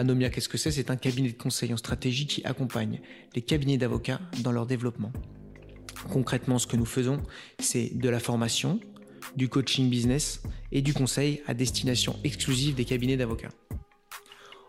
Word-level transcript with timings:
Anomia, 0.00 0.30
qu'est-ce 0.30 0.48
que 0.48 0.56
c'est? 0.56 0.70
C'est 0.70 0.90
un 0.90 0.96
cabinet 0.96 1.28
de 1.28 1.36
conseil 1.36 1.74
en 1.74 1.76
stratégie 1.76 2.26
qui 2.26 2.42
accompagne 2.44 3.02
les 3.34 3.42
cabinets 3.42 3.76
d'avocats 3.76 4.18
dans 4.42 4.50
leur 4.50 4.64
développement. 4.64 5.12
Concrètement, 6.08 6.58
ce 6.58 6.66
que 6.66 6.78
nous 6.78 6.86
faisons, 6.86 7.22
c'est 7.58 7.90
de 7.94 8.08
la 8.08 8.18
formation, 8.18 8.80
du 9.36 9.50
coaching 9.50 9.90
business 9.90 10.42
et 10.72 10.80
du 10.80 10.94
conseil 10.94 11.42
à 11.46 11.52
destination 11.52 12.18
exclusive 12.24 12.74
des 12.74 12.86
cabinets 12.86 13.18
d'avocats. 13.18 13.50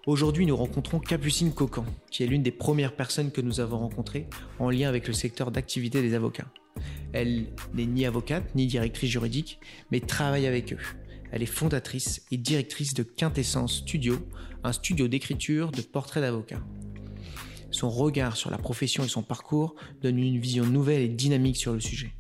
Aujourd'hui, 0.05 0.45
nous 0.45 0.57
rencontrons 0.57 0.99
Capucine 0.99 1.54
Cocan, 1.54 1.85
qui 2.09 2.23
est 2.23 2.27
l'une 2.27 2.43
des 2.43 2.52
premières 2.52 2.98
personnes 2.98 3.32
que 3.32 3.40
nous 3.40 3.62
avons 3.62 3.77
rencontrées 3.77 4.27
en 4.59 4.70
lien 4.70 4.90
avec 4.90 5.07
le 5.07 5.13
secteur 5.13 5.49
d'activité 5.49 6.02
des 6.02 6.13
avocats. 6.13 6.52
Elle 7.13 7.54
n'est 7.73 7.85
ni 7.85 8.05
avocate 8.05 8.54
ni 8.54 8.68
directrice 8.68 9.09
juridique, 9.09 9.59
mais 9.91 10.02
travaille 10.02 10.45
avec 10.45 10.73
eux. 10.73 10.79
Elle 11.32 11.41
est 11.41 11.45
fondatrice 11.45 12.26
et 12.32 12.38
directrice 12.38 12.93
de 12.93 13.04
Quintessence 13.04 13.77
Studio, 13.77 14.18
un 14.63 14.73
studio 14.73 15.07
d'écriture 15.07 15.71
de 15.71 15.81
portraits 15.81 16.23
d'avocats. 16.23 16.63
Son 17.71 17.89
regard 17.89 18.35
sur 18.35 18.51
la 18.51 18.57
profession 18.57 19.03
et 19.03 19.07
son 19.07 19.23
parcours 19.23 19.76
donne 20.01 20.20
une 20.20 20.40
vision 20.40 20.65
nouvelle 20.65 21.01
et 21.01 21.09
dynamique 21.09 21.57
sur 21.57 21.73
le 21.73 21.79
sujet. 21.79 22.13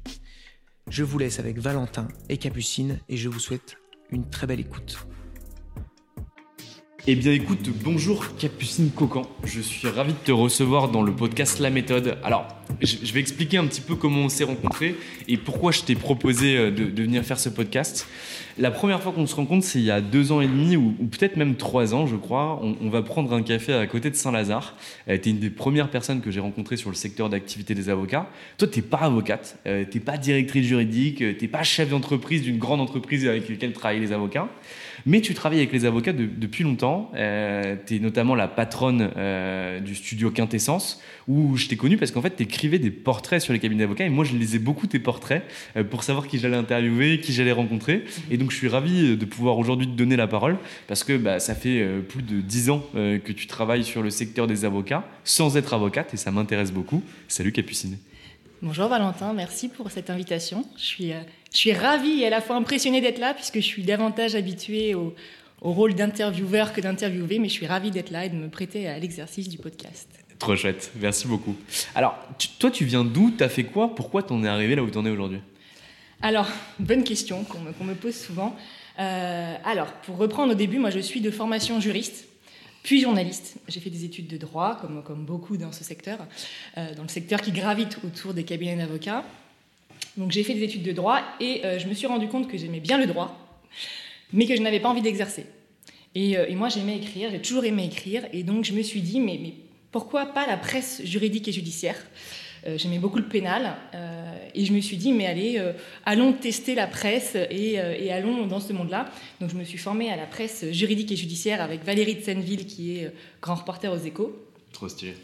Je 0.87 1.03
vous 1.03 1.19
laisse 1.19 1.39
avec 1.39 1.59
Valentin 1.59 2.07
et 2.29 2.37
Capucine 2.37 2.99
et 3.09 3.17
je 3.17 3.29
vous 3.29 3.39
souhaite 3.39 3.77
une 4.09 4.29
très 4.29 4.47
belle 4.47 4.59
écoute. 4.59 5.05
Eh 7.07 7.15
bien 7.15 7.31
écoute, 7.31 7.67
bonjour 7.83 8.35
Capucine 8.37 8.91
Cocan, 8.91 9.23
je 9.43 9.59
suis 9.59 9.87
ravi 9.87 10.13
de 10.13 10.17
te 10.23 10.31
recevoir 10.31 10.89
dans 10.89 11.01
le 11.01 11.11
podcast 11.11 11.57
La 11.57 11.71
Méthode. 11.71 12.19
Alors, 12.23 12.47
je 12.79 13.11
vais 13.11 13.19
expliquer 13.19 13.57
un 13.57 13.65
petit 13.65 13.81
peu 13.81 13.95
comment 13.95 14.25
on 14.25 14.29
s'est 14.29 14.43
rencontrés 14.43 14.95
et 15.27 15.37
pourquoi 15.37 15.71
je 15.71 15.81
t'ai 15.81 15.95
proposé 15.95 16.55
euh, 16.55 16.69
de, 16.69 17.01
venir 17.01 17.23
faire 17.23 17.39
ce 17.39 17.49
podcast. 17.49 18.07
La 18.59 18.69
première 18.69 19.01
fois 19.01 19.13
qu'on 19.13 19.25
se 19.25 19.33
rencontre, 19.33 19.65
c'est 19.65 19.79
il 19.79 19.85
y 19.85 19.89
a 19.89 19.99
deux 19.99 20.31
ans 20.31 20.41
et 20.41 20.47
demi 20.47 20.75
ou, 20.75 20.91
peut-être 21.09 21.37
même 21.37 21.55
trois 21.55 21.95
ans, 21.95 22.05
je 22.05 22.15
crois. 22.15 22.61
On, 22.61 22.89
va 22.89 23.01
prendre 23.01 23.33
un 23.33 23.41
café 23.41 23.73
à 23.73 23.87
côté 23.87 24.11
de 24.11 24.15
Saint-Lazare. 24.15 24.75
Tu 25.07 25.13
es 25.13 25.17
une 25.17 25.39
des 25.39 25.49
premières 25.49 25.89
personnes 25.89 26.21
que 26.21 26.29
j'ai 26.29 26.39
rencontrées 26.39 26.77
sur 26.77 26.91
le 26.91 26.95
secteur 26.95 27.29
d'activité 27.29 27.73
des 27.73 27.89
avocats. 27.89 28.29
Toi, 28.59 28.67
t'es 28.67 28.83
pas 28.83 28.99
avocate, 28.99 29.57
euh, 29.65 29.85
t'es 29.89 29.99
pas 29.99 30.17
directrice 30.17 30.67
juridique, 30.67 31.23
t'es 31.39 31.47
pas 31.47 31.63
chef 31.63 31.89
d'entreprise 31.89 32.43
d'une 32.43 32.59
grande 32.59 32.81
entreprise 32.81 33.25
avec 33.27 33.49
laquelle 33.49 33.73
travaillent 33.73 34.01
les 34.01 34.11
avocats. 34.11 34.47
Mais 35.05 35.21
tu 35.21 35.33
travailles 35.33 35.59
avec 35.59 35.71
les 35.71 35.85
avocats 35.85 36.13
depuis 36.13 36.63
longtemps. 36.63 37.11
Euh, 37.15 37.75
tu 37.85 37.95
es 37.95 37.99
notamment 37.99 38.35
la 38.35 38.47
patronne 38.47 39.11
euh, 39.17 39.79
du 39.79 39.95
studio 39.95 40.31
Quintessence, 40.31 41.01
où 41.27 41.55
je 41.57 41.67
t'ai 41.67 41.77
connu 41.77 41.97
parce 41.97 42.11
qu'en 42.11 42.21
fait, 42.21 42.35
tu 42.35 42.43
écrivais 42.43 42.79
des 42.79 42.91
portraits 42.91 43.41
sur 43.41 43.53
les 43.53 43.59
cabinets 43.59 43.83
d'avocats. 43.83 44.05
Et 44.05 44.09
moi, 44.09 44.25
je 44.25 44.35
lisais 44.35 44.59
beaucoup 44.59 44.87
tes 44.87 44.99
portraits 44.99 45.43
euh, 45.77 45.83
pour 45.83 46.03
savoir 46.03 46.27
qui 46.27 46.39
j'allais 46.39 46.57
interviewer, 46.57 47.19
qui 47.19 47.33
j'allais 47.33 47.51
rencontrer. 47.51 48.05
Et 48.29 48.37
donc, 48.37 48.51
je 48.51 48.57
suis 48.57 48.67
ravi 48.67 49.17
de 49.17 49.25
pouvoir 49.25 49.57
aujourd'hui 49.57 49.87
te 49.87 49.93
donner 49.93 50.15
la 50.15 50.27
parole 50.27 50.57
parce 50.87 51.03
que 51.03 51.17
bah, 51.17 51.39
ça 51.39 51.55
fait 51.55 51.81
euh, 51.81 52.01
plus 52.01 52.21
de 52.21 52.41
dix 52.41 52.69
ans 52.69 52.83
euh, 52.95 53.19
que 53.19 53.31
tu 53.31 53.47
travailles 53.47 53.83
sur 53.83 54.01
le 54.01 54.09
secteur 54.09 54.47
des 54.47 54.65
avocats 54.65 55.03
sans 55.23 55.57
être 55.57 55.73
avocate 55.73 56.13
et 56.13 56.17
ça 56.17 56.31
m'intéresse 56.31 56.71
beaucoup. 56.71 57.03
Salut 57.27 57.51
Capucine. 57.51 57.97
Bonjour 58.63 58.89
Valentin, 58.89 59.33
merci 59.33 59.69
pour 59.69 59.89
cette 59.89 60.11
invitation. 60.11 60.63
Je 60.77 60.83
suis, 60.83 61.13
je 61.51 61.57
suis 61.57 61.73
ravie 61.73 62.21
et 62.21 62.27
à 62.27 62.29
la 62.29 62.41
fois 62.41 62.55
impressionnée 62.55 63.01
d'être 63.01 63.17
là 63.17 63.33
puisque 63.33 63.55
je 63.55 63.65
suis 63.65 63.81
davantage 63.81 64.35
habituée 64.35 64.93
au, 64.93 65.15
au 65.61 65.71
rôle 65.71 65.95
d'intervieweur 65.95 66.71
que 66.71 66.79
d'interviewer, 66.79 67.39
mais 67.39 67.47
je 67.47 67.53
suis 67.53 67.65
ravie 67.65 67.89
d'être 67.89 68.11
là 68.11 68.25
et 68.25 68.29
de 68.29 68.35
me 68.35 68.49
prêter 68.49 68.87
à 68.87 68.99
l'exercice 68.99 69.49
du 69.49 69.57
podcast. 69.57 70.07
Trop 70.37 70.55
chouette, 70.55 70.91
merci 71.01 71.27
beaucoup. 71.27 71.55
Alors, 71.95 72.15
toi, 72.59 72.69
tu 72.69 72.85
viens 72.85 73.03
d'où? 73.03 73.31
T'as 73.31 73.49
fait 73.49 73.63
quoi? 73.63 73.95
Pourquoi 73.95 74.21
t'en 74.21 74.43
es 74.43 74.47
arrivé 74.47 74.75
là 74.75 74.83
où 74.83 74.91
t'en 74.91 75.07
es 75.07 75.09
aujourd'hui? 75.09 75.39
Alors, 76.21 76.47
bonne 76.77 77.03
question 77.03 77.43
qu'on 77.43 77.83
me, 77.83 77.95
pose 77.95 78.15
souvent. 78.15 78.55
Euh, 78.99 79.55
alors, 79.65 79.91
pour 80.05 80.17
reprendre 80.17 80.51
au 80.51 80.55
début, 80.55 80.77
moi 80.77 80.91
je 80.91 80.99
suis 80.99 81.19
de 81.19 81.31
formation 81.31 81.79
juriste 81.79 82.27
puis 82.83 83.01
journaliste. 83.01 83.57
J'ai 83.67 83.79
fait 83.79 83.89
des 83.89 84.05
études 84.05 84.27
de 84.27 84.37
droit, 84.37 84.77
comme, 84.81 85.03
comme 85.03 85.25
beaucoup 85.25 85.57
dans 85.57 85.71
ce 85.71 85.83
secteur, 85.83 86.19
euh, 86.77 86.95
dans 86.95 87.03
le 87.03 87.09
secteur 87.09 87.41
qui 87.41 87.51
gravite 87.51 87.97
autour 88.03 88.33
des 88.33 88.43
cabinets 88.43 88.77
d'avocats. 88.77 89.23
Donc 90.17 90.31
j'ai 90.31 90.43
fait 90.43 90.53
des 90.53 90.63
études 90.63 90.83
de 90.83 90.91
droit 90.91 91.21
et 91.39 91.63
euh, 91.63 91.79
je 91.79 91.87
me 91.87 91.93
suis 91.93 92.07
rendu 92.07 92.27
compte 92.27 92.49
que 92.49 92.57
j'aimais 92.57 92.79
bien 92.79 92.97
le 92.97 93.05
droit, 93.05 93.37
mais 94.33 94.45
que 94.45 94.55
je 94.55 94.61
n'avais 94.61 94.79
pas 94.79 94.89
envie 94.89 95.01
d'exercer. 95.01 95.45
Et, 96.15 96.37
euh, 96.37 96.53
moi 96.55 96.69
j'aimais 96.69 96.97
écrire, 96.97 97.29
j'ai 97.31 97.41
toujours 97.41 97.63
aimé 97.65 97.85
écrire, 97.85 98.25
et 98.33 98.43
donc 98.43 98.65
je 98.65 98.73
me 98.73 98.81
suis 98.81 99.01
dit, 99.01 99.19
mais 99.19 99.39
pourquoi 99.91 100.25
pas 100.25 100.47
la 100.47 100.57
presse 100.57 101.01
juridique 101.05 101.47
et 101.47 101.51
judiciaire? 101.51 101.97
J'aimais 102.75 102.99
beaucoup 102.99 103.17
le 103.17 103.27
pénal, 103.27 103.75
et 104.53 104.65
je 104.65 104.73
me 104.73 104.81
suis 104.81 104.97
dit, 104.97 105.13
mais 105.13 105.25
allez, 105.25 105.59
allons 106.05 106.33
tester 106.33 106.75
la 106.75 106.85
presse 106.85 107.35
et, 107.35 107.73
et 107.73 108.11
allons 108.11 108.45
dans 108.45 108.59
ce 108.59 108.71
monde-là. 108.71 109.09
Donc 109.39 109.49
je 109.49 109.55
me 109.55 109.63
suis 109.63 109.79
formée 109.79 110.11
à 110.11 110.15
la 110.15 110.27
presse 110.27 110.65
juridique 110.71 111.11
et 111.11 111.15
judiciaire 111.15 111.61
avec 111.61 111.83
Valérie 111.83 112.15
de 112.15 112.21
Senneville, 112.21 112.67
qui 112.67 112.97
est 112.97 113.11
grand 113.41 113.55
reporter 113.55 113.91
aux 113.91 113.97
échos. 113.97 114.35
Trop 114.73 114.89
stylé. 114.89 115.15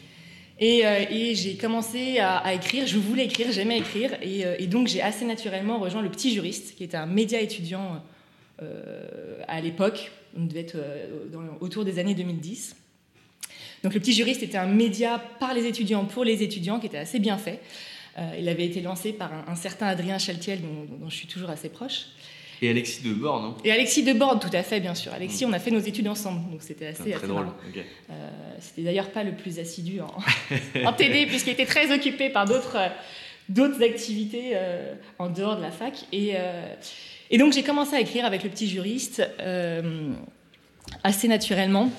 Et, 0.60 0.80
et 0.80 1.36
j'ai 1.36 1.58
commencé 1.58 2.18
à, 2.18 2.38
à, 2.38 2.54
écrire, 2.54 2.88
je 2.88 2.98
voulais 2.98 3.26
écrire, 3.26 3.52
j'aimais 3.52 3.78
écrire, 3.78 4.18
et, 4.24 4.44
et 4.58 4.66
donc 4.66 4.88
j'ai 4.88 5.02
assez 5.04 5.26
naturellement 5.26 5.78
rejoint 5.78 6.02
Le 6.02 6.10
Petit 6.10 6.34
Juriste, 6.34 6.76
qui 6.76 6.84
était 6.84 6.98
un 6.98 7.06
média 7.06 7.40
étudiant 7.40 8.02
euh, 8.62 9.40
à 9.48 9.62
l'époque, 9.62 10.12
on 10.36 10.46
devait 10.46 10.62
être 10.62 10.76
euh, 10.76 11.08
autour 11.60 11.86
des 11.86 12.00
années 12.00 12.16
2010. 12.16 12.76
Donc 13.84 13.94
le 13.94 14.00
Petit 14.00 14.14
Juriste 14.14 14.44
était 14.44 14.58
un 14.58 14.68
média 14.68 15.22
par 15.40 15.54
les 15.54 15.66
étudiants, 15.66 16.06
pour 16.06 16.24
les 16.24 16.44
étudiants, 16.44 16.80
qui 16.80 16.88
était 16.88 16.98
assez 16.98 17.20
bien 17.20 17.38
fait. 17.38 17.60
Euh, 18.18 18.24
il 18.40 18.50
avait 18.50 18.66
été 18.66 18.82
lancé 18.82 19.14
par 19.14 19.32
un, 19.48 19.56
certain 19.56 19.88
Adrien 19.88 20.18
Chaltiel, 20.18 20.60
dont, 20.62 21.10
je 21.10 21.16
suis 21.16 21.28
toujours 21.28 21.50
assez 21.50 21.70
proche. 21.70 22.08
Et 22.62 22.70
Alexis 22.72 23.04
Debord, 23.04 23.42
non? 23.42 23.56
Et 23.64 23.72
Alexis 23.72 24.02
Debord, 24.02 24.40
tout 24.40 24.50
à 24.52 24.64
fait, 24.64 24.80
bien 24.80 24.96
sûr. 24.96 25.14
Alexis, 25.14 25.46
on 25.46 25.54
a 25.54 25.60
fait 25.60 25.70
nos 25.70 25.80
études 25.80 26.08
ensemble, 26.08 26.50
donc 26.50 26.64
c'était 26.64 26.88
assez, 26.88 27.12
très 27.12 27.28
drôle. 27.28 27.48
c'était 28.60 28.82
d'ailleurs 28.82 29.12
pas 29.12 29.24
le 29.24 29.34
plus 29.34 29.60
assidu 29.60 30.02
en, 30.02 30.12
en 30.86 30.94
TD, 30.94 31.28
puisqu'il 31.28 31.52
était 31.52 31.68
très 31.68 31.94
occupé 31.94 32.30
par 32.30 32.46
d'autres, 32.46 32.80
d'autres 33.48 33.84
activités 33.84 34.58
en 35.20 35.30
dehors 35.30 35.58
de 35.58 35.62
la 35.62 35.72
fac. 35.72 36.06
Et, 36.12 36.34
et 37.30 37.38
donc 37.38 37.54
j'ai 37.54 37.64
commencé 37.64 37.96
à 37.96 38.00
écrire 38.00 38.26
avec 38.26 38.44
le 38.44 38.50
petit 38.50 38.68
juriste 38.68 39.22
euh, 39.40 40.14
assez 41.04 41.28
naturellement. 41.28 41.92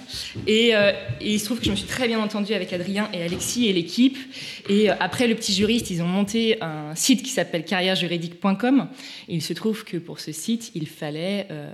Et, 0.46 0.74
euh, 0.74 0.92
et, 1.20 1.34
il 1.34 1.40
se 1.40 1.44
trouve 1.46 1.58
que 1.58 1.66
je 1.66 1.70
me 1.70 1.76
suis 1.76 1.86
très 1.86 2.06
bien 2.06 2.20
entendue 2.20 2.54
avec 2.54 2.72
Adrien 2.72 3.08
et 3.12 3.22
Alexis 3.22 3.68
et 3.68 3.72
l'équipe. 3.72 4.16
Et 4.68 4.90
euh, 4.90 4.94
après 5.00 5.26
le 5.26 5.34
petit 5.34 5.52
juriste, 5.52 5.90
ils 5.90 6.02
ont 6.02 6.06
monté 6.06 6.62
un 6.62 6.94
site 6.94 7.22
qui 7.22 7.30
s'appelle 7.30 7.64
carrièrejuridique.com. 7.64 8.88
Il 9.28 9.42
se 9.42 9.52
trouve 9.52 9.84
que 9.84 9.96
pour 9.96 10.20
ce 10.20 10.32
site, 10.32 10.70
il 10.74 10.86
fallait 10.86 11.46
euh, 11.50 11.70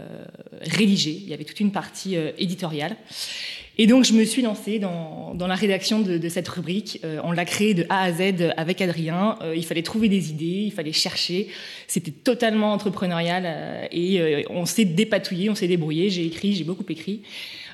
rédiger. 0.62 1.12
Il 1.12 1.28
y 1.28 1.34
avait 1.34 1.44
toute 1.44 1.60
une 1.60 1.72
partie 1.72 2.16
éditoriale. 2.38 2.96
Et 3.76 3.86
donc, 3.86 4.04
je 4.04 4.12
me 4.12 4.24
suis 4.24 4.42
lancée 4.42 4.78
dans, 4.78 5.34
dans 5.34 5.46
la 5.46 5.56
rédaction 5.56 6.00
de, 6.00 6.16
de 6.16 6.28
cette 6.28 6.48
rubrique. 6.48 7.00
Euh, 7.04 7.20
on 7.24 7.32
l'a 7.32 7.44
créée 7.44 7.74
de 7.74 7.84
A 7.88 8.02
à 8.02 8.12
Z 8.12 8.52
avec 8.56 8.80
Adrien. 8.80 9.36
Euh, 9.42 9.56
il 9.56 9.64
fallait 9.64 9.82
trouver 9.82 10.08
des 10.08 10.30
idées, 10.30 10.64
il 10.66 10.72
fallait 10.72 10.92
chercher. 10.92 11.48
C'était 11.88 12.12
totalement 12.12 12.72
entrepreneurial 12.72 13.44
euh, 13.46 13.86
et 13.90 14.20
euh, 14.20 14.42
on 14.50 14.64
s'est 14.64 14.84
dépatouillé, 14.84 15.50
on 15.50 15.56
s'est 15.56 15.66
débrouillé. 15.68 16.08
J'ai 16.08 16.24
écrit, 16.24 16.54
j'ai 16.54 16.64
beaucoup 16.64 16.84
écrit 16.88 17.22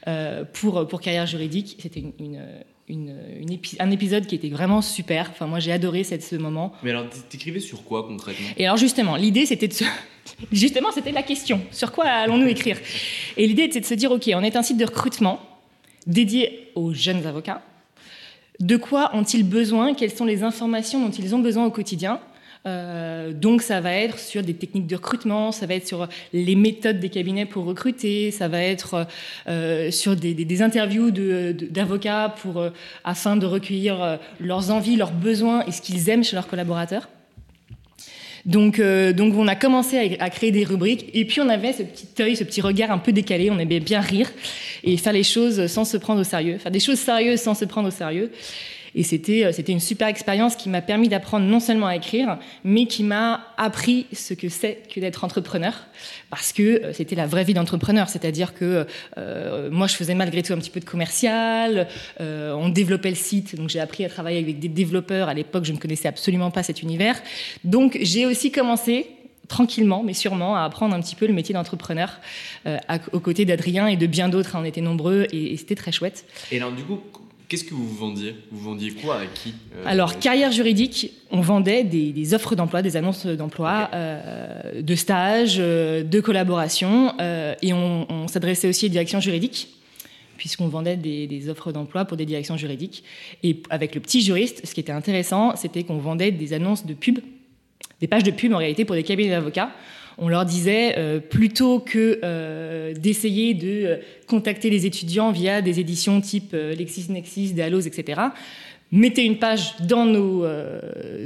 euh, 0.09 0.45
pour, 0.53 0.89
pour 0.89 1.01
Carrière 1.03 1.27
Juridique. 1.27 1.77
C'était 1.81 2.01
une, 2.01 2.13
une, 2.19 2.43
une, 2.89 3.15
une 3.39 3.53
épi 3.53 3.77
un 3.79 3.91
épisode 3.91 4.27
qui 4.27 4.35
était 4.35 4.49
vraiment 4.49 4.81
super. 4.81 5.29
Enfin, 5.31 5.47
moi, 5.47 5.61
j'ai 5.61 5.73
adoré 5.73 6.03
cette, 6.03 6.23
ce 6.23 6.37
moment. 6.37 6.73
Mais 6.83 6.91
alors, 6.91 7.07
t'écrivais 7.29 7.61
sur 7.61 7.85
quoi 7.85 8.05
concrètement? 8.05 8.49
Et 8.57 8.65
alors, 8.65 8.79
justement, 8.79 9.17
l'idée, 9.17 9.45
c'était 9.45 9.69
de 9.69 9.75
se... 9.75 9.85
Justement, 10.53 10.93
c'était 10.93 11.13
la 11.13 11.23
question. 11.23 11.61
Sur 11.73 11.93
quoi 11.93 12.07
allons-nous 12.07 12.47
écrire? 12.47 12.79
Et 13.37 13.47
l'idée, 13.47 13.65
c'était 13.65 13.81
de 13.81 13.85
se 13.85 13.95
dire, 13.95 14.11
OK, 14.13 14.31
on 14.35 14.43
est 14.43 14.57
un 14.57 14.63
site 14.63 14.79
de 14.79 14.85
recrutement 14.87 15.41
dédié 16.07 16.71
aux 16.75 16.93
jeunes 16.93 17.27
avocats. 17.27 17.63
De 18.61 18.77
quoi 18.77 19.11
ont-ils 19.15 19.49
besoin? 19.49 19.95
Quelles 19.95 20.13
sont 20.13 20.27
les 20.27 20.43
informations 20.43 21.01
dont 21.01 21.11
ils 21.11 21.35
ont 21.35 21.39
besoin 21.39 21.65
au 21.65 21.71
quotidien? 21.71 22.21
Euh, 22.67 23.33
donc 23.33 23.63
ça 23.63 23.81
va 23.81 23.93
être 23.95 24.19
sur 24.19 24.43
des 24.43 24.53
techniques 24.53 24.87
de 24.87 24.97
recrutement, 24.97 25.51
ça 25.51 25.67
va 25.67 25.75
être 25.75 25.89
sur 25.89 26.09
les 26.35 26.55
méthodes 26.57 27.01
des 27.01 27.09
cabinets 27.09 27.47
pour 27.47 27.65
recruter, 27.65 28.31
ça 28.31 28.49
va 28.49 28.61
être 28.63 29.07
euh, 29.49 29.91
sur 29.91 30.15
des, 30.15 30.63
interviews 30.63 31.11
d'avocats 31.11 32.35
euh, 32.57 32.71
afin 33.03 33.37
de 33.37 33.47
recueillir 33.47 34.19
leurs 34.41 34.71
envies, 34.71 34.97
leurs 34.97 35.13
besoins 35.13 35.65
et 35.65 35.73
ce 35.73 35.81
qu'ils 35.81 36.11
aiment 36.11 36.25
chez 36.25 36.37
leurs 36.37 36.49
collaborateurs. 36.49 37.09
Donc, 38.47 38.81
donc 38.81 39.35
on 39.37 39.49
a 39.49 39.55
commencé 39.55 40.17
à, 40.19 40.31
créer 40.31 40.51
des 40.51 40.65
rubriques 40.65 41.11
et 41.15 41.25
puis 41.25 41.41
on 41.41 41.49
avait 41.49 41.73
ce 41.73 41.83
petit 41.83 42.23
œil, 42.23 42.37
ce 42.37 42.45
petit 42.45 42.61
regard 42.61 42.91
un 42.91 42.99
peu 42.99 43.13
décalé. 43.13 43.51
On 43.51 43.59
aimait 43.59 43.81
bien 43.81 44.01
rire 44.01 44.31
et 44.83 44.97
faire 44.97 45.13
les 45.13 45.23
choses 45.23 45.67
sans 45.67 45.85
se 45.85 45.97
prendre 45.97 46.21
au 46.21 46.25
sérieux, 46.25 46.59
faire 46.59 46.73
des 46.73 46.81
choses 46.81 46.99
sérieuses 46.99 47.41
sans 47.41 47.55
se 47.55 47.65
prendre 47.65 47.89
au 47.89 47.93
sérieux. 47.93 48.31
Et 48.95 49.03
c'était, 49.03 49.45
euh, 49.45 49.53
c'était 49.53 49.73
une 49.73 49.81
super 49.81 50.09
expérience 50.09 50.57
qui 50.57 50.69
m'a 50.69 50.83
permis 50.83 51.09
d'apprendre 51.09 51.47
non 51.47 51.61
seulement 51.61 51.87
à 51.87 51.97
écrire, 51.97 52.39
mais 52.65 52.87
qui 52.87 53.03
m'a 53.05 53.47
appris 53.57 54.07
ce 54.13 54.35
que 54.35 54.49
c'est 54.49 54.83
que 54.93 55.01
d'être 55.01 55.25
entrepreneur, 55.25 55.75
parce 56.31 56.53
que 56.53 56.63
euh, 56.63 56.93
c'était 56.93 57.17
la 57.17 57.27
vraie 57.27 57.45
vie 57.45 57.55
d'entrepreneur. 57.55 58.09
C'est-à-dire 58.09 58.55
que 58.55 58.87
euh, 59.19 59.71
moi, 59.71 59.87
je 59.87 59.95
faisais 59.95 60.15
malgré 60.15 60.43
tout 60.43 60.53
un 60.53 60.59
petit 60.59 60.71
peu 60.71 60.81
de 60.81 60.85
commercial, 60.85 61.89
on 62.19 62.69
développait 62.69 63.11
le 63.11 63.17
site, 63.17 63.57
donc 63.57 63.69
j'ai 63.69 63.81
appris 63.81 64.05
à 64.05 64.09
travailler 64.09 64.39
avec 64.39 64.59
des 64.59 64.69
développeurs. 64.69 65.29
À 65.29 65.35
l'époque, 65.35 65.65
je 65.65 65.73
ne 65.73 65.79
connaissais 65.79 66.09
absolument 66.09 66.51
pas 66.51 66.63
cet 66.63 66.83
univers. 66.83 67.21
Donc 67.65 67.99
j'ai 68.01 68.27
aussi 68.27 68.51
commencé 68.51 69.07
tranquillement, 69.51 70.03
mais 70.03 70.15
sûrement, 70.15 70.57
à 70.57 70.63
apprendre 70.63 70.95
un 70.95 71.01
petit 71.01 71.17
peu 71.17 71.27
le 71.27 71.35
métier 71.35 71.53
d'entrepreneur 71.53 72.21
euh, 72.67 72.79
aux 73.13 73.21
côtés 73.21 73.45
d'Adrien 73.45 73.89
et 73.89 73.97
de 73.97 74.07
bien 74.07 74.31
d'autres. 74.31 74.57
Hein. 74.57 74.61
On 74.63 74.65
était 74.65 74.81
nombreux 74.81 75.27
et, 75.33 75.53
et 75.53 75.57
c'était 75.59 75.75
très 75.75 75.93
chouette. 75.93 76.25
Et 76.51 76.57
alors, 76.57 76.73
du 76.73 76.85
coup, 76.85 77.01
Qu'est-ce 77.51 77.65
que 77.65 77.75
vous 77.75 77.97
vendiez? 77.97 78.37
Vous 78.53 78.61
vendiez 78.61 78.93
quoi? 78.93 79.17
À 79.17 79.27
qui? 79.27 79.55
Euh, 79.75 79.83
Alors, 79.85 80.21
carrière 80.21 80.53
juridique, 80.53 81.11
on 81.33 81.41
vendait 81.41 81.83
des, 81.83 82.33
offres 82.33 82.55
d'emploi, 82.55 82.81
des 82.81 82.97
annonces 82.97 83.27
d'emploi, 83.27 83.91
euh, 83.93 84.81
de 84.81 84.95
stages, 84.95 85.57
euh, 85.59 86.05
de 86.05 86.21
collaboration, 86.21 87.13
et 87.19 87.73
on, 87.73 88.29
s'adressait 88.29 88.69
aussi 88.69 88.87
aux 88.87 88.89
directions 88.89 89.19
juridiques, 89.19 89.67
puisqu'on 90.37 90.69
vendait 90.69 90.97
des, 90.97 91.49
offres 91.49 91.73
d'emploi 91.73 92.05
pour 92.05 92.17
des 92.17 92.25
directions 92.25 92.57
juridiques. 92.57 93.03
Et 93.43 93.61
avec 93.69 93.97
le 93.97 94.01
petit 94.01 94.23
juriste, 94.23 94.65
ce 94.65 94.73
qui 94.73 94.79
était 94.79 94.93
intéressant, 94.93 95.57
c'était 95.57 95.83
qu'on 95.83 95.99
vendait 95.99 96.31
des 96.31 96.53
annonces 96.53 96.87
de 96.87 96.95
pub, 96.95 97.19
des 98.01 98.07
pages 98.07 98.23
de 98.23 98.31
pub 98.31 98.53
en 98.53 98.59
réalité 98.59 98.85
pour 98.85 98.95
des 98.95 99.03
cabinets 99.03 99.31
d'avocats 99.31 99.73
on 100.21 100.29
leur 100.29 100.45
disait 100.45 100.95
euh, 100.99 101.19
plutôt 101.19 101.81
que 101.81 102.21
euh, 102.23 102.95
d'essayer 102.95 103.55
de 103.55 103.87
euh, 103.87 103.97
contacter 104.29 104.71
les 104.71 104.87
étudiants 104.87 105.33
via 105.33 105.63
des 105.63 105.81
éditions 105.81 106.21
type 106.21 106.53
LexisNexis, 106.53 107.55
Dealos, 107.55 107.81
etc. 107.81 108.21
Mettez 108.93 109.25
une 109.25 109.39
page 109.39 109.77
dans, 109.87 110.05
nos, 110.05 110.45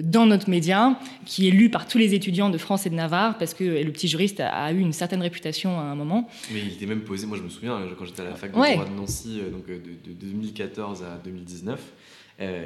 dans 0.03 0.27
notre 0.27 0.51
média 0.51 0.99
qui 1.25 1.49
est 1.49 1.51
lue 1.51 1.71
par 1.71 1.89
tous 1.89 1.97
les 1.97 2.13
étudiants 2.13 2.51
de 2.51 2.59
France 2.59 2.85
et 2.85 2.91
de 2.91 2.95
Navarre 2.95 3.39
parce 3.39 3.55
que 3.55 3.65
le 3.65 3.91
petit 3.91 4.07
juriste 4.07 4.41
a, 4.41 4.71
eu 4.71 4.81
une 4.81 4.93
certaine 4.93 5.23
réputation 5.23 5.81
à 5.81 5.85
un 5.85 5.95
moment. 5.95 6.29
Mais 6.53 6.61
il 6.61 6.75
était 6.75 6.85
même 6.85 7.01
posé, 7.01 7.27
moi 7.27 7.39
je 7.39 7.43
me 7.43 7.49
souviens 7.49 7.81
quand 7.99 8.05
j'étais 8.05 8.21
à 8.21 8.27
la 8.27 8.35
fac 8.35 8.51
de 8.51 8.55
droit 8.55 8.85
de 8.85 8.95
Nancy, 8.95 9.41
donc 9.51 9.67
de, 9.67 10.13
2014 10.13 11.05
à 11.05 11.19
2019, 11.25 11.81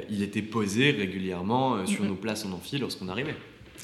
il 0.09 0.21
était 0.21 0.41
posé 0.41 0.91
régulièrement 0.91 1.85
sur 1.85 2.03
nos 2.03 2.15
places 2.15 2.45
en 2.45 2.51
amphi 2.51 2.77
lorsqu'on 2.77 3.07
arrivait. 3.07 3.35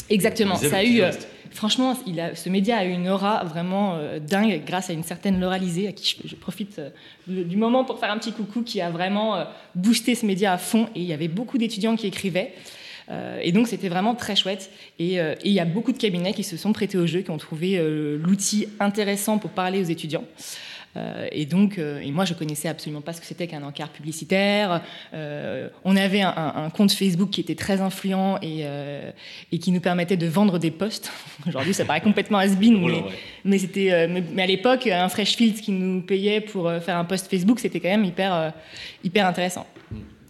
Exactement. 0.09 0.55
Ça 0.55 0.77
a 0.77 0.83
eu, 0.83 1.01
euh, 1.01 1.11
franchement, 1.51 1.97
il 2.05 2.19
a, 2.19 2.35
ce 2.35 2.49
média 2.49 2.77
a 2.77 2.85
eu 2.85 2.91
une 2.91 3.09
aura 3.09 3.43
vraiment 3.43 3.95
euh, 3.95 4.19
dingue 4.19 4.61
grâce 4.65 4.89
à 4.89 4.93
une 4.93 5.03
certaine 5.03 5.39
Laura 5.39 5.55
à 5.55 5.59
qui 5.59 6.17
je, 6.25 6.35
profite 6.35 6.79
euh, 6.79 6.89
du 7.27 7.57
moment 7.57 7.83
pour 7.83 7.99
faire 7.99 8.11
un 8.11 8.17
petit 8.17 8.31
coucou, 8.31 8.61
qui 8.61 8.81
a 8.81 8.89
vraiment 8.89 9.45
boosté 9.73 10.15
ce 10.15 10.25
média 10.25 10.53
à 10.53 10.57
fond. 10.57 10.87
Et 10.95 11.01
il 11.01 11.05
y 11.05 11.13
avait 11.13 11.27
beaucoup 11.27 11.57
d'étudiants 11.57 11.95
qui 11.95 12.07
écrivaient. 12.07 12.53
et 13.41 13.51
donc 13.51 13.67
c'était 13.67 13.89
vraiment 13.89 14.15
très 14.15 14.35
chouette. 14.35 14.69
Et, 14.99 15.15
et, 15.15 15.35
il 15.43 15.53
y 15.53 15.59
a 15.59 15.65
beaucoup 15.65 15.91
de 15.91 15.97
cabinets 15.97 16.33
qui 16.33 16.43
se 16.43 16.57
sont 16.57 16.73
prêtés 16.73 16.97
au 16.97 17.07
jeu, 17.07 17.21
qui 17.21 17.31
ont 17.31 17.37
trouvé 17.37 17.79
l'outil 18.17 18.67
intéressant 18.79 19.37
pour 19.37 19.51
parler 19.51 19.79
aux 19.79 19.89
étudiants. 19.89 20.25
Euh, 20.97 21.27
et 21.31 21.45
donc, 21.45 21.77
euh, 21.77 21.99
et 21.99 22.11
moi, 22.11 22.25
je 22.25 22.33
connaissais 22.33 22.67
absolument 22.67 23.01
pas 23.01 23.13
ce 23.13 23.21
que 23.21 23.27
c'était 23.27 23.47
qu'un 23.47 23.63
encart 23.63 23.89
publicitaire. 23.89 24.81
Euh, 25.13 25.69
on 25.83 25.95
avait 25.95 26.21
un, 26.21 26.69
compte 26.73 26.91
Facebook 26.91 27.29
qui 27.29 27.41
était 27.41 27.55
très 27.55 27.81
influent 27.81 28.37
et, 28.41 28.65
et 29.51 29.59
qui 29.59 29.71
nous 29.71 29.79
permettait 29.79 30.17
de 30.17 30.27
vendre 30.27 30.57
des 30.59 30.71
posts. 30.71 31.11
Aujourd'hui, 31.47 31.73
ça 31.73 31.85
paraît 31.85 32.01
complètement 32.01 32.39
has-been, 32.39 32.79
mais, 32.85 33.03
mais 33.43 33.57
c'était, 33.57 34.07
mais, 34.07 34.43
à 34.43 34.47
l'époque, 34.47 34.87
un 34.87 35.09
fresh 35.09 35.35
field 35.35 35.59
qui 35.59 35.71
nous 35.71 36.01
payait 36.01 36.41
pour 36.41 36.71
faire 36.81 36.97
un 36.97 37.05
post 37.05 37.29
Facebook, 37.29 37.59
c'était 37.59 37.79
quand 37.79 37.89
même 37.89 38.05
hyper, 38.05 38.53
hyper 39.03 39.27
intéressant. 39.27 39.65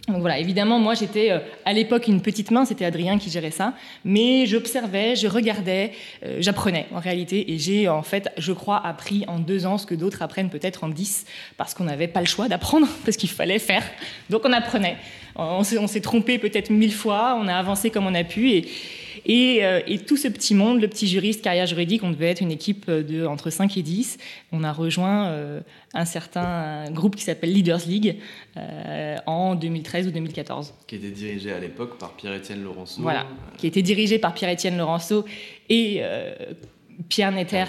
Donc 0.08 0.20
voilà, 0.20 0.38
évidemment, 0.38 0.78
moi 0.78 0.94
j'étais 0.94 1.32
euh, 1.32 1.40
à 1.64 1.72
l'époque 1.72 2.06
une 2.06 2.20
petite 2.20 2.52
main, 2.52 2.64
c'était 2.64 2.84
Adrien 2.84 3.18
qui 3.18 3.28
gérait 3.28 3.50
ça, 3.50 3.74
mais 4.04 4.46
j'observais, 4.46 5.16
je 5.16 5.26
regardais, 5.26 5.92
euh, 6.24 6.36
j'apprenais 6.38 6.86
en 6.92 7.00
réalité, 7.00 7.52
et 7.52 7.58
j'ai 7.58 7.88
en 7.88 8.02
fait, 8.02 8.28
je 8.38 8.52
crois, 8.52 8.86
appris 8.86 9.24
en 9.26 9.40
deux 9.40 9.66
ans 9.66 9.78
ce 9.78 9.86
que 9.86 9.96
d'autres 9.96 10.22
apprennent 10.22 10.48
peut-être 10.48 10.84
en 10.84 10.88
dix, 10.88 11.26
parce 11.56 11.74
qu'on 11.74 11.84
n'avait 11.84 12.06
pas 12.06 12.20
le 12.20 12.26
choix 12.26 12.46
d'apprendre, 12.46 12.86
parce 13.04 13.16
qu'il 13.16 13.30
fallait 13.30 13.58
faire. 13.58 13.82
Donc 14.30 14.42
on 14.44 14.52
apprenait. 14.52 14.96
On 15.34 15.64
s'est 15.64 16.00
trompé 16.00 16.38
peut-être 16.38 16.70
mille 16.70 16.94
fois, 16.94 17.36
on 17.42 17.48
a 17.48 17.54
avancé 17.54 17.90
comme 17.90 18.06
on 18.06 18.14
a 18.14 18.24
pu, 18.24 18.50
et, 18.52 18.68
euh, 19.28 19.80
et, 19.86 19.98
tout 19.98 20.16
ce 20.16 20.28
petit 20.28 20.54
monde, 20.54 20.80
le 20.80 20.88
petit 20.88 21.06
juriste, 21.06 21.42
carrière 21.42 21.66
juridique, 21.66 22.02
on 22.02 22.10
devait 22.10 22.30
être 22.30 22.40
une 22.40 22.50
équipe 22.50 22.90
de 22.90 23.26
entre 23.26 23.50
5 23.50 23.76
et 23.76 23.82
10. 23.82 24.18
On 24.52 24.64
a 24.64 24.72
rejoint 24.72 25.28
euh, 25.28 25.60
un 25.94 26.04
certain 26.04 26.90
groupe 26.90 27.16
qui 27.16 27.22
s'appelle 27.24 27.52
Leaders 27.52 27.86
League 27.86 28.16
euh, 28.56 29.16
en 29.26 29.54
2013 29.54 30.08
ou 30.08 30.10
2014. 30.10 30.74
Qui 30.86 30.96
était 30.96 31.10
dirigé 31.10 31.52
à 31.52 31.58
l'époque 31.58 31.98
par 31.98 32.14
Pierre-Étienne 32.14 32.62
Laurenceau. 32.62 33.02
Voilà, 33.02 33.26
qui 33.58 33.66
était 33.66 33.82
dirigé 33.82 34.18
par 34.18 34.34
Pierre-Étienne 34.34 34.76
Laurenceau 34.76 35.24
et 35.68 36.02
Pierre 37.08 37.32
Netter 37.32 37.64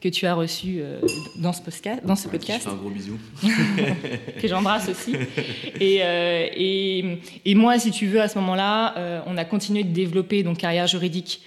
que 0.00 0.08
tu 0.08 0.26
as 0.26 0.34
reçu 0.34 0.78
euh, 0.80 1.00
dans 1.36 1.52
ce 1.52 1.60
podcast. 1.60 2.04
Dans 2.04 2.16
ce 2.16 2.28
podcast. 2.28 2.64
Je 2.64 2.68
fais 2.68 2.74
un 2.74 2.78
gros 2.78 2.90
bisou. 2.90 3.18
que 4.40 4.48
j'embrasse 4.48 4.88
aussi. 4.88 5.14
Et, 5.78 5.98
euh, 6.02 6.46
et, 6.54 7.18
et, 7.44 7.54
moi, 7.54 7.78
si 7.78 7.90
tu 7.90 8.06
veux, 8.06 8.20
à 8.20 8.28
ce 8.28 8.38
moment-là, 8.38 8.96
euh, 8.96 9.20
on 9.26 9.36
a 9.36 9.44
continué 9.44 9.84
de 9.84 9.92
développer 9.92 10.42
donc 10.42 10.58
carrière 10.58 10.86
juridique 10.86 11.42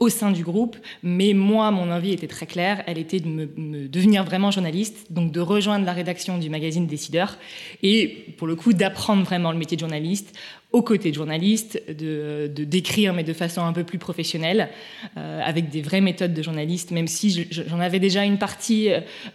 au 0.00 0.08
sein 0.08 0.32
du 0.32 0.42
groupe, 0.42 0.76
mais 1.02 1.34
moi, 1.34 1.70
mon 1.70 1.90
envie 1.90 2.12
était 2.12 2.26
très 2.26 2.46
claire, 2.46 2.82
elle 2.86 2.98
était 2.98 3.20
de 3.20 3.28
me, 3.28 3.88
devenir 3.88 4.24
vraiment 4.24 4.50
journaliste, 4.50 5.06
donc 5.10 5.30
de 5.30 5.40
rejoindre 5.40 5.86
la 5.86 5.92
rédaction 5.92 6.36
du 6.38 6.50
magazine 6.50 6.86
Décideur, 6.86 7.38
et 7.82 8.08
pour 8.36 8.48
le 8.48 8.56
coup 8.56 8.72
d'apprendre 8.72 9.22
vraiment 9.22 9.52
le 9.52 9.58
métier 9.58 9.76
de 9.76 9.80
journaliste, 9.80 10.36
aux 10.74 10.82
côtés 10.82 11.10
de 11.10 11.14
journalistes, 11.14 11.80
de, 11.88 12.48
d'écrire, 12.48 13.14
mais 13.14 13.22
de 13.22 13.32
façon 13.32 13.62
un 13.62 13.72
peu 13.72 13.84
plus 13.84 13.98
professionnelle, 13.98 14.68
euh, 15.16 15.40
avec 15.40 15.70
des 15.70 15.82
vraies 15.82 16.00
méthodes 16.00 16.34
de 16.34 16.42
journaliste, 16.42 16.90
même 16.90 17.06
si 17.06 17.46
j'en 17.52 17.78
avais 17.78 18.00
déjà 18.00 18.24
une 18.24 18.38
partie, 18.38 18.88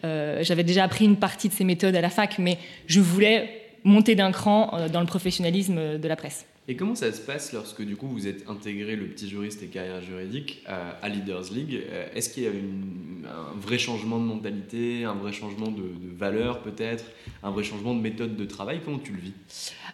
euh, 0.04 0.44
j'avais 0.44 0.66
déjà 0.66 0.84
appris 0.84 1.06
une 1.06 1.16
partie 1.16 1.48
de 1.48 1.54
ces 1.54 1.64
méthodes 1.64 1.96
à 1.96 2.02
la 2.02 2.10
fac, 2.10 2.40
mais 2.40 2.58
je 2.88 3.00
voulais 3.00 3.50
monter 3.86 4.16
d'un 4.16 4.34
cran 4.34 4.72
euh, 4.74 4.90
dans 4.90 5.00
le 5.00 5.06
professionnalisme 5.06 5.98
de 5.98 6.08
la 6.10 6.18
presse. 6.18 6.46
Et 6.70 6.76
comment 6.76 6.94
ça 6.94 7.12
se 7.12 7.20
passe 7.20 7.52
lorsque 7.52 7.82
du 7.84 7.96
coup 7.96 8.08
vous 8.08 8.28
êtes 8.28 8.48
intégré 8.48 8.96
le 8.96 9.08
petit 9.08 9.28
juriste 9.28 9.64
et 9.64 9.66
carrière 9.66 10.04
juridique 10.04 10.64
à, 10.68 11.10
Leaders 11.10 11.52
League? 11.52 11.82
Euh, 11.90 12.06
Est-ce 12.14 12.30
qu'il 12.30 12.44
y 12.44 12.46
a 12.46 12.52
une, 12.52 13.26
un 13.26 13.60
vrai 13.60 13.80
changement 13.80 14.20
de 14.20 14.26
mentalité, 14.26 15.04
un 15.04 15.16
vrai 15.16 15.34
changement 15.34 15.72
de, 15.72 15.82
de 15.82 16.16
valeur 16.16 16.62
peut-être, 16.62 17.06
un 17.42 17.50
vrai 17.50 17.64
changement 17.64 17.96
de 17.96 18.00
méthode 18.00 18.36
de 18.36 18.46
travail? 18.46 18.82
Comment 18.86 19.00
tu 19.00 19.14
le 19.14 19.20
vis? 19.20 19.34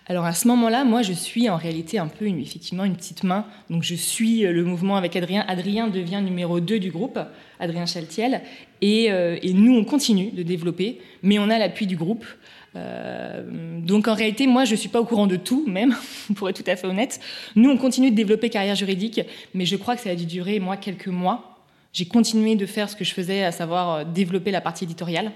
Alors 0.08 0.26
à 0.26 0.34
ce 0.34 0.50
moment-là, 0.50 0.84
moi 0.84 1.02
je 1.02 1.14
suis 1.14 1.50
en 1.50 1.56
réalité 1.56 1.98
un 1.98 2.08
peu 2.08 2.28
effectivement 2.28 2.84
une 2.84 2.98
petite 2.98 3.24
main. 3.24 3.46
Donc 3.70 3.84
je 3.84 3.96
suis 3.96 4.42
le 4.42 4.66
mouvement 4.66 4.98
avec 4.98 5.16
Adrien. 5.16 5.46
Adrien 5.48 5.88
devient 5.88 6.22
numéro 6.22 6.60
2 6.60 6.80
du 6.80 6.92
groupe, 6.92 7.18
Adrien 7.58 7.86
Chaltiel. 7.86 8.42
Euh, 8.84 9.38
et 9.42 9.54
nous 9.54 9.74
on 9.74 9.84
continue 9.84 10.32
de 10.32 10.44
développer, 10.44 11.00
mais 11.24 11.40
on 11.40 11.50
a 11.50 11.58
l'appui 11.58 11.88
du 11.88 11.96
groupe. 11.96 12.26
Euh, 12.76 13.44
donc 13.82 14.08
en 14.08 14.14
réalité, 14.14 14.48
moi, 14.48 14.66
je 14.66 14.72
ne 14.72 14.78
suis 14.78 14.90
pas 14.90 15.00
au 15.00 15.06
courant 15.06 15.28
de 15.28 15.36
tout, 15.36 15.66
même, 15.68 15.96
pour 16.36 16.50
être 16.50 16.64
tout 16.64 16.70
à 16.70 16.76
fait 16.76 16.88
honnête. 16.88 17.20
Nous, 17.56 17.70
on 17.70 17.78
continue 17.78 18.12
de 18.12 18.16
développer 18.16 18.50
carrière 18.50 18.76
juridique, 18.76 19.22
mais 19.54 19.66
je 19.66 19.76
crois 19.76 19.96
que 19.96 20.02
ça 20.02 20.10
a 20.10 20.16
dû 20.16 20.26
durer, 20.26 20.60
moi, 20.60 20.78
quelques 20.78 21.08
mois. 21.08 21.60
J'ai 21.94 22.06
continué 22.06 22.56
de 22.56 22.66
faire 22.66 22.90
ce 22.90 22.96
que 22.96 23.06
je 23.06 23.14
faisais, 23.14 23.44
à 23.44 23.52
savoir 23.52 23.90
euh, 23.92 24.04
développer 24.04 24.52
la 24.52 24.62
partie 24.62 24.84
éditoriale 24.84 25.32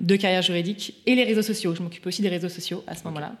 de 0.00 0.16
carrière 0.16 0.42
juridique 0.42 0.94
et 1.06 1.14
les 1.14 1.24
réseaux 1.24 1.42
sociaux. 1.42 1.74
Je 1.74 1.82
m'occupe 1.82 2.06
aussi 2.06 2.20
des 2.20 2.28
réseaux 2.28 2.48
sociaux 2.48 2.82
à 2.86 2.94
ce 2.94 3.04
moment-là. 3.04 3.34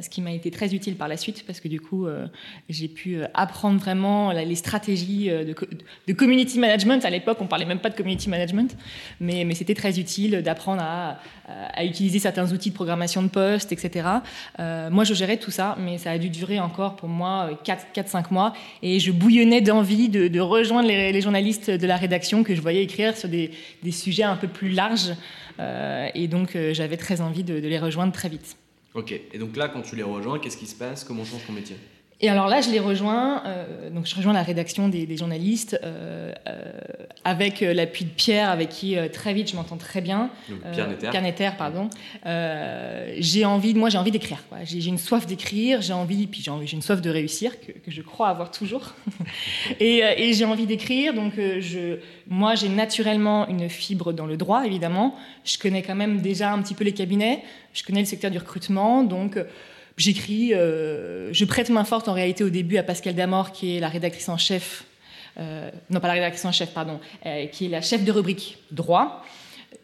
Ce 0.00 0.08
qui 0.08 0.22
m'a 0.22 0.32
été 0.32 0.50
très 0.50 0.74
utile 0.74 0.96
par 0.96 1.08
la 1.08 1.18
suite 1.18 1.44
parce 1.46 1.60
que 1.60 1.68
du 1.68 1.80
coup, 1.80 2.06
euh, 2.06 2.26
j'ai 2.70 2.88
pu 2.88 3.16
euh, 3.16 3.26
apprendre 3.34 3.78
vraiment 3.78 4.32
les 4.32 4.54
stratégies 4.54 5.28
de, 5.28 6.12
community 6.12 6.58
management. 6.58 7.04
À 7.04 7.10
l'époque, 7.10 7.38
on 7.40 7.46
parlait 7.46 7.66
même 7.66 7.80
pas 7.80 7.90
de 7.90 7.96
community 7.96 8.30
management, 8.30 8.76
mais, 9.20 9.46
c'était 9.54 9.74
très 9.74 9.98
utile 9.98 10.42
d'apprendre 10.42 10.82
à, 10.82 11.18
utiliser 11.82 12.18
certains 12.18 12.52
outils 12.52 12.70
de 12.70 12.74
programmation 12.74 13.22
de 13.22 13.28
poste, 13.28 13.72
etc. 13.72 14.06
moi, 14.58 15.04
je 15.04 15.14
gérais 15.14 15.38
tout 15.38 15.50
ça, 15.50 15.76
mais 15.80 15.98
ça 15.98 16.10
a 16.10 16.18
dû 16.18 16.28
durer 16.28 16.60
encore 16.60 16.96
pour 16.96 17.08
moi 17.08 17.50
4-5 17.64 18.26
mois 18.30 18.52
et 18.82 19.00
je 19.00 19.10
bouillonnais 19.10 19.60
d'envie 19.60 20.08
de, 20.08 20.40
rejoindre 20.40 20.88
les, 20.88 21.20
journalistes 21.20 21.70
de 21.70 21.86
la 21.86 21.96
rédaction 21.96 22.44
que 22.44 22.54
je 22.54 22.60
voyais 22.60 22.82
écrire 22.82 23.16
sur 23.16 23.28
des, 23.28 23.50
sujets 23.90 24.24
un 24.24 24.36
peu 24.36 24.48
plus 24.48 24.70
larges. 24.70 25.14
et 26.14 26.28
donc, 26.28 26.56
j'avais 26.72 26.96
très 26.96 27.20
envie 27.20 27.44
de 27.44 27.54
les 27.54 27.78
rejoindre 27.78 28.12
très 28.12 28.28
vite. 28.28 28.56
Ok, 28.94 29.12
et 29.12 29.38
donc 29.38 29.56
là, 29.56 29.68
quand 29.68 29.82
tu 29.82 29.96
les 29.96 30.02
rejoins, 30.02 30.38
qu'est-ce 30.38 30.56
qui 30.56 30.66
se 30.66 30.74
passe? 30.74 31.04
Comment 31.04 31.24
change 31.24 31.46
ton 31.46 31.52
métier? 31.52 31.76
Et 32.20 32.28
alors 32.28 32.48
là, 32.48 32.60
je 32.60 32.70
les 32.70 32.80
rejoins. 32.80 33.42
Euh, 33.46 33.90
donc, 33.90 34.06
je 34.06 34.16
rejoins 34.16 34.32
la 34.32 34.42
rédaction 34.42 34.88
des, 34.88 35.16
journalistes 35.16 35.78
euh, 35.84 36.32
euh, 36.48 36.62
avec 37.24 37.60
l'appui 37.60 38.06
de 38.06 38.10
Pierre, 38.10 38.50
avec 38.50 38.70
qui 38.70 38.96
très 39.12 39.32
vite 39.34 39.50
je 39.50 39.56
m'entends 39.56 39.76
très 39.76 40.00
bien. 40.00 40.30
Pierre 40.72 40.88
Netter. 40.88 41.10
Pierre 41.10 41.22
Netter, 41.22 41.50
pardon. 41.56 41.88
j'ai 43.18 43.44
envie, 43.44 43.74
moi, 43.74 43.88
j'ai 43.88 43.98
envie 43.98 44.10
d'écrire. 44.10 44.42
J'ai 44.64 44.86
une 44.86 44.98
soif 44.98 45.26
d'écrire, 45.26 45.80
j'ai 45.80 45.92
envie, 45.92 46.26
puis 46.26 46.42
j'ai 46.42 46.76
une 46.76 46.82
soif 46.82 47.00
de 47.00 47.10
réussir 47.10 47.52
que, 47.60 47.72
je 47.86 48.02
crois 48.02 48.28
avoir 48.28 48.50
toujours. 48.50 48.94
et, 49.80 49.98
et 49.98 50.32
j'ai 50.32 50.44
envie 50.44 50.66
d'écrire, 50.66 51.14
donc 51.14 51.34
je, 51.36 51.98
moi, 52.28 52.54
j'ai 52.54 52.68
naturellement 52.68 53.46
une 53.48 53.68
fibre 53.68 54.12
dans 54.12 54.26
le 54.26 54.36
droit, 54.36 54.66
évidemment. 54.66 55.14
Je 55.44 55.58
connais 55.58 55.82
quand 55.82 55.94
même 55.94 56.20
déjà 56.20 56.52
un 56.52 56.60
petit 56.62 56.74
peu 56.74 56.84
les 56.84 56.94
cabinets. 56.94 57.44
Je 57.74 57.84
connais 57.84 58.00
le 58.00 58.06
secteur 58.06 58.30
du 58.30 58.38
recrutement, 58.38 59.04
donc 59.04 59.38
J'écris, 59.98 60.54
euh, 60.54 61.32
je 61.32 61.44
prête 61.44 61.70
main 61.70 61.82
forte 61.82 62.06
en 62.06 62.12
réalité 62.12 62.44
au 62.44 62.50
début 62.50 62.76
à 62.76 62.84
Pascal 62.84 63.16
Damor, 63.16 63.50
qui 63.50 63.76
est 63.76 63.80
la 63.80 63.88
rédactrice 63.88 64.28
en 64.28 64.38
chef, 64.38 64.84
euh, 65.40 65.70
non 65.90 65.98
pas 65.98 66.06
la 66.06 66.14
rédactrice 66.14 66.44
en 66.44 66.52
chef, 66.52 66.72
pardon, 66.72 67.00
euh, 67.26 67.46
qui 67.46 67.66
est 67.66 67.68
la 67.68 67.80
chef 67.80 68.04
de 68.04 68.12
rubrique 68.12 68.58
droit. 68.70 69.24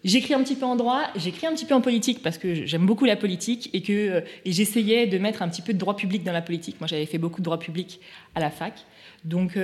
J'écris 0.04 0.33
un 0.35 0.42
petit 0.44 0.54
peu 0.54 0.66
en 0.66 0.76
droit, 0.76 1.02
j'écris 1.16 1.49
un 1.49 1.52
petit 1.52 1.64
peu 1.64 1.75
en 1.75 1.80
politique 1.80 2.23
parce 2.23 2.38
que 2.38 2.64
j'aime 2.64 2.87
beaucoup 2.87 3.06
la 3.06 3.16
politique 3.16 3.71
et 3.73 3.83
que 3.83 4.23
et 4.44 4.52
j'essayais 4.52 5.09
de 5.09 5.18
mettre 5.18 5.42
un 5.42 5.49
petit 5.49 5.62
peu 5.62 5.73
de 5.73 5.78
droit 5.78 5.97
public 5.97 6.23
dans 6.23 6.33
la 6.33 6.42
politique. 6.42 6.76
Moi, 6.80 6.87
j'avais 6.87 7.06
fait 7.06 7.18
beaucoup 7.18 7.40
de 7.40 7.44
droit 7.44 7.59
public 7.59 8.00
à 8.37 8.40
la 8.40 8.50
fac, 8.50 8.85
donc. 9.25 9.59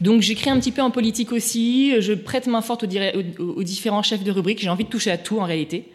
donc 0.00 0.20
j'écris 0.22 0.50
un 0.50 0.58
petit 0.60 0.72
peu 0.72 0.82
en 0.82 0.90
politique 0.90 1.32
aussi, 1.32 2.00
je 2.00 2.12
prête 2.12 2.46
main 2.46 2.62
forte 2.62 2.84
aux, 2.84 3.42
aux 3.42 3.62
différents 3.62 4.02
chefs 4.02 4.22
de 4.22 4.30
rubrique, 4.30 4.60
j'ai 4.60 4.68
envie 4.68 4.84
de 4.84 4.90
toucher 4.90 5.10
à 5.10 5.18
tout 5.18 5.40
en 5.40 5.44
réalité. 5.44 5.90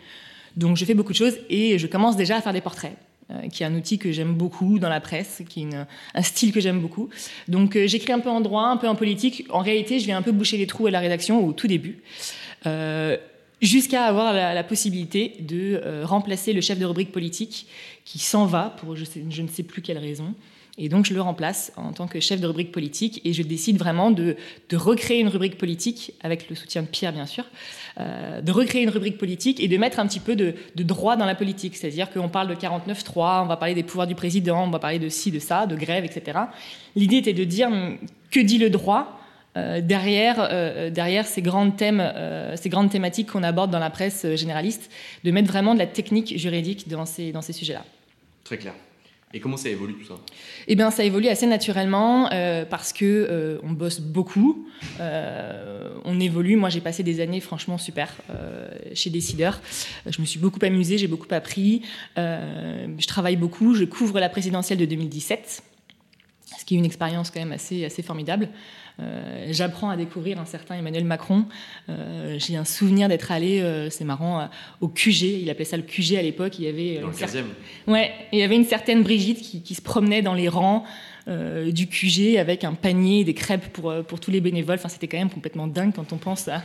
Donc 0.55 0.77
je 0.77 0.85
fais 0.85 0.93
beaucoup 0.93 1.11
de 1.11 1.17
choses 1.17 1.37
et 1.49 1.77
je 1.77 1.87
commence 1.87 2.15
déjà 2.15 2.37
à 2.37 2.41
faire 2.41 2.53
des 2.53 2.61
portraits. 2.61 2.95
Euh, 3.31 3.47
qui 3.47 3.61
est 3.61 3.65
un 3.67 3.75
outil 3.75 3.99
que 3.99 4.11
j'aime 4.11 4.33
beaucoup 4.33 4.79
dans 4.79 4.89
la 4.89 4.99
presse, 4.99 5.43
qui 5.47 5.61
est 5.61 5.75
un 6.15 6.21
style 6.23 6.51
que 6.51 6.59
j'aime 6.59 6.79
beaucoup. 6.79 7.09
Donc 7.47 7.75
euh, 7.75 7.85
j'écris 7.85 8.11
un 8.11 8.19
peu 8.19 8.29
en 8.29 8.41
droit, 8.41 8.63
un 8.63 8.77
peu 8.77 8.87
en 8.87 8.95
politique. 8.95 9.45
En 9.51 9.59
réalité, 9.59 9.99
je 9.99 10.05
viens 10.05 10.17
un 10.17 10.23
peu 10.23 10.31
boucher 10.31 10.57
les 10.57 10.65
trous 10.65 10.87
à 10.87 10.91
la 10.91 10.99
rédaction 10.99 11.45
au 11.45 11.53
tout 11.53 11.67
début, 11.67 12.01
euh, 12.65 13.17
jusqu'à 13.61 14.05
avoir 14.05 14.33
la, 14.33 14.63
possibilité 14.63 15.35
de 15.41 15.79
remplacer 16.05 16.53
le 16.53 16.61
chef 16.61 16.79
de 16.79 16.85
rubrique 16.85 17.11
politique 17.11 17.67
qui 18.03 18.17
s'en 18.17 18.47
va 18.47 18.75
pour 18.79 18.95
je, 18.95 19.05
je, 19.29 19.41
ne 19.43 19.47
sais 19.47 19.61
plus 19.61 19.83
quelle 19.83 19.99
raison. 19.99 20.33
Et 20.81 20.87
donc, 20.87 21.05
je 21.05 21.13
le 21.13 21.21
remplace 21.21 21.73
en 21.75 21.91
tant 21.91 22.07
que 22.07 22.21
chef 22.21 22.39
de 22.39 22.47
rubrique 22.47 22.71
politique 22.71 23.19
et 23.25 23.33
je 23.33 23.43
décide 23.43 23.77
vraiment 23.77 24.11
de, 24.11 24.37
recréer 24.73 25.19
une 25.19 25.27
rubrique 25.27 25.57
politique, 25.57 26.13
avec 26.21 26.49
le 26.49 26.55
soutien 26.55 26.83
de 26.83 26.87
Pierre, 26.87 27.11
bien 27.11 27.25
sûr, 27.25 27.43
euh, 27.99 28.39
de 28.39 28.51
recréer 28.53 28.83
une 28.83 28.89
rubrique 28.89 29.17
politique 29.17 29.59
et 29.59 29.67
de 29.67 29.77
mettre 29.77 29.99
un 29.99 30.07
petit 30.07 30.21
peu 30.21 30.37
de, 30.37 30.55
droit 30.77 31.17
dans 31.17 31.25
la 31.25 31.35
politique. 31.35 31.75
C'est-à-dire 31.75 32.09
qu'on 32.09 32.29
parle 32.29 32.47
de 32.47 32.55
49.3, 32.55 33.43
on 33.43 33.45
va 33.45 33.57
parler 33.57 33.75
des 33.75 33.83
pouvoirs 33.83 34.07
du 34.07 34.15
président, 34.15 34.63
on 34.63 34.69
va 34.69 34.79
parler 34.79 34.99
de 34.99 35.09
ci, 35.09 35.31
de 35.31 35.39
ça, 35.39 35.67
de 35.67 35.75
grève, 35.75 36.05
etc. 36.05 36.39
L'idée 36.95 37.17
était 37.17 37.33
de 37.33 37.43
dire 37.43 37.67
hum, 37.67 37.97
que 38.31 38.39
dit 38.39 38.57
le 38.57 38.69
droit 38.69 39.19
euh, 39.57 39.81
derrière, 39.81 40.37
euh, 40.39 40.89
derrière 40.89 41.27
ces, 41.27 41.41
grandes 41.41 41.75
thèmes, 41.75 42.01
ces 42.55 42.69
grandes 42.69 42.89
thématiques 42.89 43.31
qu'on 43.31 43.43
aborde 43.43 43.69
dans 43.69 43.79
la 43.79 43.89
presse 43.89 44.25
généraliste, 44.35 44.89
de 45.25 45.31
mettre 45.31 45.49
vraiment 45.49 45.73
de 45.73 45.79
la 45.79 45.87
technique 45.87 46.37
juridique 46.37 46.87
dans 46.87 47.05
ces, 47.05 47.33
dans 47.33 47.41
ces 47.41 47.51
sujets-là. 47.51 47.83
Très 48.45 48.57
clair. 48.57 48.73
Et 49.31 49.39
comment 49.39 49.57
ça 49.57 49.69
évolue 49.69 49.93
tout 49.93 50.05
ça? 50.05 50.15
Eh 50.67 50.75
bien, 50.75 50.89
ça 50.89 51.03
évolue 51.03 51.27
assez 51.27 51.45
naturellement 51.45 52.31
euh, 52.31 52.65
parce 52.65 52.93
que 52.93 53.05
euh, 53.05 53.59
on 53.61 53.71
bosse 53.71 53.99
beaucoup, 53.99 54.67
euh, 54.99 55.87
on 56.03 56.19
évolue. 56.19 56.55
Moi, 56.55 56.69
j'ai 56.69 56.81
passé 56.81 57.03
des 57.03 57.21
années 57.21 57.39
franchement 57.39 57.77
super 57.77 58.15
chez 58.93 59.11
Décideur. 59.11 59.61
Je 60.07 60.19
me 60.19 60.25
suis 60.25 60.39
beaucoup 60.39 60.59
amusée, 60.63 60.97
j'ai 60.97 61.07
beaucoup 61.07 61.27
appris. 61.31 61.83
je 62.17 63.07
travaille 63.07 63.35
beaucoup. 63.35 63.75
Je 63.75 63.85
couvre 63.85 64.19
la 64.19 64.29
présidentielle 64.29 64.79
de 64.79 64.85
2017, 64.85 65.61
ce 66.59 66.65
qui 66.65 66.75
est 66.75 66.77
une 66.77 66.85
expérience 66.85 67.31
quand 67.31 67.39
même 67.39 67.53
assez 67.53 67.85
assez 67.85 68.01
formidable. 68.01 68.49
Euh, 69.01 69.47
j'apprends 69.51 69.89
à 69.89 69.97
découvrir 69.97 70.39
un 70.39 70.45
certain 70.45 70.75
Emmanuel 70.75 71.05
Macron. 71.05 71.45
Euh, 71.87 72.35
j'ai 72.37 72.57
un 72.57 72.65
souvenir 72.65 73.07
d'être 73.07 73.31
allé, 73.31 73.61
euh, 73.61 73.89
c'est 73.89 74.03
marrant, 74.03 74.49
au 74.81 74.89
QG. 74.89 75.23
Il 75.23 75.49
appelait 75.49 75.65
ça 75.65 75.77
le 75.77 75.83
QG 75.83 76.15
à 76.17 76.21
l'époque. 76.21 76.59
Il 76.59 76.65
y 76.65 76.67
avait 76.67 76.99
dans 76.99 77.07
le 77.07 77.13
15e. 77.13 77.45
Ouais, 77.87 78.11
il 78.33 78.39
y 78.39 78.43
avait 78.43 78.55
une 78.55 78.65
certaine 78.65 79.03
Brigitte 79.03 79.39
qui, 79.39 79.75
se 79.75 79.81
promenait 79.81 80.21
dans 80.21 80.33
les 80.33 80.49
rangs. 80.49 80.83
du 81.27 81.87
QG 81.87 82.37
avec 82.37 82.63
un 82.63 82.73
panier, 82.73 83.23
des 83.23 83.35
crêpes 83.35 83.71
pour, 83.71 83.93
pour 84.03 84.19
tous 84.19 84.31
les 84.31 84.41
bénévoles. 84.41 84.79
Enfin, 84.79 84.89
c'était 84.89 85.07
quand 85.07 85.19
même 85.19 85.29
complètement 85.29 85.67
dingue 85.67 85.93
quand 85.95 86.11
on 86.11 86.17
pense 86.17 86.47
à, 86.47 86.63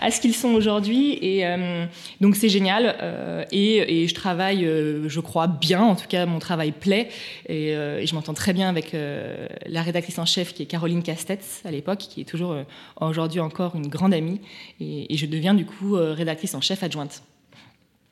à 0.00 0.10
ce 0.10 0.20
qu'ils 0.20 0.34
sont 0.34 0.52
aujourd'hui. 0.54 1.18
Et 1.20 1.46
euh, 1.46 1.86
donc 2.20 2.36
c'est 2.36 2.48
génial. 2.48 2.96
Euh, 3.00 3.44
et, 3.52 4.06
je 4.06 4.14
travaille, 4.14 4.64
euh, 4.64 5.08
je 5.08 5.20
crois, 5.20 5.46
bien. 5.46 5.82
En 5.82 5.96
tout 5.96 6.06
cas, 6.08 6.26
mon 6.26 6.38
travail 6.38 6.72
plaît. 6.72 7.08
Et, 7.48 7.74
je 7.74 8.14
m'entends 8.14 8.34
très 8.34 8.52
bien 8.52 8.68
avec 8.68 8.92
la 8.92 9.82
rédactrice 9.82 10.18
en 10.18 10.26
chef 10.26 10.54
qui 10.54 10.62
est 10.62 10.66
Caroline 10.66 11.02
Castetz 11.02 11.62
à 11.64 11.70
l'époque, 11.70 11.98
qui 11.98 12.20
est 12.20 12.24
toujours 12.24 12.56
aujourd'hui 13.00 13.40
encore 13.40 13.76
une 13.76 13.88
grande 13.88 14.14
amie. 14.14 14.40
Et, 14.80 15.16
je 15.16 15.26
deviens 15.26 15.54
du 15.54 15.64
coup 15.64 15.94
rédactrice 15.94 16.54
en 16.54 16.60
chef 16.60 16.82
adjointe. 16.82 17.22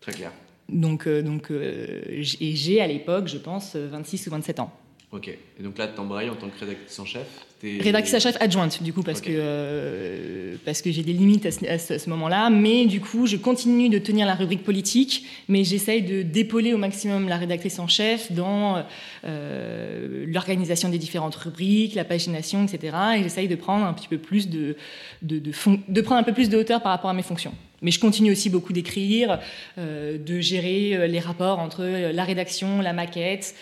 Très 0.01 0.13
clair. 0.13 0.33
Donc, 0.69 1.09
donc 1.09 1.51
et 1.51 2.23
j'ai 2.23 2.81
à 2.81 2.87
l'époque, 2.87 3.29
je 3.29 3.39
pense, 3.39 3.77
26 3.77 4.27
ou 4.27 4.31
27 4.31 4.61
ans. 4.61 4.73
Ok. 5.13 5.29
Et 5.29 5.63
donc 5.63 5.77
là, 5.77 5.89
tu 5.89 6.01
embrayes 6.01 6.31
en 6.31 6.37
tant 6.37 6.49
que 6.49 6.59
rédactrice 6.59 6.99
en 6.99 7.05
chef? 7.05 7.27
Rédactrice 7.63 8.15
en 8.15 8.19
chef 8.19 8.37
adjointe, 8.41 8.83
du 8.83 8.93
coup, 8.93 9.05
parce 9.05 9.21
que, 9.21 9.31
euh, 9.31 10.57
parce 10.65 10.83
que 10.83 10.91
j'ai 10.91 11.05
des 11.05 11.13
limites 11.13 11.47
à 11.47 11.79
ce, 11.79 12.11
moment-là. 12.11 12.51
Mais 12.51 12.87
du 12.87 13.01
coup, 13.01 13.29
je 13.29 13.37
continue 13.37 13.89
de 13.89 13.99
tenir 13.99 14.27
la 14.27 14.35
rubrique 14.35 14.65
politique, 14.65 15.25
mais 15.49 15.63
j'essaye 15.63 16.03
de 16.03 16.23
d'épauler 16.23 16.75
au 16.75 16.79
maximum 16.79 17.29
la 17.29 17.37
rédactrice 17.37 17.79
en 17.79 17.87
chef 17.87 18.33
dans 18.33 18.83
euh, 19.25 20.25
l'organisation 20.27 20.89
des 20.89 20.99
différentes 20.99 21.37
rubriques, 21.37 21.95
la 21.95 22.05
pagination, 22.05 22.65
etc. 22.65 22.97
Et 23.19 23.23
j'essaye 23.23 23.47
de 23.47 23.55
prendre 23.55 23.87
un 23.87 23.93
petit 23.93 24.09
peu 24.09 24.19
plus 24.19 24.49
de, 24.49 24.77
de, 25.23 25.39
de, 25.39 26.01
prendre 26.01 26.21
un 26.21 26.25
peu 26.25 26.33
plus 26.33 26.49
de 26.49 26.57
hauteur 26.57 26.83
par 26.83 26.91
rapport 26.91 27.11
à 27.11 27.15
mes 27.15 27.23
fonctions. 27.23 27.55
Mais 27.81 27.93
je 27.93 28.01
continue 28.01 28.33
aussi 28.33 28.51
beaucoup 28.51 28.73
d'écrire, 28.73 29.39
euh, 29.79 30.19
de 30.19 30.41
gérer 30.41 31.07
les 31.07 31.21
rapports 31.21 31.61
entre 31.61 31.85
la 31.85 32.25
rédaction, 32.25 32.81
la 32.81 32.93
maquette. 32.93 33.55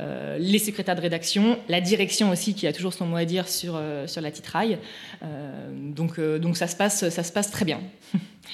Euh, 0.00 0.38
les 0.38 0.60
secrétaires 0.60 0.94
de 0.94 1.00
rédaction, 1.00 1.58
la 1.68 1.80
direction 1.80 2.30
aussi 2.30 2.54
qui 2.54 2.66
a 2.66 2.72
toujours 2.72 2.92
son 2.92 3.06
mot 3.06 3.16
à 3.16 3.24
dire 3.24 3.48
sur, 3.48 3.74
euh, 3.76 4.06
sur 4.06 4.20
la 4.20 4.30
titraille. 4.30 4.78
Euh, 5.22 5.70
donc, 5.72 6.20
donc 6.20 6.56
ça, 6.56 6.68
se 6.68 6.76
passe, 6.76 7.08
ça 7.08 7.22
se 7.24 7.32
passe 7.32 7.50
très 7.50 7.64
bien. 7.64 7.80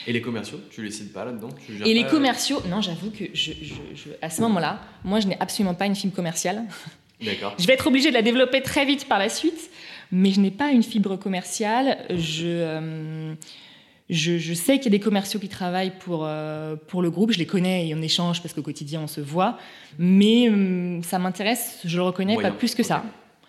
Et 0.06 0.12
les 0.12 0.22
commerciaux, 0.22 0.60
tu 0.70 0.82
les 0.82 0.90
cites 0.90 1.12
pas 1.12 1.24
là-dedans 1.24 1.50
Et 1.84 1.94
les 1.94 2.06
commerciaux, 2.06 2.62
non, 2.68 2.80
j'avoue 2.80 3.10
que 3.10 3.24
je, 3.34 3.52
à 4.22 4.30
ce 4.30 4.40
moment-là, 4.42 4.80
moi 5.04 5.20
je 5.20 5.28
n'ai 5.28 5.38
absolument 5.38 5.74
pas 5.74 5.86
une 5.86 5.94
fibre 5.94 6.14
commerciale. 6.14 6.62
D'accord. 7.22 7.54
je 7.58 7.66
vais 7.66 7.74
être 7.74 7.86
obligée 7.86 8.08
de 8.08 8.14
la 8.14 8.22
développer 8.22 8.62
très 8.62 8.86
vite 8.86 9.06
par 9.06 9.18
la 9.18 9.28
suite, 9.28 9.70
mais 10.10 10.30
je 10.30 10.40
n'ai 10.40 10.50
pas 10.50 10.70
une 10.70 10.82
fibre 10.82 11.16
commerciale. 11.16 11.98
Je 12.10 13.34
je, 14.10 14.54
sais 14.54 14.76
qu'il 14.76 14.92
y 14.92 14.94
a 14.94 14.98
des 14.98 15.00
commerciaux 15.00 15.40
qui 15.40 15.48
travaillent 15.48 15.92
pour, 15.98 16.24
euh, 16.24 16.76
pour 16.76 17.00
le 17.00 17.10
groupe, 17.10 17.32
je 17.32 17.38
les 17.38 17.46
connais 17.46 17.88
et 17.88 17.94
on 17.94 18.02
échange 18.02 18.42
parce 18.42 18.52
qu'au 18.52 18.62
quotidien 18.62 19.00
on 19.00 19.06
se 19.06 19.20
voit, 19.20 19.58
mais 19.98 20.48
hum, 20.48 21.02
ça 21.02 21.18
m'intéresse, 21.18 21.80
je 21.84 21.96
le 21.96 22.02
reconnais, 22.02 22.36
pas 22.36 22.50
plus 22.50 22.74
que 22.74 22.82
ça. 22.82 23.02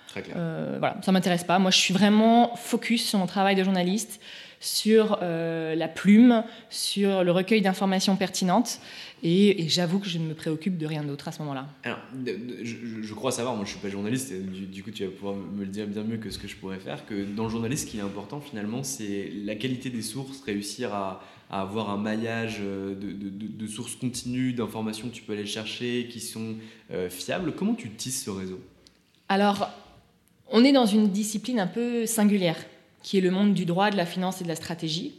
Très 0.07 0.21
clair. 0.21 0.38
Euh, 0.39 0.77
voilà, 0.79 0.97
ça 1.01 1.12
m'intéresse 1.12 1.43
pas. 1.43 1.59
Moi, 1.59 1.71
je 1.71 1.77
suis 1.77 1.93
vraiment 1.93 2.55
focus 2.55 3.05
sur 3.05 3.19
mon 3.19 3.25
travail 3.25 3.55
de 3.55 3.63
journaliste, 3.65 4.21
sur 4.65 5.19
euh, 5.22 5.75
la 5.75 5.88
plume, 5.88 6.43
sur 6.69 7.24
le 7.24 7.31
recueil 7.31 7.62
d'informations 7.62 8.15
pertinentes. 8.15 8.79
Et, 9.24 9.67
j'avoue 9.69 10.00
que 10.00 10.07
je 10.07 10.17
ne 10.17 10.25
me 10.25 10.34
préoccupe 10.34 10.77
de 10.77 10.86
rien 10.86 11.03
d'autre 11.03 11.27
à 11.27 11.31
ce 11.31 11.39
moment-là. 11.39 11.67
Alors, 11.84 12.00
je, 12.63 13.13
crois 13.13 13.31
savoir, 13.31 13.55
moi 13.55 13.63
je 13.65 13.69
ne 13.69 13.74
suis 13.74 13.81
pas 13.81 13.89
journaliste, 13.89 14.31
et 14.31 14.39
du, 14.39 14.84
coup 14.84 14.91
tu 14.91 15.03
vas 15.03 15.12
pouvoir 15.12 15.36
me 15.36 15.63
le 15.63 15.69
dire 15.69 15.88
bien 15.88 16.03
mieux 16.03 16.17
que 16.17 16.29
ce 16.29 16.38
que 16.38 16.48
je 16.48 16.55
pourrais 16.55 16.79
faire, 16.79 17.05
que 17.05 17.24
dans 17.24 17.45
le 17.45 17.50
journaliste, 17.50 17.86
ce 17.86 17.91
qui 17.91 17.98
est 17.98 18.01
important 18.01 18.39
finalement, 18.39 18.84
c'est 18.84 19.31
la 19.43 19.55
qualité 19.55 19.89
des 19.89 20.01
sources, 20.01 20.41
réussir 20.43 20.93
à, 20.93 21.24
avoir 21.50 21.91
un 21.91 21.98
maillage 21.98 22.57
euh, 22.60 22.95
de, 22.95 23.67
sources 23.67 23.95
continues, 23.95 24.53
d'informations 24.53 25.10
que 25.10 25.13
tu 25.13 25.22
peux 25.22 25.34
aller 25.34 25.45
chercher, 25.45 26.07
qui 26.10 26.19
sont 26.19 26.55
euh, 26.91 27.10
fiables. 27.10 27.53
Comment 27.53 27.75
tu 27.75 27.89
tisses 27.91 28.25
ce 28.25 28.31
réseau? 28.31 28.60
Alors, 29.29 29.69
on 30.51 30.63
est 30.63 30.72
dans 30.74 30.86
une 30.86 31.10
discipline 31.10 31.60
un 31.60 31.67
peu 31.67 32.05
singulière, 32.05 32.57
qui 33.05 33.19
est 33.19 33.21
le 33.21 33.29
monde 33.29 33.53
du 33.53 33.65
droit, 33.65 33.91
de 33.91 33.97
la 33.97 34.05
finance 34.07 34.41
et 34.41 34.43
de 34.43 34.50
la 34.50 34.55
stratégie. 34.55 35.13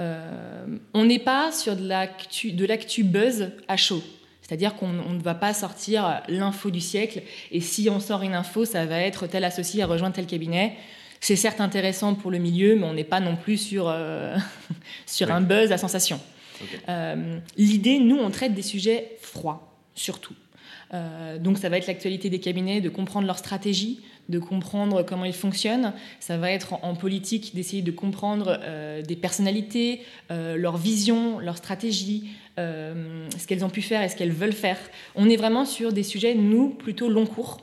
Euh, 0.00 0.66
on 0.94 1.04
n'est 1.04 1.20
pas 1.20 1.52
sur 1.52 1.76
de 1.76 1.86
l'actu, 1.86 2.50
de 2.50 2.66
l'actu 2.66 3.04
buzz 3.04 3.52
à 3.68 3.76
chaud. 3.76 4.02
C'est-à-dire 4.42 4.74
qu'on 4.74 4.88
ne 4.88 5.22
va 5.22 5.36
pas 5.36 5.54
sortir 5.54 6.22
l'info 6.26 6.70
du 6.70 6.80
siècle 6.80 7.22
et 7.52 7.60
si 7.60 7.88
on 7.88 8.00
sort 8.00 8.22
une 8.22 8.34
info, 8.34 8.64
ça 8.64 8.84
va 8.84 8.98
être 8.98 9.28
tel 9.28 9.44
associé 9.44 9.84
à 9.84 9.86
rejoindre 9.86 10.16
tel 10.16 10.26
cabinet. 10.26 10.76
C'est 11.20 11.36
certes 11.36 11.60
intéressant 11.60 12.16
pour 12.16 12.32
le 12.32 12.38
milieu, 12.38 12.74
mais 12.74 12.84
on 12.84 12.94
n'est 12.94 13.04
pas 13.04 13.20
non 13.20 13.36
plus 13.36 13.58
sur, 13.58 13.88
euh, 13.88 14.36
sur 15.06 15.30
un 15.30 15.40
buzz 15.40 15.70
à 15.70 15.78
sensation. 15.78 16.20
Euh, 16.88 17.38
l'idée, 17.56 18.00
nous, 18.00 18.16
on 18.16 18.32
traite 18.32 18.54
des 18.54 18.62
sujets 18.62 19.18
froids, 19.20 19.72
surtout. 19.94 20.34
Euh, 20.94 21.38
donc 21.38 21.58
ça 21.58 21.68
va 21.68 21.76
être 21.76 21.86
l'actualité 21.86 22.30
des 22.30 22.40
cabinets, 22.40 22.80
de 22.80 22.88
comprendre 22.88 23.26
leur 23.26 23.38
stratégie, 23.38 24.00
de 24.28 24.38
comprendre 24.38 25.02
comment 25.02 25.24
ils 25.24 25.34
fonctionnent. 25.34 25.92
Ça 26.20 26.38
va 26.38 26.50
être 26.50 26.74
en, 26.84 26.94
politique 26.94 27.54
d'essayer 27.54 27.82
de 27.82 27.90
comprendre 27.90 28.58
euh, 28.62 29.02
des 29.02 29.16
personnalités, 29.16 30.00
euh, 30.30 30.56
leur 30.56 30.76
vision, 30.76 31.38
leur 31.38 31.56
stratégie, 31.56 32.28
ce 32.56 33.46
qu'elles 33.48 33.64
ont 33.64 33.70
pu 33.70 33.82
faire 33.82 34.00
et 34.02 34.08
ce 34.08 34.14
qu'elles 34.14 34.30
veulent 34.30 34.52
faire. 34.52 34.78
On 35.16 35.28
est 35.28 35.34
vraiment 35.34 35.64
sur 35.64 35.92
des 35.92 36.04
sujets, 36.04 36.36
nous, 36.36 36.68
plutôt 36.68 37.08
long 37.08 37.26
cours. 37.26 37.60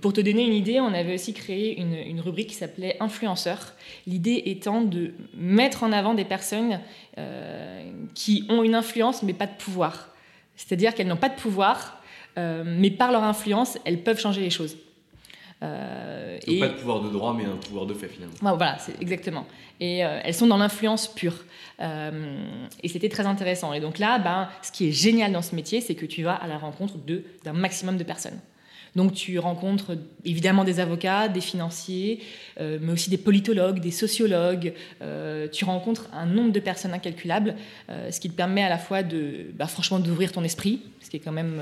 Pour 0.00 0.12
te 0.14 0.22
donner 0.22 0.46
une 0.46 0.54
idée, 0.54 0.80
on 0.80 0.94
avait 0.94 1.12
aussi 1.12 1.34
créé 1.34 1.78
une, 1.78 1.92
une 1.92 2.20
rubrique 2.20 2.48
qui 2.48 2.54
s'appelait 2.54 2.96
influenceurs. 2.98 3.74
L'idée 4.06 4.42
étant 4.46 4.80
de 4.80 5.12
mettre 5.34 5.82
en 5.82 5.92
avant 5.92 6.14
des 6.14 6.24
personnes 6.24 6.80
qui 8.14 8.46
ont 8.48 8.62
une 8.62 8.74
influence 8.74 9.22
mais 9.22 9.34
pas 9.34 9.46
de 9.46 9.56
pouvoir. 9.58 10.09
C'est-à-dire 10.66 10.94
qu'elles 10.94 11.08
n'ont 11.08 11.16
pas 11.16 11.30
de 11.30 11.34
pouvoir, 11.34 12.00
euh, 12.38 12.64
mais 12.66 12.90
par 12.90 13.12
leur 13.12 13.24
influence, 13.24 13.78
elles 13.84 14.02
peuvent 14.02 14.20
changer 14.20 14.42
les 14.42 14.50
choses. 14.50 14.76
Euh, 15.62 16.38
Donc 16.38 16.48
et... 16.48 16.60
pas 16.60 16.68
de 16.68 16.74
pouvoir 16.74 17.00
de 17.00 17.08
droit, 17.08 17.34
mais 17.36 17.44
un 17.44 17.56
pouvoir 17.56 17.86
de 17.86 17.94
fait 17.94 18.08
finalement. 18.08 18.34
Voilà, 18.40 18.78
c'est 18.78 19.00
exactement. 19.00 19.46
Et 19.80 20.04
euh, 20.04 20.20
elles 20.22 20.34
sont 20.34 20.46
dans 20.46 20.58
l'influence 20.58 21.08
pure. 21.08 21.44
et 21.80 22.88
c'était 22.88 23.08
très 23.08 23.26
intéressant. 23.26 23.72
Et 23.72 23.80
donc 23.80 23.98
là, 23.98 24.18
ben, 24.18 24.48
ce 24.62 24.70
qui 24.70 24.88
est 24.88 24.92
génial 24.92 25.32
dans 25.32 25.42
ce 25.42 25.54
métier, 25.54 25.80
c'est 25.80 25.94
que 25.94 26.06
tu 26.06 26.22
vas 26.22 26.34
à 26.34 26.46
la 26.46 26.58
rencontre 26.58 26.94
d'un 27.44 27.52
maximum 27.54 27.96
de 27.96 28.04
personnes. 28.04 28.38
Donc 28.96 29.14
tu 29.14 29.38
rencontres 29.38 29.96
évidemment 30.24 30.64
des 30.64 30.80
avocats, 30.80 31.28
des 31.28 31.40
financiers, 31.40 32.20
euh, 32.60 32.78
mais 32.80 32.92
aussi 32.92 33.10
des 33.10 33.18
politologues, 33.18 33.80
des 33.80 33.90
sociologues. 33.90 34.72
Euh, 35.02 35.48
tu 35.48 35.64
rencontres 35.64 36.08
un 36.12 36.26
nombre 36.26 36.52
de 36.52 36.60
personnes 36.60 36.92
incalculables, 36.92 37.54
euh, 37.88 38.10
ce 38.10 38.20
qui 38.20 38.30
te 38.30 38.34
permet 38.34 38.62
à 38.62 38.68
la 38.68 38.78
fois 38.78 39.02
de, 39.02 39.46
bah, 39.54 39.66
franchement, 39.66 39.98
d'ouvrir 39.98 40.32
ton 40.32 40.42
esprit, 40.42 40.82
ce 41.00 41.10
qui 41.10 41.16
est 41.16 41.20
quand 41.20 41.32
même 41.32 41.60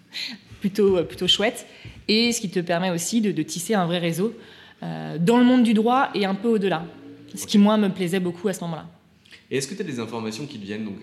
plutôt, 0.60 1.02
plutôt 1.04 1.26
chouette, 1.26 1.66
et 2.08 2.32
ce 2.32 2.40
qui 2.40 2.50
te 2.50 2.60
permet 2.60 2.90
aussi 2.90 3.20
de, 3.20 3.42
tisser 3.42 3.74
un 3.74 3.86
vrai 3.86 3.98
réseau 3.98 4.34
dans 4.82 5.36
le 5.36 5.44
monde 5.44 5.62
du 5.62 5.74
droit 5.74 6.08
et 6.14 6.24
un 6.24 6.34
peu 6.34 6.48
au-delà. 6.48 6.86
Ce 7.34 7.46
qui, 7.46 7.58
moi, 7.58 7.76
me 7.76 7.88
plaisait 7.88 8.20
beaucoup 8.20 8.48
à 8.48 8.54
ce 8.54 8.60
moment-là. 8.62 8.86
Et 9.50 9.56
est-ce 9.56 9.66
que 9.66 9.74
tu 9.74 9.82
as 9.82 9.84
des 9.84 9.98
informations 9.98 10.46
qui 10.46 10.58
te 10.58 10.64
viennent, 10.64 10.84
donc 10.84 11.00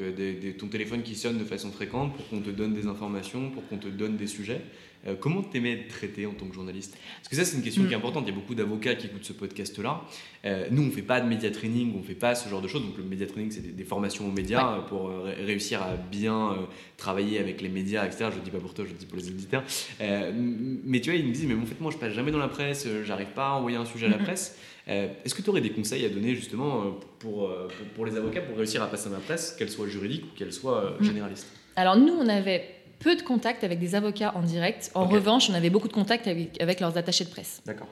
ton 0.58 0.68
téléphone 0.68 1.04
qui 1.04 1.16
sonne 1.16 1.38
de 1.38 1.44
façon 1.44 1.72
fréquente 1.72 2.16
pour 2.16 2.28
qu'on 2.30 2.40
te 2.40 2.50
donne 2.50 2.74
des 2.74 2.88
informations, 2.88 3.52
pour 3.52 3.68
qu'on 3.68 3.78
te 3.78 3.88
donne 3.88 4.18
des 4.18 4.28
sujets? 4.28 4.62
Euh, 5.08 5.16
comment 5.20 5.42
t'aimais 5.42 5.74
être 5.74 5.88
traité 5.88 6.26
en 6.26 6.34
tant 6.34 6.46
que 6.46 6.54
journaliste? 6.54 6.98
Parce 7.18 7.30
que 7.30 7.36
ça, 7.36 7.46
c'est 7.46 7.58
une 7.58 7.64
question 7.64 7.84
qui 7.84 7.94
est 7.94 7.96
mm. 7.96 8.00
importante. 8.00 8.24
Il 8.28 8.30
y 8.30 8.34
a 8.34 8.36
beaucoup 8.36 8.56
d'avocats 8.56 8.96
qui 8.96 9.08
écoutent 9.08 9.24
ce 9.24 9.34
podcast-là. 9.34 10.02
Euh, 10.46 10.68
nous, 10.72 10.84
on 10.84 10.88
ne 10.88 10.92
fait 10.92 11.02
pas 11.02 11.22
de 11.22 11.28
média 11.28 11.50
training, 11.50 11.94
on 11.96 12.00
ne 12.00 12.04
fait 12.04 12.14
pas 12.14 12.36
ce 12.36 12.50
genre 12.50 12.62
de 12.62 12.68
choses. 12.68 12.82
Donc, 12.84 12.98
le 12.98 13.04
média 13.04 13.26
training, 13.26 13.52
c'est 13.52 13.76
des, 13.76 13.84
formations 13.84 14.28
aux 14.28 14.32
médias 14.32 14.80
pour 14.90 15.10
euh, 15.10 15.34
réussir 15.46 15.82
à 15.82 15.96
bien 15.96 16.58
travailler 16.98 17.40
avec 17.40 17.62
les 17.62 17.70
médias, 17.70 18.06
etc. 18.06 18.30
Je 18.34 18.40
ne 18.40 18.44
dis 18.44 18.52
pas 18.52 18.60
pour 18.60 18.74
toi, 18.74 18.86
je 18.88 18.94
dis 18.94 19.06
pour 19.06 19.18
les 19.18 19.30
éditeurs. 19.30 19.64
mais 20.00 21.00
tu 21.00 21.10
vois, 21.10 21.20
ils 21.20 21.28
me 21.28 21.34
disent, 21.34 21.46
mais 21.46 21.56
en 21.56 21.66
fait, 21.66 21.80
moi, 21.80 21.92
je 21.92 21.98
passe 21.98 22.14
jamais 22.14 22.32
dans 22.32 22.38
la 22.38 22.50
presse, 22.50 22.88
j'arrive 23.06 23.30
pas 23.30 23.50
à 23.50 23.52
envoyer 23.54 23.78
un 23.78 23.86
sujet 23.86 24.08
à 24.08 24.10
la 24.10 24.18
presse. 24.18 24.58
Est-ce 24.88 25.34
que 25.34 25.42
tu 25.42 25.50
aurais 25.50 25.62
des 25.62 25.72
conseils 25.72 26.06
à 26.06 26.10
donner 26.10 26.36
justement 26.36 26.98
pour, 27.20 27.50
pour, 27.96 28.06
les 28.06 28.16
avocats 28.16 28.42
pour 28.42 28.58
réussir 28.58 28.82
à 28.84 28.88
passer 28.88 29.10
dans 29.10 29.16
la 29.16 29.22
presse, 29.22 29.56
qu'elle 29.58 29.70
soit 29.70 29.88
juridique 29.88 30.26
ou 30.26 30.38
qu'elle 30.38 30.54
soit 30.54 30.96
mm. 31.00 31.04
généraliste? 31.04 31.48
Alors 31.76 31.96
nous, 31.96 32.14
on 32.14 32.28
avait 32.28 32.76
peu 33.00 33.16
de 33.16 33.22
contacts 33.22 33.63
avec 33.63 33.80
des 33.80 33.96
avocats 33.96 34.34
en 34.36 34.42
direct. 34.42 34.92
En 34.96 35.06
revanche, 35.06 35.50
on 35.50 35.54
avait 35.54 35.70
beaucoup 35.70 35.88
de 35.88 35.94
contacts 35.94 36.27
avec, 36.27 36.80
leurs 36.80 36.98
attachés 36.98 37.25
de 37.25 37.30
presse. 37.30 37.62
D'accord. 37.66 37.88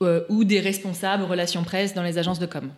Euh, 0.00 0.24
ou 0.28 0.44
des 0.44 0.60
responsables 0.60 1.24
relations 1.24 1.64
presse 1.64 1.94
dans 1.94 2.02
les 2.02 2.18
agences 2.18 2.38
de 2.38 2.46
com. 2.46 2.70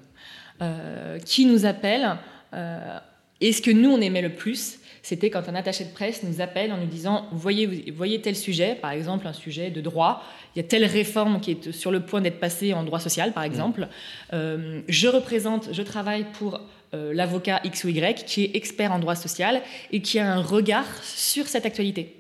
Euh, 0.63 1.19
qui 1.19 1.47
nous 1.47 1.65
appellent. 1.65 2.17
Euh, 2.55 2.99
et 3.41 3.53
ce 3.53 3.63
que 3.63 3.71
nous, 3.71 3.91
on 3.91 4.01
aimait 4.01 4.21
le 4.21 4.35
plus, 4.35 4.79
c'était 5.03 5.31
quand 5.31 5.49
un 5.49 5.55
attaché 5.55 5.85
de 5.85 5.91
presse 5.91 6.23
nous 6.23 6.43
appelle 6.43 6.73
en 6.73 6.77
nous 6.77 6.87
disant 6.87 7.27
voyez, 7.33 7.91
voyez 7.97 8.21
tel 8.21 8.37
sujet, 8.37 8.75
par 8.75 8.91
exemple 8.91 9.27
un 9.27 9.33
sujet 9.33 9.71
de 9.71 9.81
droit, 9.81 10.23
il 10.55 10.59
y 10.59 10.65
a 10.65 10.69
telle 10.69 10.85
réforme 10.85 11.41
qui 11.41 11.53
est 11.53 11.73
sur 11.73 11.91
le 11.91 12.01
point 12.01 12.21
d'être 12.21 12.39
passée 12.39 12.75
en 12.75 12.83
droit 12.83 13.01
social, 13.01 13.33
par 13.33 13.45
exemple. 13.45 13.89
Mmh. 14.33 14.81
je 14.89 15.09
représente, 15.09 15.73
je 15.73 15.83
travaille 15.83 16.27
pour 16.35 16.61
euh, 16.93 17.15
l'avocat 17.15 17.61
X 17.63 17.85
ou 17.85 17.89
Y 17.89 18.25
qui 18.25 18.45
est 18.45 18.57
expert 18.57 18.91
en 18.91 18.99
droit 18.99 19.15
social 19.15 19.63
et 19.93 20.03
qui 20.03 20.19
a 20.19 20.33
un 20.33 20.43
regard 20.43 20.87
sur 21.05 21.47
cette 21.47 21.65
actualité. 21.65 22.17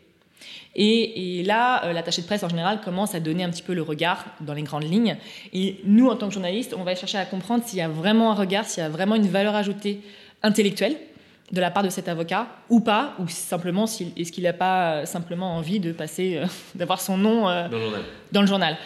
Et, 0.76 1.42
là, 1.44 1.84
euh, 1.84 1.92
l'attaché 1.92 2.22
de 2.22 2.26
presse 2.26 2.44
en 2.44 2.48
général 2.48 2.80
commence 2.80 3.14
à 3.16 3.20
donner 3.20 3.42
un 3.42 3.50
petit 3.50 3.62
peu 3.62 3.74
le 3.74 3.82
regard 3.82 4.24
dans 4.40 4.54
les 4.54 4.62
grandes 4.62 4.84
lignes. 4.84 5.16
Et 5.52 5.80
nous, 5.84 6.08
en 6.08 6.14
tant 6.14 6.28
que 6.28 6.34
journalistes, 6.34 6.74
on 6.78 6.84
va 6.84 6.94
chercher 6.94 7.18
à 7.18 7.24
comprendre 7.24 7.64
s'il 7.64 7.80
y 7.80 7.82
a 7.82 7.88
vraiment 7.88 8.30
un 8.30 8.34
regard, 8.34 8.64
s'il 8.64 8.82
y 8.82 8.86
a 8.86 8.88
vraiment 8.88 9.16
une 9.16 9.26
valeur 9.26 9.56
ajoutée 9.56 10.00
intellectuelle 10.42 10.96
de 11.50 11.60
la 11.60 11.72
part 11.72 11.82
de 11.82 11.88
cet 11.88 12.08
avocat 12.08 12.46
ou 12.68 12.78
pas, 12.78 13.16
ou 13.18 13.26
simplement 13.26 13.86
est-ce 13.86 14.30
qu'il 14.30 14.44
n'a 14.44 14.52
pas 14.52 15.04
simplement 15.04 15.56
envie 15.56 15.80
de 15.80 15.90
passer, 15.90 16.40
d'avoir 16.76 17.00
son 17.00 17.16
nom 17.16 17.48
euh, 17.48 17.66
dans 18.30 18.40
le 18.40 18.46
journal. 18.46 18.76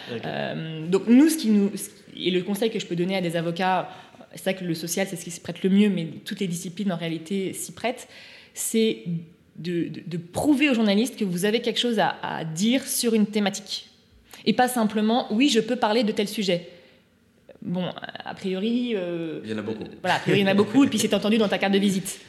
donc 0.89 1.03
nous, 1.07 1.29
ce 1.29 1.37
qui 1.37 1.49
nous, 1.49 1.71
et 2.17 2.31
le 2.31 2.41
conseil 2.41 2.71
que 2.71 2.79
je 2.79 2.87
peux 2.87 2.95
donner 2.95 3.17
à 3.17 3.21
des 3.21 3.35
avocats 3.35 3.89
c'est 4.35 4.43
vrai 4.43 4.55
que 4.55 4.65
le 4.65 4.75
social, 4.75 5.07
c'est 5.09 5.15
ce 5.15 5.23
qui 5.23 5.31
se 5.31 5.41
prête 5.41 5.63
le 5.63 5.69
mieux, 5.69 5.89
mais 5.89 6.07
toutes 6.25 6.39
les 6.39 6.47
disciplines 6.47 6.91
en 6.91 6.97
réalité 6.97 7.53
s'y 7.53 7.71
prêtent, 7.71 8.07
c'est 8.53 9.03
de, 9.57 10.17
prouver 10.17 10.69
aux 10.69 10.73
journalistes 10.73 11.17
que 11.17 11.25
vous 11.25 11.45
avez 11.45 11.61
quelque 11.61 11.79
chose 11.79 11.99
à, 11.99 12.43
dire 12.43 12.85
sur 12.85 13.13
une 13.13 13.25
thématique. 13.25 13.89
Et 14.45 14.53
pas 14.53 14.67
simplement, 14.67 15.27
oui, 15.31 15.49
je 15.49 15.59
peux 15.59 15.77
parler 15.77 16.03
de 16.03 16.11
tel 16.11 16.27
sujet. 16.27 16.69
Bon, 17.61 17.85
a 18.23 18.33
priori. 18.35 18.93
Euh, 18.95 19.39
il 19.43 19.49
y 19.49 19.53
en 19.53 19.57
a 19.57 19.61
beaucoup. 19.63 19.85
voilà, 20.01 20.17
a 20.17 20.19
priori, 20.19 20.41
il 20.41 20.43
y 20.43 20.45
en 20.47 20.51
a 20.51 20.53
beaucoup, 20.53 20.83
et 20.83 20.87
puis 20.87 20.99
c'est 20.99 21.15
entendu 21.15 21.37
dans 21.37 21.47
ta 21.47 21.57
carte 21.57 21.73
de 21.73 21.79
visite. 21.79 22.19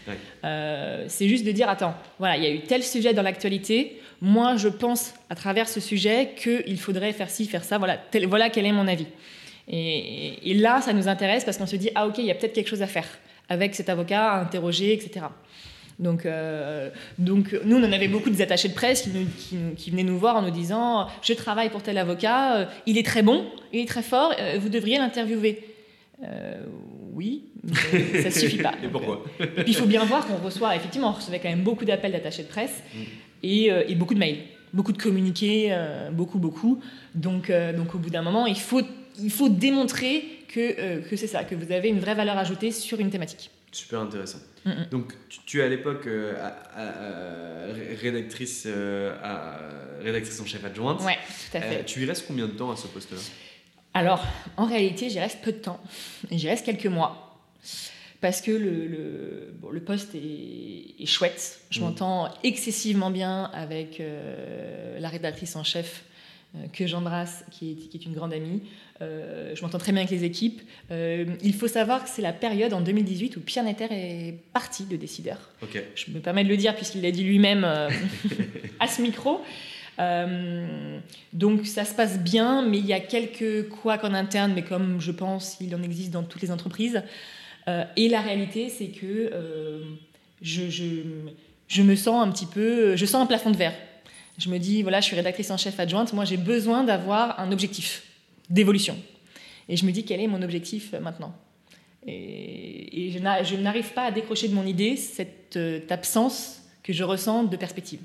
Euh, 0.45 1.05
c'est 1.09 1.29
juste 1.29 1.45
de 1.45 1.53
dire 1.53 1.69
attends, 1.69 1.95
voilà, 2.19 2.39
il 2.39 2.43
y 2.43 2.47
a 2.47 2.51
eu 2.51 2.61
tel 2.61 2.83
sujet 2.83 3.13
dans 3.13 3.23
l'actualité. 3.23 4.01
Moi, 4.23 4.57
je 4.57 4.69
pense 4.69 5.13
à 5.29 5.35
travers 5.35 5.69
ce 5.69 5.79
sujet 5.79 6.31
qu'il 6.37 6.81
faudrait 6.81 7.13
faire 7.13 7.29
ci, 7.29 7.45
faire 7.45 7.65
ça. 7.65 7.77
Voilà, 7.77 8.01
voilà 8.29 8.49
quel 8.49 8.65
est 8.65 8.73
mon 8.73 8.89
avis. 8.89 9.07
Et, 9.69 10.55
là, 10.55 10.81
ça 10.81 10.93
nous 10.93 11.09
intéresse 11.09 11.45
parce 11.45 11.57
qu'on 11.57 11.67
se 11.67 11.77
dit, 11.77 11.91
ah 11.95 12.07
ok, 12.07 12.19
il 12.19 12.27
y 12.27 12.31
a 12.31 12.35
peut-être 12.35 12.53
quelque 12.53 12.69
chose 12.69 12.83
à 12.83 12.87
faire 12.87 13.07
avec 13.49 13.75
cet 13.75 13.89
avocat, 13.89 14.33
à 14.33 14.41
interroger, 14.41 14.93
etc. 14.93 15.27
Donc, 15.99 16.27
euh, 16.27 16.91
donc, 17.19 17.57
nous, 17.65 17.77
on 17.77 17.83
en 17.83 17.93
avait 17.93 18.09
beaucoup 18.09 18.29
des 18.29 18.43
attachés 18.43 18.69
de 18.69 18.75
presse 18.75 19.09
qui, 19.77 19.91
venaient 19.91 20.03
nous 20.03 20.19
voir 20.19 20.37
en 20.37 20.43
nous 20.43 20.51
disant 20.51 21.07
Je 21.23 21.33
travaille 21.33 21.71
pour 21.71 21.83
tel 21.83 21.97
avocat, 21.99 22.57
euh, 22.57 22.65
il 22.87 22.99
est 22.99 23.07
très 23.07 23.23
bon, 23.23 23.47
il 23.73 23.81
est 23.81 23.89
très 23.89 24.03
fort, 24.03 24.33
euh, 24.39 24.59
vous 24.61 24.69
devriez 24.69 24.99
l'interviewer. 24.99 25.63
oui, 27.15 27.45
mais 27.65 28.23
ça 28.23 28.29
ne 28.29 28.35
suffit 28.35 28.59
pas. 28.59 28.75
et 28.85 28.89
pourquoi? 28.89 29.25
Et 29.41 29.47
puis 29.47 29.65
il 29.69 29.75
faut 29.75 29.87
bien 29.87 30.05
voir 30.05 30.27
qu'on 30.27 30.37
reçoit, 30.37 30.77
effectivement, 30.77 31.09
on 31.09 31.13
recevait 31.13 31.39
quand 31.39 31.49
même 31.49 31.63
beaucoup 31.63 31.85
d'appels 31.85 32.13
d'attachés 32.13 32.43
de 32.43 32.49
presse 32.49 32.83
mm. 32.95 32.99
et, 33.43 33.71
et, 33.89 33.95
beaucoup 33.95 34.15
de 34.15 34.19
mails, 34.19 34.39
beaucoup 34.75 34.93
de 34.93 35.01
communiqués, 35.01 35.75
beaucoup, 36.13 36.39
beaucoup. 36.39 36.81
Donc, 37.15 37.51
donc 37.51 37.95
au 37.95 37.99
bout 37.99 38.11
d'un 38.11 38.23
moment, 38.23 38.47
il 38.47 38.59
faut 38.59 38.83
il 39.19 39.31
faut 39.31 39.49
démontrer 39.49 40.37
que, 40.49 40.81
euh, 40.81 41.01
que 41.01 41.17
c'est 41.17 41.27
ça, 41.27 41.45
que 41.45 41.55
vous 41.55 41.73
avez 41.73 41.89
une 41.89 42.01
vraie 42.01 42.15
valeur 42.15 42.39
ajoutée 42.39 42.71
sur 42.71 43.01
une 43.01 43.11
thématique. 43.11 43.51
Super 43.73 44.01
intéressant. 44.01 44.39
Donc, 44.91 45.13
tu, 45.47 45.61
es 45.61 45.63
à 45.63 45.69
l'époque 45.69 46.07
euh, 46.09 46.33
rédactrice, 48.01 48.65
euh, 48.67 49.15
rédactrice 50.01 50.41
en 50.41 50.47
chef 50.47 50.65
adjointe. 50.65 51.01
Oui, 51.05 51.13
tout 51.51 51.59
à 51.59 51.61
fait. 51.61 51.85
tu 51.85 52.03
y 52.03 52.05
restes 52.05 52.25
combien 52.27 52.47
de 52.47 52.53
temps 52.53 52.73
à 52.73 52.77
ce 52.77 52.89
poste-là? 52.89 53.19
Alors, 53.95 54.25
en 54.57 54.67
réalité, 54.67 55.09
j'y 55.09 55.21
reste 55.21 55.41
peu 55.43 55.53
de 55.53 55.59
temps. 55.59 55.81
J'y 56.33 56.49
reste 56.49 56.67
quelques 56.67 56.87
mois. 56.87 57.39
Parce 58.21 58.41
que 58.41 58.51
le, 58.51 58.87
le, 58.87 59.55
bon, 59.55 59.71
le 59.71 59.81
poste 59.81 60.17
est, 60.17 61.07
chouette. 61.07 61.61
Je 61.71 61.79
mm. 61.79 61.83
m'entends 61.83 62.35
excessivement 62.43 63.11
bien 63.11 63.45
avec 63.53 64.03
la 64.99 65.09
rédactrice 65.09 65.55
en 65.55 65.63
chef 65.63 66.03
que 66.73 66.87
j'embrasse, 66.87 67.45
qui 67.51 67.73
est, 67.73 67.75
qui 67.75 67.99
est, 67.99 68.07
une 68.07 68.15
grande 68.15 68.33
amie. 68.33 68.63
Euh, 69.03 69.55
je 69.55 69.63
m'entends 69.63 69.79
très 69.79 69.93
bien 69.93 70.03
avec 70.03 70.11
les 70.11 70.25
équipes. 70.25 70.63
Euh, 70.91 71.27
il 71.43 71.55
faut 71.55 71.69
savoir 71.69 72.05
que 72.05 72.09
c'est 72.09 72.23
la 72.23 72.33
période 72.33 72.73
en 72.73 72.81
2018 72.81 73.37
où 73.37 73.41
Pierre 73.41 73.65
Netter 73.65 73.89
est 73.91 74.35
parti 74.53 74.85
de 74.85 74.97
Décideur. 74.97 75.39
Je 75.95 76.11
me 76.13 76.21
permets 76.21 76.45
de 76.45 76.49
le 76.49 76.57
dire 76.57 76.75
puisqu'il 76.75 77.03
l'a 77.03 77.11
dit 77.11 77.25
lui-même 77.25 77.65
euh, 77.65 77.91
à 78.81 78.87
ce 78.87 79.03
micro. 79.03 79.43
donc 81.33 81.67
ça 81.67 81.85
se 81.85 81.95
passe 81.95 82.19
bien, 82.19 82.67
mais 82.67 82.79
il 82.79 82.87
y 82.87 82.93
a 82.93 83.01
quelques 83.01 83.69
couacs 83.69 84.05
en 84.05 84.15
interne, 84.15 84.53
mais 84.55 84.63
comme 84.63 85.01
je 85.01 85.13
pense 85.13 85.59
il 85.61 85.75
en 85.75 85.83
existe 85.83 86.11
dans 86.11 86.23
toutes 86.23 86.43
les 86.43 86.51
entreprises. 86.51 87.03
et 87.97 88.09
la 88.09 88.21
réalité, 88.21 88.69
c'est 88.69 88.89
que 88.89 89.33
je, 90.43 90.71
je, 90.71 90.85
je, 91.69 91.83
me 91.83 91.97
sens 91.97 92.27
un 92.27 92.31
petit 92.31 92.47
peu, 92.47 92.95
je 92.97 93.07
sens 93.07 93.23
un 93.23 93.27
plafond 93.27 93.51
de 93.51 93.57
verre. 93.57 93.75
Je 94.39 94.51
me 94.51 94.59
dis, 94.59 94.83
voilà, 94.83 95.01
je 95.01 95.07
suis 95.07 95.17
rédactrice 95.17 95.51
en 95.51 95.57
chef 95.57 95.81
adjointe, 95.81 96.13
moi 96.13 96.27
j'ai 96.27 96.37
besoin 96.37 96.85
d'avoir 96.85 97.41
un 97.41 97.53
objectif 97.53 98.06
d'évolution. 98.51 98.97
Et 99.69 99.77
je 99.77 99.85
me 99.85 99.93
dis 99.93 100.05
quel 100.05 100.21
est 100.21 100.27
mon 100.27 100.43
objectif 100.43 100.95
euh, 100.95 101.01
maintenant? 101.01 101.35
Et, 102.07 103.11
je 103.13 103.57
n'arrive 103.57 103.93
pas 103.93 104.05
à 104.05 104.11
décrocher 104.11 104.49
de 104.49 104.55
mon 104.55 104.65
idée 104.65 104.97
cette 104.97 105.57
euh, 105.57 105.81
absence 105.91 106.63
que 106.83 106.93
je 106.93 107.03
ressens 107.03 107.45
de 107.45 107.57
perspective. 107.57 108.01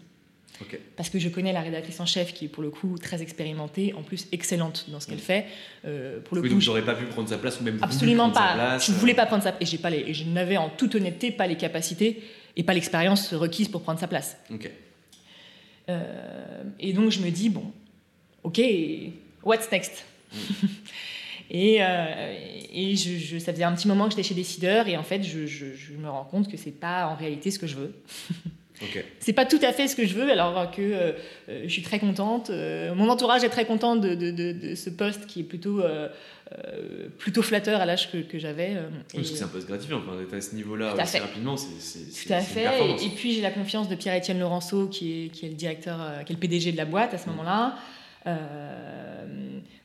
Parce 0.96 1.10
que 1.10 1.20
je 1.20 1.30
connais 1.30 1.54
la 1.54 1.62
rédactrice 1.62 2.00
en 2.00 2.06
chef 2.06 2.34
qui 2.34 2.46
est 2.46 2.48
pour 2.48 2.62
le 2.62 2.70
coup 2.70 2.98
très 3.00 3.22
expérimentée, 3.22 3.94
en 3.94 4.04
plus 4.04 4.28
excellente 4.32 4.86
dans 4.90 5.00
ce 5.00 5.08
qu'elle 5.08 5.20
fait. 5.20 5.46
Euh, 5.86 6.20
pour 6.20 6.36
le 6.36 6.42
oui, 6.42 6.50
coup, 6.50 6.56
donc 6.56 6.62
j'aurais 6.62 6.84
pas 6.84 6.94
pu 6.94 7.06
prendre 7.06 7.28
sa 7.28 7.38
place 7.38 7.60
ou 7.60 7.64
même 7.64 7.80
absolument 7.82 8.30
pas. 8.30 8.78
je 8.78 8.92
ne 8.92 8.98
voulais 8.98 9.14
pas 9.14 9.26
prendre 9.26 9.44
sa 9.44 9.52
place 9.52 9.74
et 9.74 9.78
pas 9.78 9.90
les, 9.90 10.14
je 10.14 10.26
n'avais 10.26 10.58
en 10.58 10.70
toute 10.70 10.96
honnêteté 10.96 11.32
pas 11.32 11.48
les 11.48 11.58
capacités 11.58 12.22
et 12.56 12.64
pas 12.64 12.74
l'expérience 12.74 13.34
requise 13.34 13.70
pour 13.70 13.82
prendre 13.82 14.00
sa 14.00 14.08
place. 14.08 14.38
Ok. 14.52 14.70
Euh, 15.90 16.64
et 16.80 16.94
donc 16.94 17.12
je 17.12 17.22
me 17.22 17.32
dis, 17.32 17.50
bon, 17.50 17.72
ok, 18.44 18.62
what's 19.44 19.72
next? 19.72 20.06
Et, 21.54 21.80
euh, 21.82 22.34
et 22.74 22.96
je, 22.96 23.18
je- 23.18 23.38
ça 23.38 23.52
faisait 23.52 23.66
un 23.66 23.74
petit 23.74 23.90
moment 23.90 24.06
que 24.06 24.12
j'étais 24.12 24.24
chez 24.24 24.34
Décideur 24.36 24.88
et 24.88 24.96
en 24.96 25.04
fait 25.04 25.22
je, 25.22 25.40
me 26.00 26.08
rends 26.10 26.24
compte 26.24 26.50
que 26.50 26.56
c'est 26.56 26.72
pas 26.72 27.08
en 27.08 27.16
réalité 27.16 27.52
ce 27.52 27.60
que 27.60 27.68
je 27.68 27.76
veux. 27.76 27.94
Ok. 28.84 29.04
C'est 29.20 29.34
pas 29.34 29.46
tout 29.46 29.60
à 29.62 29.74
fait 29.74 29.88
ce 29.88 29.96
que 29.96 30.08
je 30.08 30.16
veux 30.16 30.32
alors 30.32 30.72
que 30.72 30.82
euh, 30.82 31.12
euh, 31.50 31.62
je 31.66 31.70
suis 31.70 31.84
très 31.84 32.00
contente. 32.00 32.50
euh, 32.50 32.96
mon 32.96 33.10
entourage 33.10 33.44
est 33.44 33.50
très 33.50 33.66
content 33.66 33.96
de, 33.96 34.16
de- 34.16 34.32
de- 34.32 34.54
de 34.54 34.74
ce 34.74 34.90
poste 34.90 35.28
qui 35.28 35.42
est 35.42 35.44
plutôt, 35.44 35.84
plutôt 37.20 37.44
flatteur 37.44 37.80
à 37.80 37.86
l'âge 37.86 38.12
que, 38.12 38.18
que 38.18 38.40
j'avais. 38.40 38.78
que 39.14 39.22
c'est 39.24 39.44
un 39.44 39.48
poste 39.50 39.68
gratifiant, 39.68 40.00
enfin, 40.00 40.18
d'être 40.18 40.34
à 40.34 40.42
ce 40.42 40.56
niveau-là 40.56 40.96
fait. 41.06 41.20
rapidement, 41.20 41.58
c'est 41.58 42.26
Tout 42.28 42.34
à 42.34 42.40
fait. 42.42 42.66
Et, 43.02 43.06
et 43.06 43.10
puis 43.10 43.34
j'ai 43.34 43.42
la 43.42 43.52
confiance 43.52 43.88
de 43.88 43.94
Pierre-Étienne 43.96 44.40
Laurenceau, 44.40 44.88
qui 44.88 45.26
est, 45.26 45.28
qui 45.30 45.46
est 45.46 45.50
le 45.50 45.56
directeur, 45.56 46.00
qui 46.26 46.34
est 46.34 46.36
le 46.36 46.40
PDG 46.40 46.72
de 46.72 46.78
la 46.78 46.86
boîte 46.86 47.14
à 47.14 47.18
ce 47.20 47.30
moment-là. 47.30 47.76
Euh, 48.26 49.26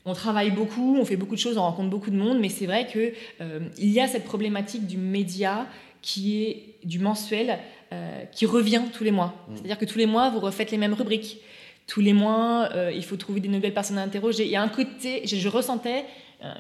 on 0.07 0.15
travaille 0.15 0.53
beaucoup, 0.53 0.97
on 0.99 1.05
fait 1.05 1.17
beaucoup 1.17 1.35
de 1.35 1.41
choses, 1.41 1.59
on 1.59 1.63
rencontre 1.63 1.91
beaucoup 1.91 2.11
de 2.11 2.17
monde, 2.17 2.39
mais 2.39 2.49
c'est 2.49 2.67
vrai 2.67 2.87
que 2.87 3.13
euh, 3.41 3.61
il 3.77 3.91
y 3.91 4.01
a 4.01 4.07
cette 4.07 4.25
problématique 4.25 4.87
du 4.87 4.97
média 4.97 5.67
qui 6.01 6.45
est 6.45 6.75
du 6.85 7.01
mensuel, 7.01 7.59
euh, 7.93 8.23
qui 8.31 8.47
revient 8.47 8.83
tous 8.93 9.03
les 9.03 9.11
mois. 9.11 9.35
Mm. 9.49 9.57
C'est-à-dire 9.57 9.79
que 9.79 9.85
tous 9.85 9.99
les 9.99 10.07
mois, 10.07 10.31
vous 10.31 10.39
refaites 10.39 10.71
les 10.71 10.79
mêmes 10.79 10.95
rubriques. 10.95 11.41
Tous 11.89 12.01
les 12.01 12.13
mois, 12.13 12.69
euh, 12.75 12.93
il 12.95 13.05
faut 13.05 13.17
trouver 13.17 13.41
des 13.41 13.49
nouvelles 13.49 13.75
personnes 13.75 13.99
à 13.99 14.03
interroger. 14.03 14.45
Il 14.45 14.51
y 14.51 14.57
a 14.57 14.63
un 14.63 14.69
côté, 14.69 15.27
je, 15.27 15.37
je 15.37 15.49
ressentais 15.49 16.05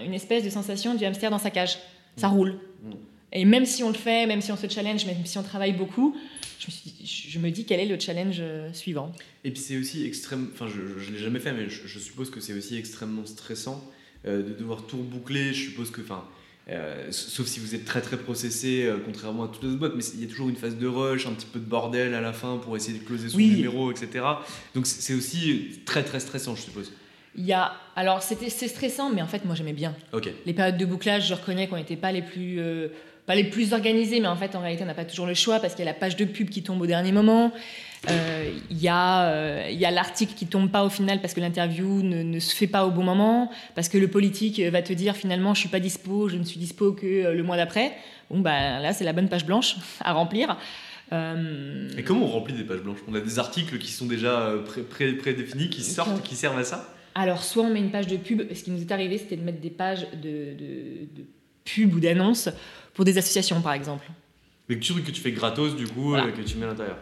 une 0.04 0.14
espèce 0.14 0.42
de 0.42 0.50
sensation 0.50 0.94
du 0.94 1.04
hamster 1.04 1.30
dans 1.30 1.38
sa 1.38 1.50
cage. 1.50 1.78
Ça 2.16 2.28
roule. 2.28 2.58
Mm. 2.82 2.90
Et 3.36 3.44
même 3.44 3.66
si 3.66 3.82
on 3.84 3.88
le 3.88 3.94
fait, 3.94 4.26
même 4.26 4.40
si 4.40 4.50
on 4.50 4.56
se 4.56 4.66
challenge, 4.68 5.04
même 5.04 5.24
si 5.26 5.36
on 5.36 5.42
travaille 5.42 5.72
beaucoup, 5.74 6.16
je 6.58 6.66
me, 6.68 6.72
suis 6.72 6.82
dit- 6.90 7.06
je- 7.06 7.30
je 7.32 7.38
me 7.38 7.50
dis 7.50 7.64
quel 7.66 7.80
est 7.80 7.86
le 7.86 7.98
challenge 8.00 8.36
euh, 8.40 8.72
suivant. 8.72 9.12
Et 9.44 9.50
puis 9.50 9.60
c'est 9.60 9.76
aussi 9.76 10.06
extrême, 10.06 10.48
enfin 10.54 10.66
je 10.68 10.80
ne 11.10 11.16
l'ai 11.16 11.22
jamais 11.22 11.38
fait, 11.40 11.52
mais 11.52 11.68
je, 11.68 11.86
je 11.86 11.98
suppose 11.98 12.30
que 12.30 12.40
c'est 12.40 12.54
aussi 12.54 12.76
extrêmement 12.76 13.26
stressant 13.26 13.84
euh, 14.26 14.42
de 14.42 14.54
devoir 14.54 14.86
tout 14.86 14.96
reboucler. 14.96 15.52
Je 15.52 15.64
suppose 15.68 15.90
que, 15.90 16.00
enfin, 16.00 16.24
euh, 16.70 17.08
sauf 17.12 17.46
si 17.46 17.60
vous 17.60 17.74
êtes 17.74 17.84
très 17.84 18.00
très 18.00 18.16
processé, 18.16 18.84
euh, 18.86 18.96
contrairement 19.04 19.44
à 19.44 19.48
toutes 19.48 19.62
les 19.64 19.68
autres 19.68 19.78
boîtes, 19.80 19.92
mais 19.96 20.02
il 20.14 20.22
y 20.22 20.24
a 20.24 20.28
toujours 20.28 20.48
une 20.48 20.56
phase 20.56 20.76
de 20.78 20.86
rush, 20.86 21.26
un 21.26 21.32
petit 21.32 21.46
peu 21.46 21.58
de 21.58 21.64
bordel 21.66 22.14
à 22.14 22.22
la 22.22 22.32
fin 22.32 22.56
pour 22.56 22.74
essayer 22.76 22.98
de 22.98 23.04
closer 23.04 23.28
son 23.28 23.36
Oui. 23.36 23.48
numéro, 23.50 23.92
etc. 23.92 24.24
Donc 24.74 24.86
c'est 24.86 25.12
aussi 25.14 25.72
très 25.84 26.02
très 26.04 26.20
stressant, 26.20 26.56
je 26.56 26.62
suppose. 26.62 26.90
Il 27.38 27.44
y 27.44 27.52
a, 27.52 27.72
alors 27.96 28.22
c'était 28.22 28.48
c'est 28.50 28.68
stressant, 28.68 29.10
mais 29.10 29.22
en 29.22 29.26
fait 29.26 29.44
moi 29.44 29.54
j'aimais 29.54 29.72
bien. 29.72 29.94
Les 30.46 30.52
périodes 30.54 30.76
de 30.78 30.84
bouclage, 30.86 31.28
je 31.28 31.34
reconnais 31.34 31.66
qu'on 31.68 31.76
n'était 31.76 31.96
pas 31.96 32.12
les 32.12 32.22
plus 32.22 32.56
euh, 32.60 32.88
pas 33.26 33.34
les 33.34 33.44
plus 33.44 33.72
organisées, 33.72 34.20
mais 34.20 34.28
en 34.28 34.36
fait 34.36 34.54
en 34.54 34.60
réalité 34.60 34.84
on 34.84 34.86
n'a 34.86 34.94
pas 34.94 35.04
toujours 35.04 35.26
le 35.26 35.34
choix 35.34 35.58
parce 35.60 35.74
qu'il 35.74 35.84
y 35.84 35.88
a 35.88 35.90
la 35.92 35.98
page 35.98 36.16
de 36.16 36.24
pub 36.24 36.48
qui 36.48 36.62
tombe 36.62 36.80
au 36.80 36.86
dernier 36.86 37.12
moment. 37.12 37.52
Euh, 38.10 38.50
Il 38.70 38.78
y 38.80 38.88
a, 38.88 39.24
euh, 39.30 39.68
il 39.70 39.78
y 39.78 39.84
a 39.84 39.90
l'article 39.90 40.34
qui 40.34 40.46
tombe 40.46 40.70
pas 40.70 40.84
au 40.84 40.88
final 40.90 41.20
parce 41.20 41.34
que 41.34 41.40
l'interview 41.40 42.02
ne, 42.02 42.22
ne 42.22 42.38
se 42.38 42.54
fait 42.54 42.68
pas 42.68 42.86
au 42.86 42.90
bon 42.90 43.02
moment, 43.02 43.50
parce 43.74 43.88
que 43.88 43.98
le 43.98 44.06
politique 44.08 44.60
va 44.60 44.80
te 44.82 44.92
dire 44.92 45.16
finalement 45.16 45.54
je 45.54 45.60
suis 45.60 45.68
pas 45.68 45.80
dispo, 45.80 46.28
je 46.28 46.36
ne 46.36 46.44
suis 46.44 46.58
dispo 46.60 46.92
que 46.92 47.06
le 47.32 47.42
mois 47.42 47.56
d'après. 47.56 47.92
Bon 48.30 48.40
bah 48.40 48.80
là 48.80 48.92
c'est 48.92 49.04
la 49.04 49.12
bonne 49.12 49.28
page 49.28 49.44
blanche 49.44 49.76
à 50.00 50.12
remplir. 50.12 50.56
Et 51.12 52.02
comment 52.02 52.26
on 52.26 52.28
remplit 52.28 52.54
des 52.54 52.64
pages 52.64 52.80
blanches? 52.80 52.98
On 53.08 53.14
a 53.14 53.20
des 53.20 53.38
articles 53.38 53.78
qui 53.78 53.92
sont 53.92 54.06
déjà 54.06 54.40
euh, 54.40 54.62
pré- 54.62 54.82
pré- 54.82 55.12
prédéfinis, 55.12 55.70
qui 55.70 55.82
sortent, 55.82 56.22
qui 56.22 56.34
servent 56.34 56.58
à 56.58 56.64
ça? 56.64 56.92
Alors, 57.18 57.42
soit 57.42 57.62
on 57.62 57.72
met 57.72 57.80
une 57.80 57.90
page 57.90 58.06
de 58.08 58.18
pub, 58.18 58.42
ce 58.52 58.62
qui 58.62 58.70
nous 58.70 58.80
est 58.82 58.92
arrivé, 58.92 59.16
c'était 59.16 59.36
de 59.36 59.42
mettre 59.42 59.58
des 59.60 59.70
pages 59.70 60.06
de, 60.12 60.52
de, 60.52 61.06
de 61.16 61.24
pub 61.64 61.94
ou 61.94 61.98
d'annonces 62.00 62.50
pour 62.92 63.06
des 63.06 63.16
associations, 63.16 63.62
par 63.62 63.72
exemple. 63.72 64.04
Des 64.68 64.78
trucs 64.78 65.04
que 65.06 65.10
tu 65.10 65.22
fais 65.22 65.32
gratos, 65.32 65.74
du 65.76 65.86
coup, 65.86 66.10
Voilà. 66.10 66.26
euh, 66.26 66.32
que 66.32 66.42
tu 66.42 66.58
mets 66.58 66.66
à 66.66 66.68
l'intérieur. 66.68 66.98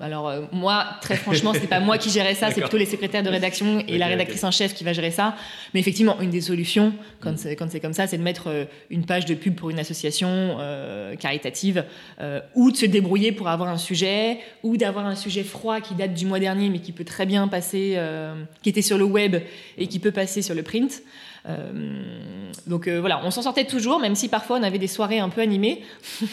Alors, 0.00 0.28
euh, 0.28 0.42
moi, 0.52 0.86
très 1.00 1.16
franchement, 1.16 1.52
c'était 1.52 1.66
pas 1.66 1.80
moi 1.80 1.98
qui 1.98 2.10
gérais 2.10 2.34
ça, 2.34 2.50
c'est 2.54 2.60
plutôt 2.60 2.76
les 2.76 2.86
secrétaires 2.86 3.22
de 3.22 3.28
rédaction 3.28 3.82
et 3.86 3.98
la 3.98 4.06
rédactrice 4.06 4.44
en 4.44 4.50
chef 4.50 4.74
qui 4.74 4.84
va 4.84 4.92
gérer 4.92 5.10
ça. 5.10 5.34
Mais 5.74 5.80
effectivement, 5.80 6.20
une 6.20 6.30
des 6.30 6.40
solutions, 6.40 6.92
quand 7.20 7.36
c'est 7.38 7.56
quand 7.56 7.70
c'est 7.70 7.80
comme 7.80 7.92
ça, 7.92 8.06
c'est 8.06 8.18
de 8.18 8.22
mettre 8.22 8.48
euh, 8.48 8.64
une 8.90 9.04
page 9.04 9.24
de 9.24 9.34
pub 9.34 9.54
pour 9.54 9.70
une 9.70 9.78
association 9.78 10.58
euh, 10.60 11.16
caritative 11.16 11.84
euh, 12.20 12.40
ou 12.54 12.70
de 12.70 12.76
se 12.76 12.86
débrouiller 12.86 13.32
pour 13.32 13.48
avoir 13.48 13.68
un 13.68 13.78
sujet 13.78 14.38
ou 14.62 14.76
d'avoir 14.76 15.06
un 15.06 15.14
sujet 15.14 15.42
froid 15.42 15.80
qui 15.80 15.94
date 15.94 16.14
du 16.14 16.26
mois 16.26 16.38
dernier 16.38 16.68
mais 16.68 16.78
qui 16.78 16.92
peut 16.92 17.04
très 17.04 17.26
bien 17.26 17.48
passer, 17.48 17.94
euh, 17.96 18.34
qui 18.62 18.68
était 18.68 18.82
sur 18.82 18.98
le 18.98 19.04
web 19.04 19.36
et 19.76 19.86
qui 19.86 19.98
peut 19.98 20.12
passer 20.12 20.42
sur 20.42 20.54
le 20.54 20.62
print. 20.62 21.02
Euh, 21.48 22.52
donc 22.66 22.86
euh, 22.86 23.00
voilà, 23.00 23.24
on 23.24 23.30
s'en 23.30 23.42
sortait 23.42 23.64
toujours, 23.64 24.00
même 24.00 24.14
si 24.14 24.28
parfois 24.28 24.58
on 24.58 24.62
avait 24.62 24.78
des 24.78 24.86
soirées 24.86 25.18
un 25.18 25.28
peu 25.28 25.40
animées, 25.40 25.82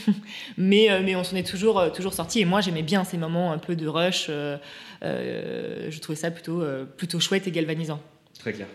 mais, 0.57 0.91
euh, 0.91 1.01
mais 1.03 1.15
on 1.15 1.23
s'en 1.23 1.35
est 1.35 1.47
toujours, 1.47 1.91
toujours 1.93 2.13
sorti. 2.13 2.41
Et 2.41 2.45
moi, 2.45 2.61
j'aimais 2.61 2.83
bien 2.83 3.03
ces 3.03 3.17
moments 3.17 3.51
un 3.51 3.57
peu 3.57 3.75
de 3.75 3.87
rush. 3.87 4.27
je 4.27 5.99
trouvais 5.99 6.17
ça 6.17 6.31
plutôt, 6.31 6.63
plutôt 6.97 7.19
chouette 7.19 7.47
et 7.47 7.51
galvanisant. 7.51 7.99
Très 8.39 8.53
clair. 8.53 8.67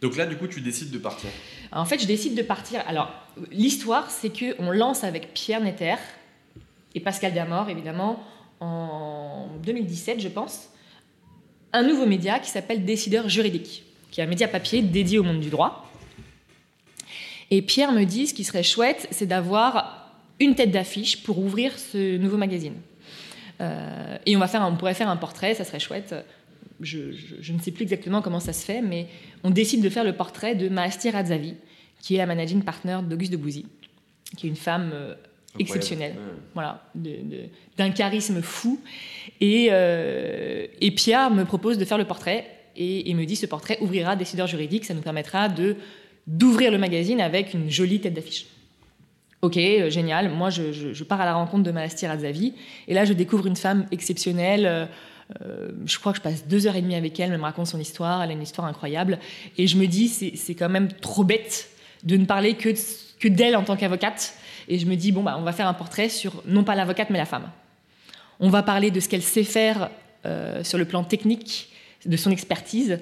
Donc 0.00 0.16
là, 0.16 0.26
du 0.26 0.36
coup, 0.36 0.46
tu 0.46 0.60
décides 0.60 0.90
de 0.90 0.98
partir. 0.98 1.28
En 1.72 1.84
fait, 1.84 2.00
je 2.00 2.06
décide 2.06 2.36
de 2.36 2.42
partir. 2.42 2.82
Alors, 2.86 3.12
l'histoire, 3.50 4.10
c'est 4.10 4.30
que 4.30 4.54
on 4.60 4.70
lance 4.70 5.02
avec 5.02 5.34
Pierre 5.34 5.60
Netter 5.60 5.96
et 6.94 7.00
Pascal 7.00 7.34
Damor, 7.34 7.68
évidemment, 7.68 8.22
en 8.60 9.48
2017, 9.64 10.20
je 10.20 10.28
pense, 10.28 10.68
un 11.72 11.82
nouveau 11.82 12.06
média 12.06 12.38
qui 12.38 12.50
s'appelle 12.50 12.84
Décideur 12.84 13.28
juridique, 13.28 13.84
qui 14.10 14.20
est 14.20 14.24
un 14.24 14.28
média 14.28 14.48
papier 14.48 14.82
dédié 14.82 15.18
au 15.18 15.22
monde 15.22 15.40
du 15.40 15.50
droit. 15.50 15.87
Et 17.50 17.62
Pierre 17.62 17.92
me 17.92 18.04
dit, 18.04 18.26
ce 18.26 18.34
qui 18.34 18.44
serait 18.44 18.62
chouette, 18.62 19.08
c'est 19.10 19.26
d'avoir 19.26 20.12
une 20.40 20.54
tête 20.54 20.70
d'affiche 20.70 21.22
pour 21.22 21.38
ouvrir 21.38 21.78
ce 21.78 22.16
nouveau 22.18 22.36
magazine. 22.36 22.74
Euh, 23.60 24.16
et 24.26 24.36
on, 24.36 24.38
va 24.38 24.46
faire 24.48 24.62
on 24.70 24.76
pourrait 24.76 24.94
faire 24.94 25.08
un 25.08 25.16
portrait, 25.16 25.54
ça 25.54 25.64
serait 25.64 25.80
chouette. 25.80 26.14
Je, 26.80 27.10
je- 27.12 27.34
je 27.40 27.52
ne 27.52 27.58
sais 27.58 27.72
plus 27.72 27.82
exactement 27.82 28.22
comment 28.22 28.38
ça 28.38 28.52
se 28.52 28.64
fait, 28.64 28.82
mais 28.82 29.08
on 29.42 29.50
décide 29.50 29.82
de 29.82 29.88
faire 29.88 30.04
le 30.04 30.12
portrait 30.12 30.54
de 30.54 30.68
Maastir 30.68 31.14
Radzavi, 31.14 31.54
qui 32.00 32.14
est 32.14 32.18
la 32.18 32.26
managing 32.26 32.62
partner 32.62 32.98
d'Auguste 33.02 33.32
de 33.32 33.36
Bouzy, 33.36 33.66
qui 34.36 34.46
est 34.46 34.50
une 34.50 34.54
femme 34.56 34.90
euh, 34.94 35.14
exceptionnelle, 35.58 36.14
voilà, 36.54 36.84
d'un 37.76 37.90
charisme 37.90 38.42
fou. 38.42 38.78
Et, 39.40 39.68
euh, 39.72 40.66
et 40.80 40.90
Pierre 40.92 41.30
me 41.32 41.44
propose 41.44 41.78
de 41.78 41.84
faire 41.84 41.98
le 41.98 42.04
portrait 42.04 42.46
et, 42.76 43.10
et 43.10 43.14
me 43.14 43.24
dit 43.24 43.34
ce 43.34 43.46
portrait 43.46 43.78
ouvrira 43.80 44.14
décideur 44.14 44.46
juridique, 44.46 44.84
ça 44.84 44.94
nous 44.94 45.00
permettra 45.00 45.48
de 45.48 45.74
d'ouvrir 46.28 46.70
le 46.70 46.78
magazine 46.78 47.20
avec 47.20 47.54
une 47.54 47.70
jolie 47.70 48.00
tête 48.00 48.14
d'affiche. 48.14 48.46
Ok, 49.40 49.56
euh, 49.56 49.88
génial. 49.88 50.30
Moi, 50.30 50.50
je, 50.50 51.04
pars 51.04 51.20
à 51.20 51.24
la 51.24 51.34
rencontre 51.34 51.62
de 51.62 51.70
Malastir 51.70 52.10
Azavi. 52.10 52.54
Et 52.86 52.94
là, 52.94 53.04
je 53.04 53.12
découvre 53.12 53.46
une 53.46 53.56
femme 53.56 53.86
exceptionnelle. 53.90 54.66
euh, 54.66 54.86
euh, 55.42 55.68
je 55.84 55.98
crois 55.98 56.12
que 56.12 56.18
je 56.18 56.22
passe 56.22 56.46
deux 56.46 56.66
heures 56.66 56.76
et 56.76 56.82
demie 56.82 56.96
avec 56.96 57.18
elle. 57.18 57.32
Elle 57.32 57.38
me 57.38 57.44
raconte 57.44 57.66
son 57.66 57.78
histoire. 57.78 58.22
Elle 58.22 58.30
a 58.30 58.32
une 58.32 58.42
histoire 58.42 58.66
incroyable. 58.66 59.18
Et 59.56 59.66
je 59.66 59.76
me 59.76 59.86
dis, 59.86 60.08
c'est 60.08 60.54
quand 60.54 60.68
même 60.68 60.88
trop 60.88 61.24
bête 61.24 61.70
de 62.04 62.16
ne 62.16 62.24
parler 62.24 62.54
que, 62.54 62.70
que 63.20 63.28
d'elle 63.28 63.56
en 63.56 63.62
tant 63.62 63.76
qu'avocate. 63.76 64.34
Et 64.68 64.78
je 64.78 64.86
me 64.86 64.96
dis, 64.96 65.12
bon, 65.12 65.22
bah, 65.22 65.36
on 65.38 65.42
va 65.42 65.52
faire 65.52 65.68
un 65.68 65.74
portrait 65.74 66.08
sur 66.08 66.42
non 66.44 66.64
pas 66.64 66.74
l'avocate, 66.74 67.08
mais 67.10 67.18
la 67.18 67.26
femme. 67.26 67.48
On 68.40 68.50
va 68.50 68.62
parler 68.62 68.90
de 68.90 69.00
ce 69.00 69.08
qu'elle 69.08 69.22
sait 69.22 69.44
faire 69.44 69.90
sur 70.62 70.76
le 70.76 70.84
plan 70.84 71.04
technique, 71.04 71.70
de 72.04 72.16
son 72.16 72.30
expertise. 72.30 72.98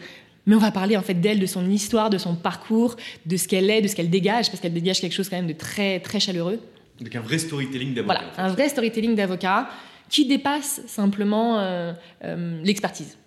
Mais 0.47 0.55
on 0.55 0.61
va 0.61 0.71
parler 0.71 0.97
en 0.97 1.03
fait 1.03 1.15
d'elle, 1.15 1.41
de 1.41 1.47
son 1.47 1.69
histoire, 1.69 2.09
de 2.09 2.19
son 2.19 2.37
parcours, 2.37 2.97
de 3.27 3.37
ce 3.37 3.49
qu'elle 3.49 3.69
est, 3.69 3.83
de 3.83 3.89
ce 3.89 3.97
qu'elle 3.97 4.11
dégage, 4.11 4.49
parce 4.49 4.61
qu'elle 4.61 4.73
dégage 4.73 5.01
quelque 5.01 5.13
chose 5.13 5.29
quand 5.29 5.37
même 5.37 5.49
de 5.49 5.53
très 5.53 6.01
très 6.01 6.21
chaleureux. 6.21 6.61
Donc 7.01 7.15
un 7.15 7.21
vrai 7.21 7.39
storytelling 7.39 7.95
d'avocat. 7.95 8.15
Voilà, 8.15 8.31
en 8.31 8.35
fait. 8.35 8.43
un 8.43 8.49
vrai 8.49 8.69
storytelling 8.69 9.15
d'avocat 9.15 9.69
qui 10.09 10.27
dépasse 10.27 10.83
simplement 10.87 11.59
euh, 11.59 11.93
euh, 12.25 12.61
l'expertise. 12.63 13.19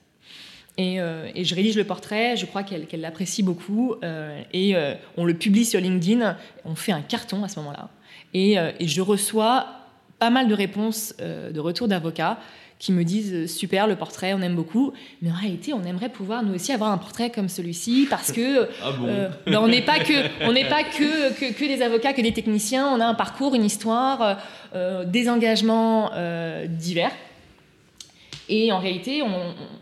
Et, 0.77 1.01
euh, 1.01 1.29
et 1.35 1.43
je 1.43 1.55
rédige 1.55 1.75
le 1.75 1.83
portrait, 1.83 2.37
je 2.37 2.45
crois 2.45 2.63
qu'elle 2.63 3.01
l'apprécie 3.01 3.43
beaucoup, 3.43 3.95
et 4.53 4.75
on 5.17 5.25
le 5.25 5.33
publie 5.33 5.65
sur 5.65 5.81
LinkedIn, 5.81 6.37
on 6.63 6.75
fait 6.75 6.93
un 6.93 7.01
carton 7.01 7.43
à 7.43 7.49
ce 7.49 7.59
moment-là. 7.59 7.89
Et, 8.33 8.53
et 8.53 8.87
je 8.87 9.01
reçois 9.01 9.67
pas 10.19 10.29
mal 10.29 10.47
de 10.47 10.53
réponses 10.53 11.15
de 11.17 11.59
retour 11.59 11.89
d'avocats 11.89 12.39
qui 12.79 12.93
me 12.93 13.03
disent 13.03 13.33
euh, 13.33 13.45
super 13.47 13.87
le 13.87 13.95
portrait, 13.97 14.33
on 14.33 14.41
aime 14.41 14.55
beaucoup, 14.55 14.93
mais 15.21 15.29
en 15.31 15.35
réalité 15.35 15.73
on 15.73 15.83
aimerait 15.83 16.07
pouvoir 16.09 16.43
nous 16.43 16.53
aussi 16.55 16.71
avoir 16.71 16.91
un 16.91 16.97
portrait 16.97 17.29
comme 17.29 17.49
celui-ci 17.49 18.07
parce 18.09 18.31
que 18.31 18.69
Ah 18.81 18.91
bon 18.93 19.05
euh, 19.07 19.27
ben, 19.45 19.59
on 19.59 19.67
n'est 19.67 19.81
pas 19.81 19.99
que 19.99 20.13
on 20.47 20.53
n'est 20.53 20.63
pas 20.69 20.83
que, 20.83 21.33
que, 21.33 21.51
que 21.53 21.65
des 21.65 21.81
avocats, 21.81 22.13
que 22.13 22.21
des 22.21 22.31
techniciens. 22.31 22.87
On 22.87 23.01
a 23.01 23.05
un 23.05 23.15
parcours, 23.15 23.53
une 23.53 23.65
histoire, 23.65 24.37
euh, 24.73 25.03
des 25.03 25.27
engagements 25.29 26.11
euh, 26.13 26.67
divers. 26.67 27.11
Et 28.51 28.71
en 28.71 28.79
réalité, 28.79 29.21
on, 29.21 29.27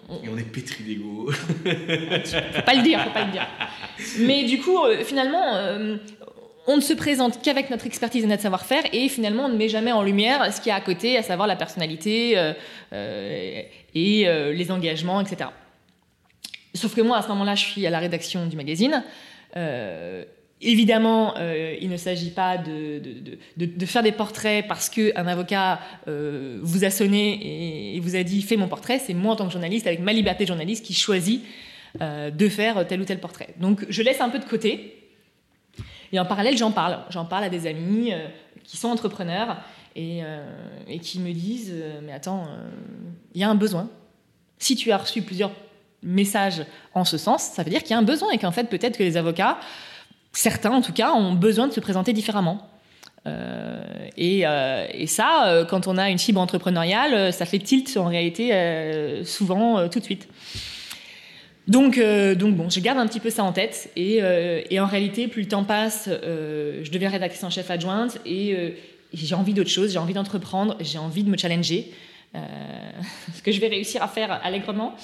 on- 0.10 0.24
Et 0.24 0.30
on 0.30 0.38
est 0.38 0.42
pétri 0.52 0.84
d'ego. 0.84 1.30
faut 1.32 2.62
pas 2.66 2.74
le 2.74 2.82
dire, 2.84 3.02
faut 3.02 3.12
pas 3.12 3.24
le 3.26 3.32
dire. 3.32 3.48
Mais 4.20 4.44
du 4.44 4.60
coup, 4.60 4.78
euh, 4.84 5.04
finalement, 5.06 5.56
euh, 5.56 5.98
on 6.68 6.76
ne 6.76 6.82
se 6.82 6.94
présente 6.94 7.42
qu'avec 7.42 7.70
notre 7.70 7.88
expertise 7.88 8.26
et 8.26 8.28
notre 8.28 8.42
savoir-faire, 8.42 8.84
et 8.92 9.08
finalement, 9.08 9.46
on 9.46 9.50
ne 9.50 9.58
met 9.58 9.70
jamais 9.70 9.94
en 9.94 10.04
lumière 10.04 10.54
ce 10.54 10.60
qu'il 10.60 10.70
y 10.70 10.74
a 10.74 10.76
à 10.76 10.82
côté, 10.82 11.18
à 11.18 11.24
savoir 11.24 11.48
la 11.48 11.56
personnalité 11.56 12.38
euh, 12.38 12.54
euh, 12.94 13.62
et 13.96 14.28
euh, 14.28 14.52
les 14.52 14.70
engagements, 14.70 15.22
etc. 15.22 15.50
Sauf 16.74 16.94
que 16.94 17.02
moi, 17.02 17.18
à 17.18 17.22
ce 17.22 17.30
moment-là, 17.30 17.56
je 17.56 17.64
suis 17.64 17.88
à 17.88 17.90
la 17.90 18.00
rédaction 18.00 18.46
du 18.46 18.56
magazine. 18.56 19.04
Évidemment, 20.60 21.36
il 21.38 21.90
ne 21.90 21.98
s'agit 21.98 22.30
pas 22.30 22.58
de, 22.58 23.86
faire 23.86 24.04
des 24.04 24.12
portraits 24.12 24.68
parce 24.68 24.90
qu'un 24.90 25.26
avocat 25.26 25.80
vous 26.06 26.86
a 26.86 26.92
sonné 26.92 27.96
et, 27.96 28.00
vous 28.00 28.16
a 28.16 28.22
dit 28.22 28.44
fais 28.44 28.58
mon 28.58 28.68
portrait. 28.68 29.00
C'est 29.00 29.16
moi 29.16 29.34
en 29.34 29.36
tant 29.38 29.48
que 29.48 29.54
journaliste, 29.54 29.88
avec 29.88 30.02
ma 30.02 30.14
liberté 30.14 30.44
de 30.44 30.50
journaliste, 30.50 30.86
qui 30.86 30.94
choisit 30.94 31.44
euh, 32.02 32.30
de 32.30 32.48
faire 32.48 32.86
tel 32.86 33.02
ou 33.02 33.06
tel 33.06 33.20
portrait. 33.20 33.56
Donc 33.60 33.86
je 33.90 34.04
laisse 34.04 34.22
un 34.22 34.30
peu 34.30 34.38
de 34.38 34.46
côté. 34.46 34.97
Et 36.12 36.20
en 36.20 36.26
parallèle, 36.26 36.58
j'en 36.58 36.72
parle. 36.72 37.00
J'en 37.10 37.26
parle 37.26 37.44
à 37.44 37.50
des 37.50 37.68
amis 37.68 38.14
qui 38.64 38.78
sont 38.78 38.90
entrepreneurs 38.90 39.58
et, 39.96 40.22
et 40.88 41.00
qui 41.00 41.20
me 41.20 41.32
disent 41.34 41.74
mais 42.04 42.14
attends, 42.14 42.48
il 43.34 43.42
y 43.42 43.44
a 43.44 43.50
un 43.50 43.56
besoin. 43.56 43.90
Si 44.58 44.76
tu 44.76 44.92
as 44.92 44.98
reçu 44.98 45.22
plusieurs 45.22 45.52
messages 46.04 46.66
en 46.94 47.06
ce 47.06 47.18
sens, 47.18 47.44
ça 47.44 47.64
veut 47.64 47.70
dire 47.70 47.82
qu'il 47.82 47.92
y 47.92 47.94
a 47.94 47.98
un 47.98 48.04
besoin 48.04 48.32
et 48.32 48.38
qu'en 48.38 48.52
fait 48.52 48.66
peut-être 48.66 48.98
que 48.98 49.04
les 49.04 49.18
avocats 49.18 49.58
certains 50.38 50.72
en 50.72 50.82
tout 50.82 50.94
cas, 50.94 51.14
ont 51.14 51.34
besoin 51.34 51.68
de 51.68 51.74
se 51.74 51.80
présenter 51.80 52.14
différemment. 52.14 52.60
Euh, 53.26 53.82
euh, 54.20 54.88
et, 54.94 55.08
ça, 55.08 55.48
euh, 55.48 55.66
quand 55.66 55.88
on 55.88 55.98
a 55.98 56.10
une 56.10 56.20
fibre 56.20 56.40
entrepreneuriale, 56.40 57.34
ça 57.34 57.46
fait 57.46 57.60
tilt 57.60 57.98
en 57.98 58.06
réalité 58.06 58.52
souvent 59.26 59.88
tout 59.90 60.00
de 60.00 60.04
suite. 60.04 60.28
Donc, 61.68 62.00
donc 62.00 62.56
bon, 62.56 62.70
je 62.70 62.80
garde 62.80 62.98
un 62.98 63.08
petit 63.08 63.20
peu 63.20 63.30
ça 63.30 63.44
en 63.44 63.52
tête. 63.52 63.92
Et, 63.96 64.22
en 64.80 64.86
réalité, 64.86 65.28
plus 65.28 65.42
le 65.42 65.48
temps 65.48 65.64
passe, 65.64 66.10
je 66.10 66.90
deviens 66.92 67.10
rédactrice 67.10 67.44
en 67.44 67.50
chef 67.50 67.70
adjointe 67.70 68.20
et 68.26 68.76
j'ai 69.14 69.36
envie 69.36 69.54
d'autre 69.54 69.70
chose, 69.70 69.92
j'ai 69.92 70.00
envie 70.00 70.14
d'entreprendre, 70.14 70.78
j'ai 70.80 70.98
envie 70.98 71.24
de 71.24 71.30
me 71.30 71.38
challenger. 71.38 71.92
ce 73.34 73.42
que 73.42 73.52
je 73.52 73.60
vais 73.60 73.68
réussir 73.68 74.04
à 74.04 74.08
faire 74.08 74.40
allègrement 74.44 74.96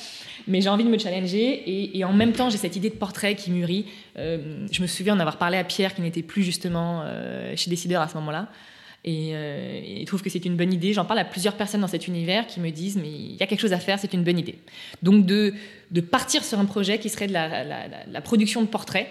mais 0.47 0.62
j'ai 0.62 0.69
envie 0.69 0.84
de 0.84 0.89
me 0.89 0.97
challenger 0.97 1.95
et, 1.95 2.04
en 2.04 2.13
même 2.13 2.34
temps 2.34 2.49
j'ai 2.49 2.58
cette 2.58 2.76
idée 2.76 2.89
de 2.89 2.95
portrait 2.95 3.36
qui 3.36 3.52
mûrit. 3.52 3.86
Euh, 4.17 4.67
je 4.71 4.82
me 4.82 4.88
souviens 4.88 5.15
d'avoir 5.15 5.38
parlé 5.38 5.58
à 5.58 5.63
Pierre 5.63 5.93
qui 5.95 6.02
n'était 6.02 6.21
plus 6.21 6.43
justement 6.43 7.02
euh, 7.04 7.54
chez 7.56 7.69
Décideur 7.69 8.02
à 8.02 8.08
ce 8.08 8.15
moment-là. 8.15 8.47
Et, 9.06 9.32
euh, 9.34 9.82
il 9.86 10.06
trouve 10.06 10.22
que 10.22 10.30
c'est 10.30 10.46
une 10.46 10.56
bonne 10.56 10.74
idée. 10.74 10.94
J'en 10.94 11.06
parle 11.06 11.20
à 11.20 11.26
plusieurs 11.26 11.56
personnes 11.56 11.82
dans 11.82 11.88
cet 11.88 12.08
univers 12.08 12.48
qui 12.48 12.60
me 12.60 12.70
disent 12.70 12.98
mais 12.98 13.10
il 13.10 13.36
y 13.36 13.44
a 13.44 13.48
quelque 13.48 13.62
chose 13.62 13.74
à 13.74 13.80
faire, 13.80 14.00
c'est 14.00 14.13
une 14.13 14.24
bonne 14.24 14.39
idée. 14.39 14.56
Donc 15.02 15.26
de, 15.26 15.54
de 15.92 16.02
partir 16.02 16.44
sur 16.44 16.60
un 16.60 16.66
projet 16.66 17.00
qui 17.00 17.10
serait 17.10 17.28
de 17.28 17.34
la, 17.34 17.63
la 17.63 18.22
production 18.22 18.62
de 18.62 18.68
portraits, 18.68 19.08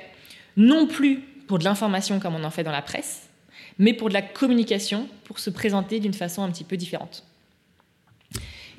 non 0.56 0.86
plus 0.86 1.20
pour 1.46 1.58
de 1.58 1.64
l'information 1.64 2.20
comme 2.20 2.34
on 2.34 2.44
en 2.44 2.50
fait 2.50 2.64
dans 2.64 2.72
la 2.72 2.82
presse, 2.82 3.28
mais 3.78 3.92
pour 3.92 4.08
de 4.08 4.14
la 4.14 4.22
communication, 4.22 5.08
pour 5.24 5.38
se 5.38 5.50
présenter 5.50 6.00
d'une 6.00 6.14
façon 6.14 6.42
un 6.42 6.50
petit 6.50 6.64
peu 6.64 6.76
différente. 6.76 7.24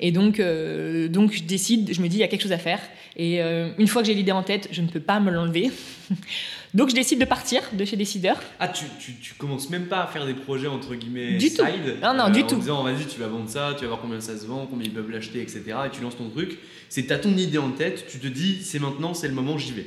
Et 0.00 0.10
donc, 0.10 0.40
euh, 0.40 1.08
donc 1.08 1.32
je 1.32 1.44
décide, 1.44 1.92
je 1.94 2.00
me 2.00 2.08
dis, 2.08 2.16
il 2.16 2.20
y 2.20 2.24
a 2.24 2.28
quelque 2.28 2.42
chose 2.42 2.52
à 2.52 2.58
faire. 2.58 2.80
Et 3.16 3.42
euh, 3.42 3.70
une 3.78 3.86
fois 3.86 4.02
que 4.02 4.08
j'ai 4.08 4.14
l'idée 4.14 4.32
en 4.32 4.42
tête, 4.42 4.68
je 4.72 4.82
ne 4.82 4.88
peux 4.88 5.00
pas 5.00 5.20
me 5.20 5.30
l'enlever. 5.30 5.70
donc 6.74 6.90
je 6.90 6.94
décide 6.94 7.20
de 7.20 7.24
partir 7.24 7.62
de 7.72 7.84
chez 7.84 7.96
Décideur. 7.96 8.36
Ah, 8.58 8.68
tu, 8.68 8.84
tu, 8.98 9.14
tu, 9.14 9.34
commences 9.34 9.70
même 9.70 9.86
pas 9.86 10.02
à 10.02 10.06
faire 10.08 10.26
des 10.26 10.34
projets 10.34 10.66
entre 10.66 10.94
guillemets 10.94 11.36
du 11.36 11.48
side 11.48 11.56
tout. 11.56 12.02
Non, 12.02 12.14
non, 12.14 12.30
du 12.30 12.42
en 12.42 12.46
tout. 12.46 12.56
En 12.56 12.58
disant, 12.58 12.82
vas-y, 12.82 13.06
tu 13.06 13.20
vas 13.20 13.28
vendre 13.28 13.48
ça, 13.48 13.74
tu 13.76 13.82
vas 13.82 13.88
voir 13.90 14.00
combien 14.00 14.20
ça 14.20 14.36
se 14.36 14.44
vend, 14.44 14.66
combien 14.68 14.86
ils 14.86 14.92
peuvent 14.92 15.10
l'acheter, 15.10 15.40
etc. 15.40 15.62
Et 15.86 15.90
tu 15.90 16.02
lances 16.02 16.16
ton 16.16 16.28
truc. 16.28 16.58
C'est 16.88 17.10
as 17.12 17.18
ton 17.18 17.36
idée 17.36 17.58
en 17.58 17.70
tête, 17.70 18.06
tu 18.08 18.18
te 18.18 18.26
dis, 18.26 18.62
c'est 18.62 18.80
maintenant, 18.80 19.14
c'est 19.14 19.28
le 19.28 19.34
moment, 19.34 19.56
j'y 19.56 19.72
vais. 19.72 19.86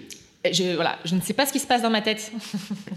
Je, 0.49 0.75
voilà, 0.75 0.97
je 1.03 1.15
ne 1.15 1.21
sais 1.21 1.33
pas 1.33 1.45
ce 1.45 1.51
qui 1.51 1.59
se 1.59 1.67
passe 1.67 1.81
dans 1.81 1.89
ma 1.89 2.01
tête. 2.01 2.31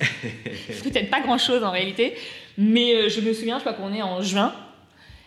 Peut-être 0.85 1.11
pas 1.11 1.20
grand-chose 1.20 1.64
en 1.64 1.72
réalité. 1.72 2.14
Mais 2.57 2.94
euh, 2.94 3.09
je 3.09 3.20
me 3.20 3.33
souviens, 3.33 3.59
je 3.59 3.64
crois 3.64 3.72
qu'on 3.72 3.92
est 3.92 4.03
en 4.03 4.22
juin. 4.22 4.55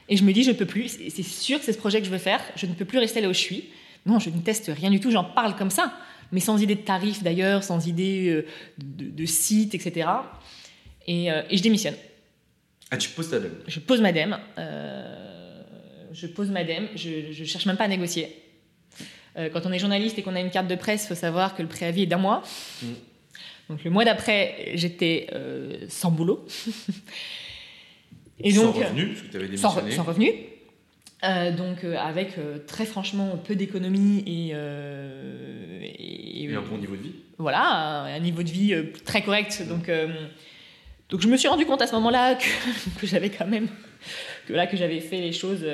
Et 0.08 0.16
je 0.16 0.24
me 0.24 0.32
dis, 0.32 0.44
je 0.44 0.52
ne 0.52 0.56
peux 0.56 0.66
plus, 0.66 0.98
c'est 1.10 1.24
sûr 1.24 1.60
que 1.60 1.66
c'est 1.66 1.74
ce 1.74 1.78
projet 1.78 2.00
que 2.00 2.06
je 2.06 2.12
veux 2.12 2.18
faire, 2.18 2.42
je 2.56 2.66
ne 2.66 2.74
peux 2.74 2.86
plus 2.86 2.98
rester 2.98 3.22
là 3.22 3.30
où 3.30 3.34
je 3.34 3.40
suis. 3.40 3.66
Non, 4.06 4.20
je 4.20 4.30
ne 4.30 4.40
teste 4.40 4.70
rien 4.76 4.90
du 4.90 5.00
tout, 5.00 5.12
j'en 5.12 5.24
parle 5.24 5.56
comme 5.56 5.70
ça, 5.70 5.94
mais 6.34 6.40
sans 6.40 6.62
idée 6.62 6.76
de 6.76 6.82
tarif 6.82 7.24
d'ailleurs, 7.24 7.64
sans 7.64 7.88
idée 7.88 8.28
euh, 8.30 8.46
de, 8.80 9.26
site, 9.26 9.76
etc. 9.76 10.10
Et, 11.08 11.32
euh, 11.32 11.44
et, 11.50 11.58
je 11.58 11.64
démissionne. 11.64 11.94
Ah, 12.92 12.98
tu 12.98 13.10
poses 13.10 13.30
ta 13.30 13.40
dème 13.40 13.56
Je 13.68 13.80
pose 13.80 14.02
ma 14.02 14.12
dème. 14.12 14.38
Euh, 14.58 15.62
je 16.12 16.28
pose 16.28 16.50
ma 16.50 16.64
dème, 16.64 16.90
je 16.96 17.44
cherche 17.46 17.66
même 17.66 17.78
pas 17.78 17.86
à 17.86 17.88
négocier. 17.88 18.36
quand 19.36 19.66
on 19.66 19.72
est 19.72 19.80
journaliste 19.80 20.20
et 20.20 20.22
qu'on 20.22 20.36
a 20.36 20.42
une 20.42 20.52
carte 20.52 20.68
de 20.68 20.76
presse, 20.76 21.06
il 21.06 21.08
faut 21.08 21.16
savoir 21.16 21.56
que 21.56 21.64
le 21.64 21.68
préavis 21.68 22.04
est 22.04 22.08
d'un 22.08 22.18
mois. 22.18 22.44
Mm. 22.82 22.88
Donc 23.70 23.84
le 23.84 23.90
mois 23.90 24.06
d'après, 24.06 24.74
j'étais 24.76 25.28
sans 25.88 26.12
boulot. 26.12 26.46
Et 28.40 28.52
donc, 28.52 28.76
sans 28.76 28.82
revenu, 28.82 29.08
parce 29.08 29.22
que 29.22 29.28
tu 29.28 29.38
avais 29.38 29.46
démissionné. 29.48 29.92
Sans, 29.92 30.04
revenu. 30.04 30.32
Euh, 31.24 31.52
donc 31.52 31.86
euh, 31.86 31.96
avec 31.98 32.38
euh, 32.38 32.58
très 32.68 32.86
franchement 32.86 33.38
peu 33.38 33.56
d'économie 33.56 34.24
et, 34.28 34.50
et, 35.86 36.44
et, 36.44 36.54
un 36.54 36.62
bon 36.62 36.78
niveau 36.78 36.98
de 36.98 37.04
vie. 37.04 37.16
Voilà, 37.38 38.04
un, 38.04 38.20
niveau 38.20 38.44
de 38.44 38.50
vie 38.50 38.76
très 39.06 39.22
correct. 39.22 39.64
Donc, 39.68 39.90
donc 41.10 41.22
je 41.22 41.28
me 41.28 41.38
suis 41.38 41.48
rendu 41.48 41.66
compte 41.66 41.82
à 41.82 41.88
ce 41.88 41.94
moment-là 41.94 42.36
que, 42.36 42.46
que 43.00 43.08
j'avais 43.08 43.30
quand 43.30 43.48
même 43.48 43.70
que 44.48 44.54
là 44.54 44.68
que 44.68 44.76
j'avais 44.76 45.00
fait 45.00 45.20
les 45.20 45.32
choses 45.32 45.66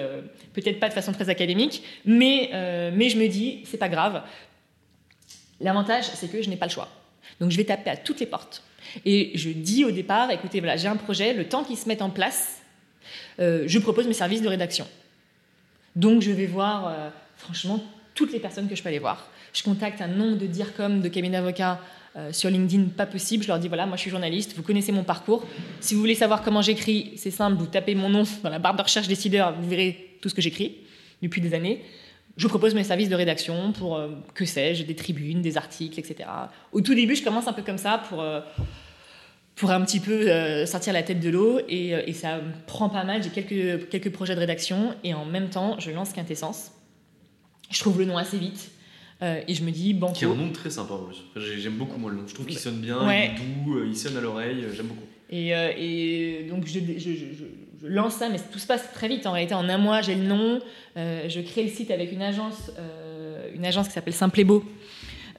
peut-être 0.53 0.79
pas 0.79 0.87
de 0.87 0.93
façon 0.93 1.11
très 1.11 1.29
académique, 1.29 1.83
mais 2.05 2.51
mais 2.93 3.09
je 3.09 3.17
me 3.17 3.27
dis 3.27 3.63
c'est 3.65 3.77
pas 3.77 3.89
grave. 3.89 4.21
L'avantage 5.59 6.05
c'est 6.05 6.31
que 6.31 6.41
je 6.41 6.49
n'ai 6.49 6.57
pas 6.57 6.67
le 6.67 6.71
choix. 6.71 6.87
Donc 7.39 7.51
je 7.51 7.57
vais 7.57 7.65
taper 7.65 7.89
à 7.89 7.97
toutes 7.97 8.19
les 8.19 8.27
portes. 8.27 8.63
Et 9.05 9.31
je 9.35 9.49
dis 9.49 9.83
au 9.83 9.91
départ, 9.91 10.31
écoutez, 10.31 10.59
voilà, 10.59 10.77
j'ai 10.77 10.87
un 10.87 10.95
projet, 10.95 11.33
le 11.33 11.45
temps 11.45 11.63
qu'il 11.63 11.77
se 11.77 11.87
mette 11.87 12.01
en 12.01 12.09
place, 12.09 12.61
je 13.39 13.79
propose 13.79 14.07
mes 14.07 14.13
services 14.13 14.41
de 14.41 14.47
rédaction. 14.47 14.87
Donc 15.95 16.21
je 16.21 16.31
vais 16.31 16.45
voir, 16.45 16.87
euh, 16.87 17.09
franchement, 17.37 17.83
toutes 18.15 18.31
les 18.31 18.39
personnes 18.39 18.67
que 18.67 18.75
je 18.75 18.83
peux 18.83 18.89
aller 18.89 18.99
voir. 18.99 19.27
Je 19.53 19.63
contacte 19.63 20.01
un 20.01 20.07
nombre 20.07 20.37
de 20.37 20.45
DIRCOM, 20.45 21.01
de 21.01 21.07
cabinets 21.07 21.37
d'avocats 21.37 21.79
euh, 22.15 22.31
sur 22.31 22.49
LinkedIn, 22.49 22.89
pas 22.95 23.05
possible. 23.05 23.43
Je 23.43 23.47
leur 23.47 23.59
dis 23.59 23.67
voilà, 23.67 23.85
moi 23.85 23.95
je 23.95 24.01
suis 24.01 24.11
journaliste, 24.11 24.55
vous 24.55 24.63
connaissez 24.63 24.91
mon 24.91 25.03
parcours. 25.03 25.45
Si 25.79 25.93
vous 25.93 25.99
voulez 25.99 26.15
savoir 26.15 26.41
comment 26.41 26.61
j'écris, 26.61 27.13
c'est 27.15 27.31
simple, 27.31 27.57
vous 27.57 27.67
tapez 27.67 27.95
mon 27.95 28.09
nom 28.09 28.23
dans 28.43 28.49
la 28.49 28.59
barre 28.59 28.75
de 28.75 28.81
recherche 28.81 29.07
décideur, 29.07 29.53
vous 29.59 29.69
verrez 29.69 30.17
tout 30.21 30.29
ce 30.29 30.35
que 30.35 30.41
j'écris 30.41 30.77
depuis 31.21 31.41
des 31.41 31.53
années. 31.53 31.83
Je 32.37 32.47
propose 32.47 32.73
mes 32.73 32.83
services 32.83 33.09
de 33.09 33.15
rédaction 33.15 33.73
pour, 33.73 34.01
que 34.33 34.45
sais-je, 34.45 34.83
des 34.83 34.95
tribunes, 34.95 35.41
des 35.41 35.57
articles, 35.57 35.99
etc. 35.99 36.29
Au 36.71 36.79
tout 36.79 36.93
début, 36.93 37.17
je 37.17 37.23
commence 37.23 37.47
un 37.47 37.53
peu 37.53 37.63
comme 37.63 37.77
ça 37.77 38.01
pour 38.07 38.23
pour 39.59 39.71
un 39.71 39.81
petit 39.81 39.99
peu 39.99 40.31
euh, 40.31 40.65
sortir 40.65 40.93
la 40.93 41.03
tête 41.03 41.19
de 41.19 41.29
l'eau 41.29 41.59
et, 41.67 41.93
euh, 41.93 42.01
et, 42.07 42.13
ça 42.13 42.37
me 42.37 42.53
prend 42.65 42.87
pas 42.87 43.03
mal. 43.03 43.21
J'ai 43.21 43.29
quelques, 43.29 43.89
quelques 43.89 44.09
projets 44.09 44.33
de 44.33 44.39
rédaction 44.39 44.95
et 45.03 45.13
en 45.13 45.25
même 45.25 45.49
temps, 45.49 45.77
je 45.79 45.91
lance 45.91 46.13
Quintessence. 46.13 46.71
Je 47.69 47.77
trouve 47.79 47.99
le 47.99 48.05
nom 48.05 48.17
assez 48.17 48.37
vite. 48.37 48.71
Euh, 49.21 49.41
et 49.49 49.53
je 49.53 49.65
me 49.65 49.71
dis, 49.71 49.93
bon. 49.93 50.13
Qui 50.13 50.23
est 50.23 50.27
un 50.27 50.33
nom 50.33 50.49
très 50.51 50.69
sympa 50.69 50.93
en 50.93 50.99
plus. 50.99 51.17
J'aime 51.35 51.73
beaucoup 51.73 51.99
moi 51.99 52.09
le 52.09 52.15
nom. 52.15 52.23
Je 52.25 52.33
trouve 52.33 52.45
qu'il 52.45 52.57
sonne 52.57 52.79
bien, 52.79 52.99
il 53.03 53.25
est 53.25 53.35
doux, 53.35 53.83
il 53.85 53.97
sonne 53.97 54.15
à 54.15 54.21
l'oreille, 54.21 54.63
j'aime 54.73 54.87
beaucoup. 54.87 55.05
Et, 55.29 55.49
et 55.49 56.47
donc 56.49 56.65
je, 56.65 56.79
je, 56.97 57.11
je, 57.11 57.87
lance 57.87 58.13
ça, 58.13 58.29
mais 58.29 58.39
tout 58.51 58.59
se 58.59 58.65
passe 58.65 58.89
très 58.93 59.09
vite. 59.09 59.27
En 59.27 59.33
réalité, 59.33 59.55
en 59.55 59.67
un 59.67 59.77
mois, 59.77 60.01
j'ai 60.01 60.15
le 60.15 60.23
nom. 60.23 60.61
je 60.95 61.41
crée 61.41 61.63
le 61.63 61.69
site 61.69 61.91
avec 61.91 62.13
une 62.13 62.21
agence, 62.21 62.71
une 63.53 63.65
agence 63.65 63.87
qui 63.87 63.93
s'appelle 63.93 64.13
Simple 64.13 64.39
et 64.39 64.45
Beau, 64.45 64.63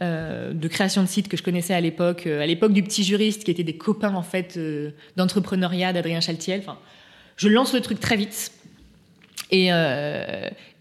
euh, 0.02 0.54
de 0.54 0.66
création 0.66 1.02
de 1.02 1.08
sites 1.08 1.28
que 1.28 1.36
je 1.36 1.42
connaissais 1.42 1.74
à 1.74 1.80
l'époque, 1.80 2.26
euh, 2.26 2.40
à 2.40 2.46
l'époque 2.46 2.72
du 2.72 2.82
petit 2.82 3.04
juriste, 3.04 3.44
qui 3.44 3.50
étaient 3.50 3.64
des 3.64 3.76
copains 3.76 4.14
en 4.14 4.22
fait 4.22 4.56
euh, 4.56 4.92
d'entrepreneuriat 5.16 5.92
d'Adrien 5.92 6.20
Chaltiel. 6.20 6.60
Enfin, 6.60 6.78
je 7.36 7.48
lance 7.48 7.74
le 7.74 7.82
truc 7.82 8.00
très 8.00 8.16
vite. 8.16 8.50
Et, 9.50 9.66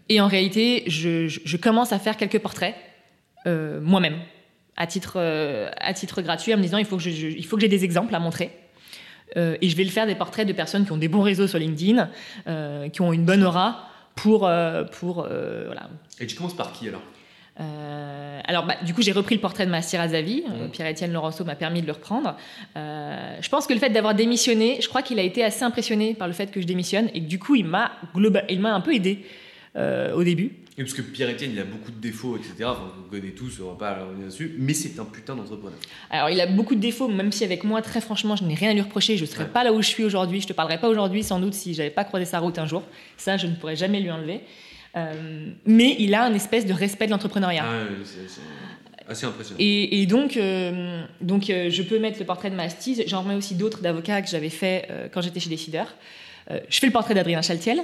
et 0.08 0.20
en 0.20 0.28
réalité, 0.28 0.84
je, 0.86 1.56
commence 1.56 1.92
à 1.92 1.98
faire 1.98 2.16
quelques 2.16 2.38
portraits 2.38 2.76
moi-même, 3.44 4.18
à 4.76 4.86
titre, 4.86 5.18
à 5.18 5.92
titre 5.92 6.22
gratuit, 6.22 6.54
en 6.54 6.56
me 6.56 6.62
disant 6.62 6.78
il 6.78 6.84
faut 6.84 6.96
que, 6.96 7.08
il 7.08 7.44
faut 7.44 7.56
que 7.56 7.62
j'ai 7.62 7.68
des 7.68 7.82
exemples 7.82 8.14
à 8.14 8.20
montrer. 8.20 8.52
et 9.34 9.68
je 9.68 9.76
vais 9.76 9.82
le 9.82 9.90
faire 9.90 10.06
des 10.06 10.14
portraits 10.14 10.46
de 10.46 10.52
personnes 10.52 10.84
qui 10.84 10.92
ont 10.92 10.98
des 10.98 11.08
bons 11.08 11.22
réseaux 11.22 11.48
sur 11.48 11.58
LinkedIn, 11.58 12.10
qui 12.92 13.00
ont 13.00 13.12
une 13.12 13.24
bonne 13.24 13.42
aura 13.42 13.88
pour, 14.14 14.48
pour 14.92 15.14
voilà. 15.14 15.90
Et 16.20 16.26
tu 16.28 16.36
commences 16.36 16.56
par 16.56 16.72
qui 16.72 16.86
alors? 16.86 17.02
Euh, 17.60 18.40
alors, 18.44 18.66
bah, 18.66 18.76
du 18.84 18.94
coup, 18.94 19.02
j'ai 19.02 19.12
repris 19.12 19.34
le 19.34 19.40
portrait 19.40 19.66
de 19.66 19.70
Massir 19.70 20.00
Azavi. 20.00 20.44
Euh, 20.48 20.66
mmh. 20.66 20.70
Pierre-Étienne 20.70 21.12
Laurenceau 21.12 21.44
m'a 21.44 21.56
permis 21.56 21.82
de 21.82 21.86
le 21.86 21.92
reprendre. 21.92 22.36
Euh, 22.76 23.36
je 23.40 23.48
pense 23.48 23.66
que 23.66 23.72
le 23.72 23.78
fait 23.78 23.90
d'avoir 23.90 24.14
démissionné, 24.14 24.78
je 24.80 24.88
crois 24.88 25.02
qu'il 25.02 25.18
a 25.18 25.22
été 25.22 25.44
assez 25.44 25.62
impressionné 25.62 26.14
par 26.14 26.26
le 26.26 26.34
fait 26.34 26.50
que 26.50 26.60
je 26.60 26.66
démissionne 26.66 27.10
et 27.14 27.20
que 27.20 27.26
du 27.26 27.38
coup, 27.38 27.54
il 27.54 27.66
m'a 27.66 27.92
il 28.48 28.60
m'a 28.60 28.74
un 28.74 28.80
peu 28.80 28.94
aidé 28.94 29.24
au 29.76 30.24
début. 30.24 30.52
Et 30.78 30.82
parce 30.82 30.94
que 30.94 31.02
Pierre-Étienne, 31.02 31.50
il 31.52 31.60
a 31.60 31.64
beaucoup 31.64 31.90
de 31.90 32.00
défauts, 32.00 32.36
etc. 32.36 32.54
Enfin, 32.64 32.90
vous 32.96 33.10
connaissez 33.10 33.34
tous, 33.34 33.60
on 33.62 33.72
va 33.72 33.76
pas 33.76 34.04
revenir 34.04 34.26
dessus. 34.26 34.54
Mais 34.58 34.72
c'est 34.72 34.98
un 34.98 35.04
putain 35.04 35.36
d'entrepreneur. 35.36 35.78
Alors, 36.10 36.30
il 36.30 36.40
a 36.40 36.46
beaucoup 36.46 36.74
de 36.74 36.80
défauts, 36.80 37.06
même 37.06 37.30
si 37.32 37.44
avec 37.44 37.64
moi, 37.64 37.82
très 37.82 38.00
franchement, 38.00 38.34
je 38.34 38.44
n'ai 38.44 38.54
rien 38.54 38.70
à 38.70 38.72
lui 38.72 38.80
reprocher. 38.80 39.16
Je 39.16 39.22
ne 39.22 39.26
serais 39.26 39.48
pas 39.48 39.62
là 39.62 39.72
où 39.72 39.82
je 39.82 39.88
suis 39.88 40.04
aujourd'hui. 40.04 40.40
Je 40.40 40.46
te 40.46 40.52
parlerai 40.54 40.78
pas 40.78 40.88
aujourd'hui, 40.88 41.22
sans 41.22 41.38
doute, 41.38 41.54
si 41.54 41.74
j'avais 41.74 41.90
pas 41.90 42.04
croisé 42.04 42.24
sa 42.24 42.38
route 42.38 42.58
un 42.58 42.66
jour. 42.66 42.82
Ça, 43.16 43.36
je 43.36 43.46
ne 43.46 43.54
pourrais 43.54 43.76
jamais 43.76 44.00
lui 44.00 44.10
enlever. 44.10 44.40
Euh, 44.96 45.50
mais 45.66 45.96
il 45.98 46.14
a 46.14 46.24
un 46.24 46.34
espèce 46.34 46.66
de 46.66 46.72
respect 46.72 47.06
de 47.06 47.12
l'entrepreneuriat. 47.12 47.64
Ah, 47.64 47.86
c'est 48.04 48.42
assez 49.08 49.26
impressionnant. 49.26 49.58
Et, 49.60 50.06
donc, 50.06 50.36
euh, 50.36 51.04
donc 51.20 51.50
euh, 51.50 51.70
je 51.70 51.82
peux 51.82 51.98
mettre 51.98 52.18
le 52.18 52.24
portrait 52.24 52.50
de 52.50 52.56
Mastis. 52.56 53.02
J'en 53.06 53.22
remets 53.22 53.34
aussi 53.34 53.54
d'autres 53.54 53.80
d'avocats 53.80 54.22
que 54.22 54.28
j'avais 54.28 54.50
fait 54.50 54.88
quand 55.12 55.20
j'étais 55.20 55.40
chez 55.40 55.50
Décideur. 55.50 55.94
je 56.48 56.78
fais 56.78 56.86
le 56.86 56.92
portrait 56.92 57.14
d'Adrien 57.14 57.42
Chaltiel, 57.42 57.82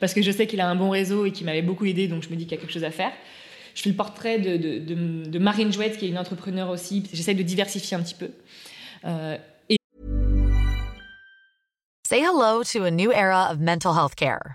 parce 0.00 0.14
que 0.14 0.22
je 0.22 0.30
sais 0.30 0.46
qu'il 0.46 0.60
a 0.60 0.68
un 0.68 0.76
bon 0.76 0.90
réseau 0.90 1.26
et 1.26 1.32
qu'il 1.32 1.46
m'avait 1.46 1.62
beaucoup 1.62 1.86
aidé, 1.86 2.08
donc 2.08 2.22
je 2.22 2.28
me 2.28 2.36
dis 2.36 2.44
qu'il 2.44 2.52
y 2.52 2.58
a 2.58 2.60
quelque 2.60 2.72
chose 2.72 2.84
à 2.84 2.90
faire. 2.90 3.12
Je 3.74 3.82
fais 3.82 3.90
le 3.90 3.96
portrait 3.96 4.38
de, 4.38 4.56
de, 4.56 5.28
de, 5.28 5.38
Marine 5.38 5.70
Jouette, 5.70 5.98
qui 5.98 6.06
est 6.06 6.08
une 6.08 6.16
entrepreneur 6.16 6.70
aussi. 6.70 7.04
J'essaie 7.12 7.34
de 7.34 7.42
diversifier 7.42 7.96
un 7.96 8.00
petit 8.00 8.14
peu. 8.14 8.30
Euh, 9.04 9.36
Say 12.08 12.20
hello 12.20 12.62
to 12.62 12.84
a 12.84 12.90
new 12.90 13.12
era 13.12 13.50
of 13.50 13.58
mental 13.58 13.92
health 13.92 14.14
care. 14.14 14.54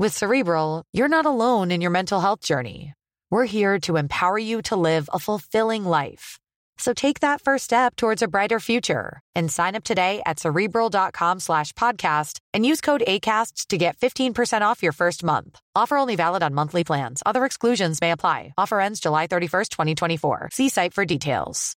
With 0.00 0.16
Cerebral, 0.16 0.82
you're 0.94 1.14
not 1.16 1.26
alone 1.26 1.70
in 1.70 1.82
your 1.82 1.90
mental 1.90 2.22
health 2.22 2.40
journey. 2.40 2.94
We're 3.30 3.44
here 3.44 3.78
to 3.80 3.98
empower 3.98 4.38
you 4.38 4.62
to 4.62 4.74
live 4.74 5.10
a 5.12 5.18
fulfilling 5.18 5.84
life. 5.84 6.38
So 6.78 6.94
take 6.94 7.20
that 7.20 7.42
first 7.42 7.64
step 7.64 7.96
towards 7.96 8.22
a 8.22 8.28
brighter 8.28 8.60
future 8.60 9.20
and 9.34 9.52
sign 9.52 9.76
up 9.76 9.84
today 9.84 10.22
at 10.24 10.38
cerebral.com 10.38 11.40
slash 11.40 11.74
podcast 11.74 12.38
and 12.54 12.64
use 12.64 12.80
code 12.80 13.02
ACasts 13.06 13.66
to 13.66 13.76
get 13.76 13.98
15% 13.98 14.62
off 14.62 14.82
your 14.82 14.92
first 14.92 15.22
month. 15.22 15.60
Offer 15.76 15.98
only 15.98 16.16
valid 16.16 16.42
on 16.42 16.54
monthly 16.54 16.82
plans. 16.82 17.22
Other 17.26 17.44
exclusions 17.44 18.00
may 18.00 18.10
apply. 18.10 18.54
Offer 18.56 18.80
ends 18.80 19.00
July 19.00 19.26
31st, 19.26 19.68
2024. 19.68 20.48
See 20.50 20.70
site 20.70 20.94
for 20.94 21.04
details. 21.04 21.76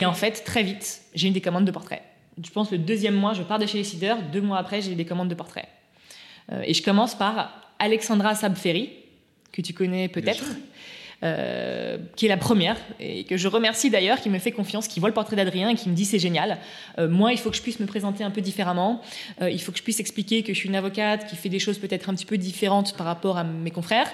Et 0.00 0.06
en 0.06 0.14
fait, 0.14 0.44
très 0.44 0.64
vite, 0.64 1.02
j'ai 1.14 1.28
eu 1.28 1.30
des 1.30 1.40
commandes 1.40 1.66
de 1.66 1.70
portraits. 1.70 2.02
Je 2.42 2.50
pense 2.50 2.72
le 2.72 2.78
deuxième 2.78 3.14
mois, 3.14 3.32
je 3.32 3.44
pars 3.44 3.60
de 3.60 3.66
chez 3.66 3.80
les. 3.80 4.22
Deux 4.32 4.42
mois 4.42 4.58
après, 4.58 4.82
j'ai 4.82 4.96
des 4.96 5.06
commandes 5.06 5.28
de 5.28 5.36
portraits. 5.36 5.68
Euh, 6.52 6.62
et 6.66 6.74
je 6.74 6.82
commence 6.82 7.14
par 7.14 7.50
Alexandra 7.78 8.34
Sabferi, 8.34 8.90
que 9.52 9.62
tu 9.62 9.72
connais 9.72 10.08
peut-être. 10.08 10.44
Euh, 11.24 11.96
qui 12.16 12.26
est 12.26 12.28
la 12.28 12.36
première 12.36 12.76
et 13.00 13.24
que 13.24 13.38
je 13.38 13.48
remercie 13.48 13.88
d'ailleurs, 13.88 14.20
qui 14.20 14.28
me 14.28 14.38
fait 14.38 14.52
confiance, 14.52 14.88
qui 14.88 15.00
voit 15.00 15.08
le 15.08 15.14
portrait 15.14 15.36
d'Adrien 15.36 15.70
et 15.70 15.74
qui 15.74 15.88
me 15.88 15.94
dit 15.94 16.04
c'est 16.04 16.18
génial. 16.18 16.58
Euh, 16.98 17.08
moi, 17.08 17.32
il 17.32 17.38
faut 17.38 17.48
que 17.48 17.56
je 17.56 17.62
puisse 17.62 17.80
me 17.80 17.86
présenter 17.86 18.24
un 18.24 18.30
peu 18.30 18.42
différemment. 18.42 19.00
Euh, 19.40 19.48
il 19.48 19.58
faut 19.58 19.72
que 19.72 19.78
je 19.78 19.82
puisse 19.82 20.00
expliquer 20.00 20.42
que 20.42 20.52
je 20.52 20.58
suis 20.58 20.68
une 20.68 20.74
avocate 20.74 21.26
qui 21.26 21.36
fait 21.36 21.48
des 21.48 21.60
choses 21.60 21.78
peut-être 21.78 22.10
un 22.10 22.14
petit 22.14 22.26
peu 22.26 22.36
différentes 22.36 22.94
par 22.94 23.06
rapport 23.06 23.38
à 23.38 23.44
mes 23.44 23.70
confrères 23.70 24.10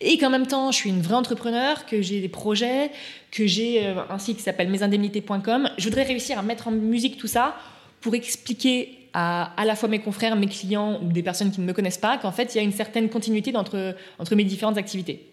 et 0.00 0.18
qu'en 0.18 0.30
même 0.30 0.46
temps, 0.46 0.70
je 0.70 0.76
suis 0.76 0.90
une 0.90 1.02
vraie 1.02 1.16
entrepreneur, 1.16 1.84
que 1.84 2.00
j'ai 2.00 2.20
des 2.20 2.28
projets, 2.28 2.92
que 3.32 3.44
j'ai 3.44 3.84
un 3.84 4.18
site 4.18 4.36
qui 4.36 4.44
s'appelle 4.44 4.68
mesindemnités.com. 4.68 5.68
Je 5.78 5.84
voudrais 5.84 6.04
réussir 6.04 6.38
à 6.38 6.42
mettre 6.42 6.68
en 6.68 6.70
musique 6.70 7.16
tout 7.16 7.26
ça 7.26 7.56
pour 8.00 8.14
expliquer 8.14 9.01
à, 9.12 9.52
à 9.60 9.64
la 9.64 9.74
fois 9.76 9.88
mes 9.88 10.00
confrères, 10.00 10.36
mes 10.36 10.46
clients 10.46 11.00
ou 11.02 11.12
des 11.12 11.22
personnes 11.22 11.50
qui 11.50 11.60
ne 11.60 11.66
me 11.66 11.72
connaissent 11.72 11.98
pas 11.98 12.18
qu'en 12.18 12.32
fait, 12.32 12.54
il 12.54 12.58
y 12.58 12.60
a 12.60 12.64
une 12.64 12.72
certaine 12.72 13.08
continuité 13.08 13.54
entre, 13.56 13.94
entre 14.18 14.34
mes 14.34 14.44
différentes 14.44 14.78
activités. 14.78 15.32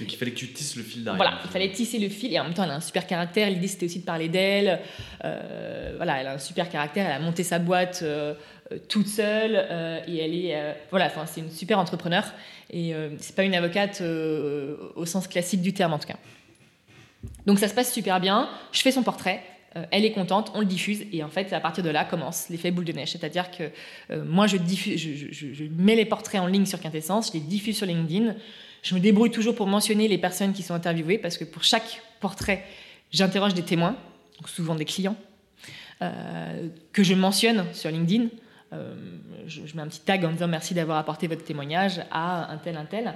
Donc 0.00 0.10
il 0.10 0.16
fallait 0.16 0.30
que 0.30 0.38
tu 0.38 0.48
tisses 0.48 0.76
le 0.76 0.82
fil 0.82 1.04
derrière. 1.04 1.16
Voilà, 1.22 1.38
il 1.44 1.50
fallait 1.50 1.70
tisser 1.70 1.98
le 1.98 2.08
fil 2.08 2.32
et 2.32 2.40
en 2.40 2.44
même 2.44 2.54
temps 2.54 2.64
elle 2.64 2.70
a 2.70 2.76
un 2.76 2.80
super 2.80 3.06
caractère. 3.06 3.50
L'idée 3.50 3.68
c'était 3.68 3.84
aussi 3.84 4.00
de 4.00 4.04
parler 4.04 4.28
d'elle. 4.28 4.80
Euh, 5.24 5.92
voilà, 5.96 6.20
elle 6.20 6.26
a 6.26 6.32
un 6.32 6.38
super 6.38 6.70
caractère. 6.70 7.04
Elle 7.04 7.12
a 7.12 7.18
monté 7.20 7.44
sa 7.44 7.58
boîte 7.58 8.00
euh, 8.02 8.34
euh, 8.72 8.78
toute 8.88 9.08
seule 9.08 9.52
euh, 9.54 10.00
et 10.08 10.18
elle 10.24 10.34
est 10.34 10.76
voilà, 10.88 11.06
enfin 11.06 11.26
c'est 11.26 11.42
une 11.42 11.50
super 11.50 11.78
entrepreneur 11.78 12.24
et 12.70 12.94
c'est 13.18 13.36
pas 13.36 13.42
une 13.42 13.54
avocate 13.54 14.00
au 14.00 15.04
sens 15.04 15.28
classique 15.28 15.60
du 15.60 15.74
terme 15.74 15.92
en 15.92 15.98
tout 15.98 16.08
cas. 16.08 16.16
Donc 17.44 17.58
ça 17.58 17.68
se 17.68 17.74
passe 17.74 17.92
super 17.92 18.20
bien. 18.20 18.48
Je 18.72 18.80
fais 18.80 18.92
son 18.92 19.02
portrait. 19.02 19.42
Euh, 19.76 19.84
elle 19.92 20.04
est 20.04 20.10
contente, 20.12 20.50
on 20.54 20.60
le 20.60 20.66
diffuse 20.66 21.04
et 21.12 21.22
en 21.22 21.28
fait 21.28 21.52
à 21.52 21.60
partir 21.60 21.84
de 21.84 21.90
là 21.90 22.04
commence 22.04 22.48
l'effet 22.48 22.72
boule 22.72 22.84
de 22.84 22.92
neige. 22.92 23.12
C'est-à-dire 23.12 23.50
que 23.50 23.70
euh, 24.10 24.24
moi 24.24 24.48
je, 24.48 24.56
diffuse, 24.56 24.98
je, 25.00 25.64
mets 25.64 25.94
les 25.94 26.04
portraits 26.04 26.40
en 26.40 26.46
ligne 26.46 26.66
sur 26.66 26.80
Quintessence, 26.80 27.28
je 27.28 27.34
les 27.34 27.40
diffuse 27.40 27.76
sur 27.76 27.86
LinkedIn. 27.86 28.34
Je 28.82 28.94
me 28.94 29.00
débrouille 29.00 29.30
toujours 29.30 29.54
pour 29.54 29.66
mentionner 29.66 30.08
les 30.08 30.18
personnes 30.18 30.52
qui 30.52 30.62
sont 30.62 30.74
interviewées 30.74 31.18
parce 31.18 31.38
que 31.38 31.44
pour 31.44 31.62
chaque 31.62 32.02
portrait, 32.18 32.64
j'interroge 33.12 33.54
des 33.54 33.62
témoins, 33.62 33.96
souvent 34.46 34.74
des 34.74 34.86
clients, 34.86 35.16
euh, 36.02 36.68
que 36.92 37.04
je 37.04 37.14
mentionne 37.14 37.66
sur 37.72 37.90
LinkedIn. 37.90 38.28
Je, 39.46 39.66
je 39.66 39.76
mets 39.76 39.82
un 39.82 39.88
petit 39.88 40.00
tag 40.00 40.24
en 40.24 40.30
disant 40.30 40.46
merci 40.46 40.74
d'avoir 40.74 40.98
apporté 40.98 41.26
votre 41.26 41.42
témoignage 41.42 42.00
à 42.10 42.52
un 42.52 42.56
tel, 42.56 42.76
un 42.76 42.84
tel. 42.84 43.14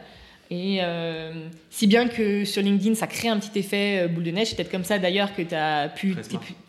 Et 0.54 0.78
euh, 0.82 1.48
si 1.68 1.88
bien 1.88 2.06
que 2.06 2.44
sur 2.44 2.62
LinkedIn, 2.62 2.94
ça 2.94 3.08
crée 3.08 3.26
un 3.26 3.38
petit 3.40 3.58
effet 3.58 4.04
euh, 4.04 4.08
boule 4.08 4.22
de 4.22 4.30
neige. 4.30 4.48
C'est 4.48 4.56
peut-être 4.56 4.70
comme 4.70 4.84
ça 4.84 5.00
d'ailleurs 5.00 5.34
que 5.34 5.42
tu 5.42 5.54
as 5.54 5.88
pu, 5.88 6.14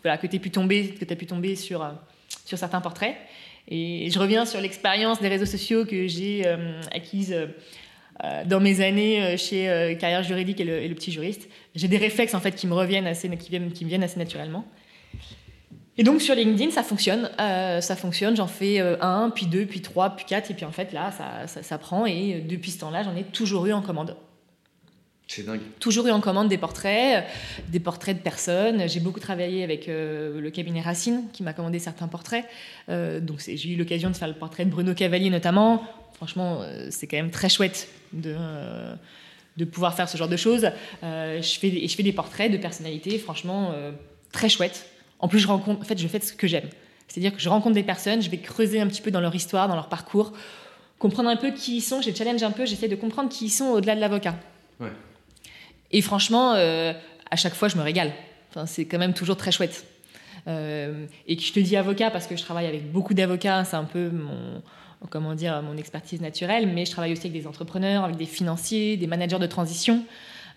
voilà, 0.02 0.18
que 0.18 0.26
pu 0.26 0.50
tomber, 0.50 0.88
que 0.88 1.04
t'as 1.04 1.14
pu 1.14 1.26
tomber 1.26 1.54
sur, 1.54 1.82
euh, 1.82 1.90
sur 2.44 2.58
certains 2.58 2.80
portraits. 2.80 3.14
Et 3.68 4.10
je 4.10 4.18
reviens 4.18 4.44
sur 4.44 4.60
l'expérience 4.60 5.20
des 5.20 5.28
réseaux 5.28 5.46
sociaux 5.46 5.84
que 5.84 6.08
j'ai 6.08 6.42
euh, 6.46 6.80
acquise 6.92 7.36
dans 8.46 8.60
mes 8.60 8.80
années 8.80 9.36
chez 9.36 9.94
Carrière 10.00 10.22
Juridique 10.22 10.58
et 10.58 10.64
le, 10.64 10.78
et 10.80 10.88
le 10.88 10.94
Petit 10.94 11.12
Juriste. 11.12 11.50
J'ai 11.74 11.86
des 11.86 11.98
réflexes 11.98 12.32
en 12.32 12.40
fait 12.40 12.52
qui 12.52 12.66
me 12.66 12.72
reviennent 12.72 13.06
assez, 13.06 13.28
qui 13.36 13.50
viennent, 13.50 13.70
qui 13.70 13.84
me 13.84 13.90
viennent 13.90 14.04
assez 14.04 14.18
naturellement. 14.18 14.64
Et 15.98 16.04
donc 16.04 16.20
sur 16.20 16.34
LinkedIn, 16.34 16.70
ça 16.70 16.82
fonctionne. 16.82 17.30
Euh, 17.40 17.80
ça 17.80 17.96
fonctionne. 17.96 18.36
J'en 18.36 18.46
fais 18.46 18.80
euh, 18.80 18.96
un, 19.00 19.30
puis 19.30 19.46
deux, 19.46 19.64
puis 19.64 19.80
trois, 19.80 20.10
puis 20.10 20.26
quatre, 20.26 20.50
et 20.50 20.54
puis 20.54 20.64
en 20.66 20.72
fait 20.72 20.92
là, 20.92 21.10
ça, 21.10 21.46
ça, 21.46 21.62
ça 21.62 21.78
prend. 21.78 22.04
Et 22.06 22.34
euh, 22.34 22.40
depuis 22.46 22.70
ce 22.70 22.80
temps-là, 22.80 23.02
j'en 23.02 23.16
ai 23.16 23.22
toujours 23.24 23.64
eu 23.66 23.72
en 23.72 23.80
commande 23.80 24.14
C'est 25.26 25.44
dingue. 25.46 25.60
toujours 25.80 26.06
eu 26.06 26.10
en 26.10 26.20
commande 26.20 26.48
des 26.48 26.58
portraits, 26.58 27.24
des 27.68 27.80
portraits 27.80 28.16
de 28.16 28.22
personnes. 28.22 28.86
J'ai 28.88 29.00
beaucoup 29.00 29.20
travaillé 29.20 29.64
avec 29.64 29.88
euh, 29.88 30.38
le 30.38 30.50
cabinet 30.50 30.82
Racine 30.82 31.24
qui 31.32 31.42
m'a 31.42 31.54
commandé 31.54 31.78
certains 31.78 32.08
portraits. 32.08 32.44
Euh, 32.90 33.18
donc 33.20 33.40
j'ai 33.46 33.70
eu 33.70 33.76
l'occasion 33.76 34.10
de 34.10 34.16
faire 34.16 34.28
le 34.28 34.34
portrait 34.34 34.66
de 34.66 34.70
Bruno 34.70 34.92
Cavalier 34.92 35.30
notamment. 35.30 35.82
Franchement, 36.14 36.62
c'est 36.90 37.06
quand 37.06 37.18
même 37.18 37.30
très 37.30 37.48
chouette 37.50 37.88
de, 38.14 38.34
de 39.58 39.64
pouvoir 39.66 39.94
faire 39.94 40.08
ce 40.08 40.16
genre 40.16 40.28
de 40.28 40.36
choses. 40.38 40.70
Euh, 41.04 41.42
je, 41.42 41.58
fais, 41.58 41.68
des- 41.70 41.78
et 41.78 41.88
je 41.88 41.94
fais 41.96 42.02
des 42.02 42.12
portraits 42.12 42.50
de 42.50 42.56
personnalités, 42.56 43.18
franchement, 43.18 43.72
euh, 43.74 43.92
très 44.32 44.48
chouettes. 44.48 44.86
En 45.18 45.28
plus, 45.28 45.38
je 45.38 45.46
rencontre, 45.46 45.80
en 45.80 45.84
fait, 45.84 45.98
je 45.98 46.08
fais 46.08 46.20
ce 46.20 46.32
que 46.32 46.46
j'aime. 46.46 46.68
C'est-à-dire 47.08 47.32
que 47.32 47.40
je 47.40 47.48
rencontre 47.48 47.74
des 47.74 47.82
personnes, 47.82 48.20
je 48.20 48.30
vais 48.30 48.38
creuser 48.38 48.80
un 48.80 48.86
petit 48.86 49.02
peu 49.02 49.10
dans 49.10 49.20
leur 49.20 49.34
histoire, 49.34 49.68
dans 49.68 49.74
leur 49.74 49.88
parcours, 49.88 50.32
comprendre 50.98 51.28
un 51.28 51.36
peu 51.36 51.50
qui 51.52 51.76
ils 51.76 51.80
sont, 51.80 52.00
je 52.02 52.08
les 52.08 52.14
challenge 52.14 52.42
un 52.42 52.50
peu, 52.50 52.66
j'essaie 52.66 52.88
de 52.88 52.96
comprendre 52.96 53.28
qui 53.28 53.46
ils 53.46 53.50
sont 53.50 53.66
au-delà 53.66 53.94
de 53.94 54.00
l'avocat. 54.00 54.34
Ouais. 54.80 54.92
Et 55.92 56.02
franchement, 56.02 56.54
euh, 56.54 56.92
à 57.30 57.36
chaque 57.36 57.54
fois, 57.54 57.68
je 57.68 57.76
me 57.76 57.82
régale. 57.82 58.12
Enfin, 58.50 58.66
c'est 58.66 58.84
quand 58.84 58.98
même 58.98 59.14
toujours 59.14 59.36
très 59.36 59.52
chouette. 59.52 59.86
Euh, 60.48 61.06
et 61.26 61.36
que 61.36 61.42
je 61.42 61.52
te 61.52 61.60
dis 61.60 61.76
avocat 61.76 62.10
parce 62.10 62.26
que 62.26 62.36
je 62.36 62.42
travaille 62.42 62.66
avec 62.66 62.90
beaucoup 62.92 63.14
d'avocats, 63.14 63.64
c'est 63.64 63.76
un 63.76 63.84
peu 63.84 64.10
mon, 64.10 64.62
comment 65.10 65.34
dire, 65.34 65.60
mon 65.62 65.76
expertise 65.76 66.20
naturelle, 66.20 66.68
mais 66.72 66.84
je 66.84 66.92
travaille 66.92 67.12
aussi 67.12 67.26
avec 67.26 67.32
des 67.40 67.46
entrepreneurs, 67.46 68.04
avec 68.04 68.16
des 68.16 68.26
financiers, 68.26 68.96
des 68.96 69.06
managers 69.06 69.38
de 69.38 69.46
transition. 69.46 70.04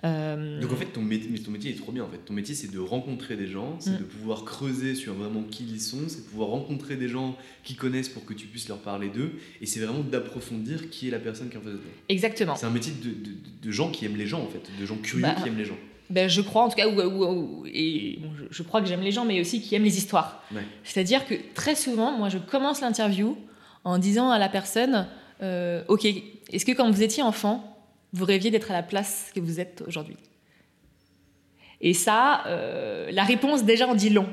Euh, 0.06 0.62
Donc 0.62 0.72
en 0.72 0.76
fait, 0.78 0.86
ton 0.86 1.02
métier, 1.02 1.30
mais 1.30 1.40
ton 1.40 1.52
métier 1.52 1.72
est 1.72 1.76
trop 1.76 1.92
bien. 1.92 2.04
En 2.04 2.08
fait, 2.10 2.20
ton 2.20 2.34
métier, 2.34 2.56
c'est 2.56 2.72
de 2.72 2.80
rencontrer 2.80 3.36
des 3.36 3.48
gens, 3.48 3.76
c'est 3.80 3.92
Mm. 3.92 3.98
de 3.98 4.04
pouvoir 4.04 4.46
creuser 4.46 4.96
sur 4.96 5.14
vraiment 5.14 5.44
qui 5.44 5.66
ils 5.66 5.82
sont, 5.82 5.98
c'est 6.08 6.24
de 6.24 6.30
pouvoir 6.30 6.50
rencontrer 6.50 6.96
des 6.96 7.10
gens 7.10 7.36
qui 7.66 7.76
connaissent 7.76 8.08
pour 8.10 8.24
que 8.26 8.34
tu 8.34 8.48
puisses 8.48 8.70
leur 8.70 8.78
parler 8.80 9.10
d'eux, 9.10 9.32
et 9.62 9.66
c'est 9.66 9.82
vraiment 9.82 10.00
d'approfondir 10.00 10.90
qui 10.90 11.10
est 11.10 11.12
la 11.12 11.20
personne 11.20 11.50
qui 11.50 11.56
est 11.56 11.60
en 11.60 11.64
face 11.64 11.74
de 11.74 11.78
toi. 11.78 11.92
exactement. 12.08 12.56
C'est 12.56 12.66
un 12.66 12.70
métier 12.70 12.94
de, 12.94 13.10
de- 13.10 13.36
de 13.62 13.72
gens 13.72 13.92
qui 13.92 14.06
aiment 14.06 14.16
les 14.18 14.28
gens 14.28 14.42
en 14.42 14.48
fait, 14.48 14.62
de 14.80 14.86
gens 14.86 14.96
curieux 14.98 15.24
Bah, 15.24 15.36
qui 15.42 15.50
aiment 15.50 15.58
les 15.58 15.66
gens. 15.66 15.78
Ben, 16.10 16.28
je 16.30 16.42
crois 16.42 16.64
en 16.64 16.70
tout 16.70 16.76
cas, 16.78 16.88
ou, 16.88 17.00
ou- 17.00 17.26
ou- 17.26 17.66
et 17.68 18.20
bon, 18.22 18.30
je, 18.38 18.46
je 18.50 18.64
crois 18.64 18.82
que 18.82 18.88
j'aime 18.88 19.02
les 19.02 19.12
gens, 19.12 19.26
mais 19.26 19.42
aussi 19.42 19.62
qui 19.62 19.76
aiment 19.76 19.84
les 19.84 19.98
histoires. 19.98 20.44
Ouais. 20.56 20.62
C'est-à-dire 20.86 21.26
que 21.28 21.36
très 21.54 21.76
souvent, 21.76 22.18
moi, 22.18 22.30
je 22.30 22.38
commence 22.38 22.80
l'interview 22.82 23.38
en 23.84 23.98
disant 24.00 24.30
à 24.32 24.40
la 24.40 24.50
personne, 24.50 25.08
euh, 25.44 25.84
ok, 25.90 26.06
est-ce 26.52 26.66
que 26.66 26.72
quand 26.72 26.90
vous 26.90 27.04
étiez 27.04 27.22
enfant, 27.22 27.79
vous 28.14 28.26
rêviez 28.26 28.52
d'être 28.52 28.72
à 28.72 28.74
la 28.74 28.84
place 28.84 29.32
que 29.36 29.40
vous 29.40 29.60
êtes 29.60 29.84
aujourd'hui 29.88 30.18
Et 31.82 31.94
ça, 31.94 32.44
euh, 32.48 33.10
la 33.12 33.24
réponse 33.24 33.64
déjà 33.64 33.88
en 33.88 33.96
dit 33.96 34.10
long, 34.10 34.28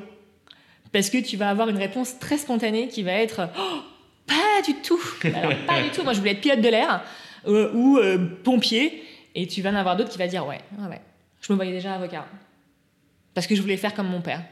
parce 0.93 1.11
que 1.11 1.19
tu 1.19 1.37
vas 1.37 1.51
avoir 1.51 1.69
une 1.69 1.77
réponse 1.79 2.19
très 2.19 2.39
spontanée 2.39 2.89
qui 2.89 3.03
va 3.03 3.13
être, 3.13 3.49
Oh, 3.59 3.79
pas 4.27 4.63
du 4.67 4.75
tout. 4.75 5.01
Alors 5.35 5.53
pas 5.67 5.83
du 5.83 5.91
tout. 5.91 6.03
Moi, 6.03 6.13
je 6.13 6.19
voulais 6.19 6.33
être 6.33 6.41
pilote 6.41 6.61
de 6.61 6.69
l'air 6.69 7.03
euh, 7.47 7.71
ou 7.75 7.99
euh, 7.99 8.19
pompier, 8.43 9.03
et 9.35 9.47
tu 9.47 9.63
vas 9.63 9.71
en 9.71 9.75
avoir 9.77 9.97
d'autres 9.97 10.11
qui 10.11 10.19
va 10.19 10.27
dire, 10.27 10.47
ouais, 10.47 10.61
ouais, 10.79 10.89
ouais. 10.89 11.01
Je 11.43 11.53
me 11.53 11.57
voyais 11.57 11.73
déjà 11.73 11.95
avocat. 11.95 12.27
Parce 13.35 13.47
que 13.47 13.55
je 13.55 13.61
voulais 13.63 13.77
faire 13.77 13.95
comme 13.95 14.09
mon 14.09 14.23
père. 14.23 14.43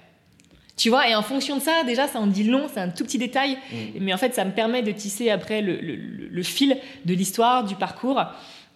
Tu 0.76 0.90
vois, 0.90 1.08
et 1.08 1.14
en 1.14 1.22
fonction 1.22 1.56
de 1.56 1.62
ça, 1.62 1.82
déjà, 1.84 2.06
ça 2.08 2.18
en 2.20 2.26
dit 2.26 2.44
long, 2.44 2.66
c'est 2.72 2.80
un 2.80 2.88
tout 2.90 3.04
petit 3.04 3.18
détail, 3.18 3.56
Mm. 3.72 3.76
mais 4.00 4.12
en 4.14 4.18
fait, 4.18 4.34
ça 4.34 4.44
me 4.44 4.52
permet 4.52 4.82
de 4.82 4.92
tisser 4.92 5.30
après 5.30 5.62
le, 5.62 5.76
le- 5.76 5.94
le- 5.96 6.28
le 6.28 6.42
fil 6.42 6.76
de 7.04 7.14
l'histoire, 7.14 7.64
du 7.64 7.74
parcours. 7.76 8.22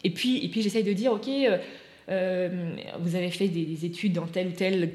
Et 0.05 0.11
puis, 0.11 0.45
et 0.45 0.49
puis 0.49 0.63
j'essaye 0.63 0.85
de 0.85 0.93
dire, 0.93 1.13
OK, 1.13 1.29
euh, 1.29 1.59
euh, 2.11 2.77
vous 3.01 3.17
avez 3.17 3.31
fait 3.31 3.49
des, 3.49 3.65
des 3.65 3.85
études 3.85 4.13
dans 4.13 4.27
telle 4.27 4.49
ou 4.49 4.53
telle 4.53 4.91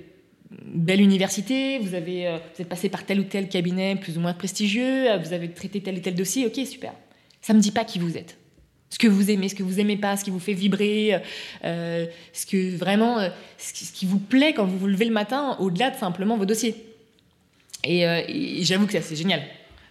belle 0.65 1.01
université, 1.01 1.79
vous, 1.79 1.95
avez, 1.95 2.27
euh, 2.27 2.37
vous 2.37 2.61
êtes 2.61 2.69
passé 2.69 2.89
par 2.89 3.05
tel 3.05 3.19
ou 3.19 3.23
tel 3.23 3.49
cabinet 3.49 3.95
plus 3.95 4.17
ou 4.17 4.21
moins 4.21 4.33
prestigieux, 4.33 5.15
vous 5.17 5.33
avez 5.33 5.49
traité 5.51 5.81
tel 5.81 5.97
ou 5.97 5.99
tel 5.99 6.15
dossier, 6.15 6.45
OK, 6.45 6.65
super. 6.65 6.93
Ça 7.41 7.53
me 7.53 7.59
dit 7.59 7.71
pas 7.71 7.83
qui 7.83 7.99
vous 7.99 8.17
êtes. 8.17 8.37
Ce 8.89 8.99
que 8.99 9.07
vous 9.07 9.31
aimez, 9.31 9.49
ce 9.49 9.55
que 9.55 9.63
vous 9.63 9.79
aimez 9.79 9.97
pas, 9.97 10.15
ce 10.17 10.23
qui 10.23 10.29
vous 10.29 10.39
fait 10.39 10.53
vibrer, 10.53 11.19
ce 11.63 12.45
que 12.45 12.77
vraiment, 12.77 13.27
ce 13.57 13.91
qui, 13.91 14.05
vous 14.05 14.19
plaît 14.19 14.53
quand 14.53 14.65
vous 14.65 14.77
vous 14.77 14.85
levez 14.85 15.05
le 15.05 15.11
matin, 15.11 15.57
au-delà 15.59 15.89
de 15.89 15.97
simplement 15.97 16.37
vos 16.37 16.45
dossiers. 16.45 16.75
Et, 17.83 18.05
j'avoue 18.61 18.85
que 18.85 19.01
c'est 19.01 19.15
génial. 19.15 19.41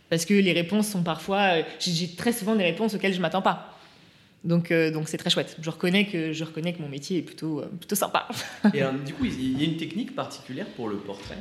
Parce 0.09 0.25
que 0.25 0.35
les 0.35 0.53
réponses 0.53 0.87
sont 0.87 1.03
parfois. 1.03 1.65
j'ai 1.81 2.15
très 2.15 2.33
souvent 2.33 2.55
des 2.55 2.63
réponses 2.63 2.95
auxquelles 2.95 3.13
je 3.13 3.19
ne 3.19 3.23
m'attends 3.23 3.43
pas. 3.43 3.72
Donc 4.45 4.71
euh, 4.71 4.91
donc 4.91 5.09
c'est 5.09 5.19
très 5.19 5.31
chouette. 5.31 5.57
Je 5.61 5.71
reconnais, 5.71 6.07
que, 6.07 6.33
je 6.33 6.45
reconnais 6.45 6.73
que 6.73 6.83
mon 6.83 6.89
métier 6.89 7.19
est 7.19 7.23
plutôt, 7.23 7.61
euh, 7.61 7.67
plutôt 7.79 7.95
sympa. 7.95 8.29
Et 8.75 8.83
alors, 8.83 8.95
du 8.95 9.15
coup, 9.15 9.25
il 9.25 9.61
y 9.61 9.65
a 9.65 9.69
une 9.69 9.77
technique 9.77 10.15
particulière 10.15 10.67
pour 10.77 10.89
le 10.89 10.97
portrait? 10.97 11.39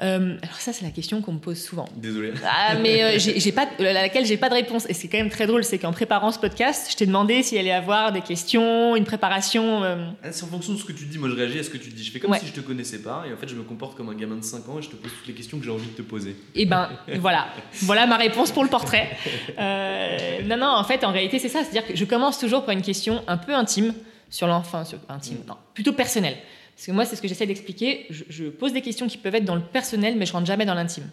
Euh, 0.00 0.36
alors, 0.42 0.54
ça, 0.60 0.72
c'est 0.72 0.84
la 0.84 0.90
question 0.92 1.20
qu'on 1.22 1.32
me 1.32 1.38
pose 1.40 1.60
souvent. 1.60 1.88
Désolé. 1.96 2.32
Ah, 2.46 2.76
mais 2.80 3.02
euh, 3.02 3.18
j'ai 3.18 3.50
pas, 3.52 3.66
à 3.80 3.82
laquelle 3.92 4.24
j'ai 4.24 4.36
pas 4.36 4.48
de 4.48 4.54
réponse. 4.54 4.86
Et 4.88 4.94
c'est 4.94 5.08
quand 5.08 5.18
même 5.18 5.28
très 5.28 5.46
drôle, 5.48 5.64
c'est 5.64 5.78
qu'en 5.78 5.90
préparant 5.92 6.30
ce 6.30 6.38
podcast, 6.38 6.86
je 6.90 6.96
t'ai 6.96 7.04
demandé 7.06 7.42
s'il 7.42 7.58
allait 7.58 7.70
y 7.70 7.72
avoir 7.72 8.12
des 8.12 8.20
questions, 8.20 8.94
une 8.94 9.04
préparation. 9.04 9.82
euh, 9.82 10.08
Ah, 10.22 10.28
C'est 10.30 10.44
en 10.44 10.48
fonction 10.48 10.72
de 10.74 10.78
ce 10.78 10.84
que 10.84 10.92
tu 10.92 11.04
dis. 11.06 11.18
Moi, 11.18 11.28
je 11.28 11.34
réagis 11.34 11.58
à 11.58 11.62
ce 11.64 11.70
que 11.70 11.78
tu 11.78 11.90
dis. 11.90 12.04
Je 12.04 12.12
fais 12.12 12.20
comme 12.20 12.30
Ouais. 12.30 12.38
si 12.38 12.46
je 12.46 12.52
te 12.52 12.60
connaissais 12.60 12.98
pas. 13.02 13.24
Et 13.28 13.32
en 13.32 13.36
fait, 13.36 13.48
je 13.48 13.56
me 13.56 13.62
comporte 13.64 13.96
comme 13.96 14.08
un 14.08 14.14
gamin 14.14 14.36
de 14.36 14.44
5 14.44 14.68
ans 14.68 14.78
et 14.78 14.82
je 14.82 14.88
te 14.90 14.96
pose 14.96 15.10
toutes 15.18 15.26
les 15.26 15.34
questions 15.34 15.58
que 15.58 15.64
j'ai 15.64 15.70
envie 15.72 15.86
de 15.88 15.96
te 15.96 16.02
poser. 16.02 16.36
Et 16.54 16.64
ben 16.64 16.88
voilà, 17.18 17.48
voilà 17.82 18.06
ma 18.06 18.16
réponse 18.18 18.52
pour 18.52 18.62
le 18.62 18.70
portrait. 18.70 19.10
Euh, 19.58 20.42
non, 20.44 20.56
non, 20.56 20.66
en 20.76 20.84
fait, 20.84 21.04
en 21.04 21.10
réalité, 21.12 21.38
c'est 21.38 21.48
ça. 21.48 21.60
C'est-à-dire 21.64 21.86
que 21.86 21.96
je 21.96 22.04
commence 22.04 22.38
toujours 22.38 22.64
par 22.64 22.72
une 22.74 22.82
question 22.82 23.22
un 23.26 23.36
peu 23.36 23.54
intime 23.54 23.94
sur 24.30 24.46
l'enfant, 24.46 24.82
intime, 25.08 25.38
non, 25.48 25.56
plutôt 25.74 25.92
personnelle. 25.92 26.36
Parce 26.78 26.86
que 26.86 26.92
moi, 26.92 27.04
c'est 27.04 27.16
ce 27.16 27.22
que 27.22 27.26
j'essaie 27.26 27.44
d'expliquer. 27.46 28.06
Je, 28.08 28.22
je 28.28 28.44
pose 28.44 28.72
des 28.72 28.82
questions 28.82 29.08
qui 29.08 29.18
peuvent 29.18 29.34
être 29.34 29.44
dans 29.44 29.56
le 29.56 29.62
personnel, 29.62 30.14
mais 30.16 30.26
je 30.26 30.32
rentre 30.32 30.46
jamais 30.46 30.64
dans 30.64 30.74
l'intime. 30.74 31.10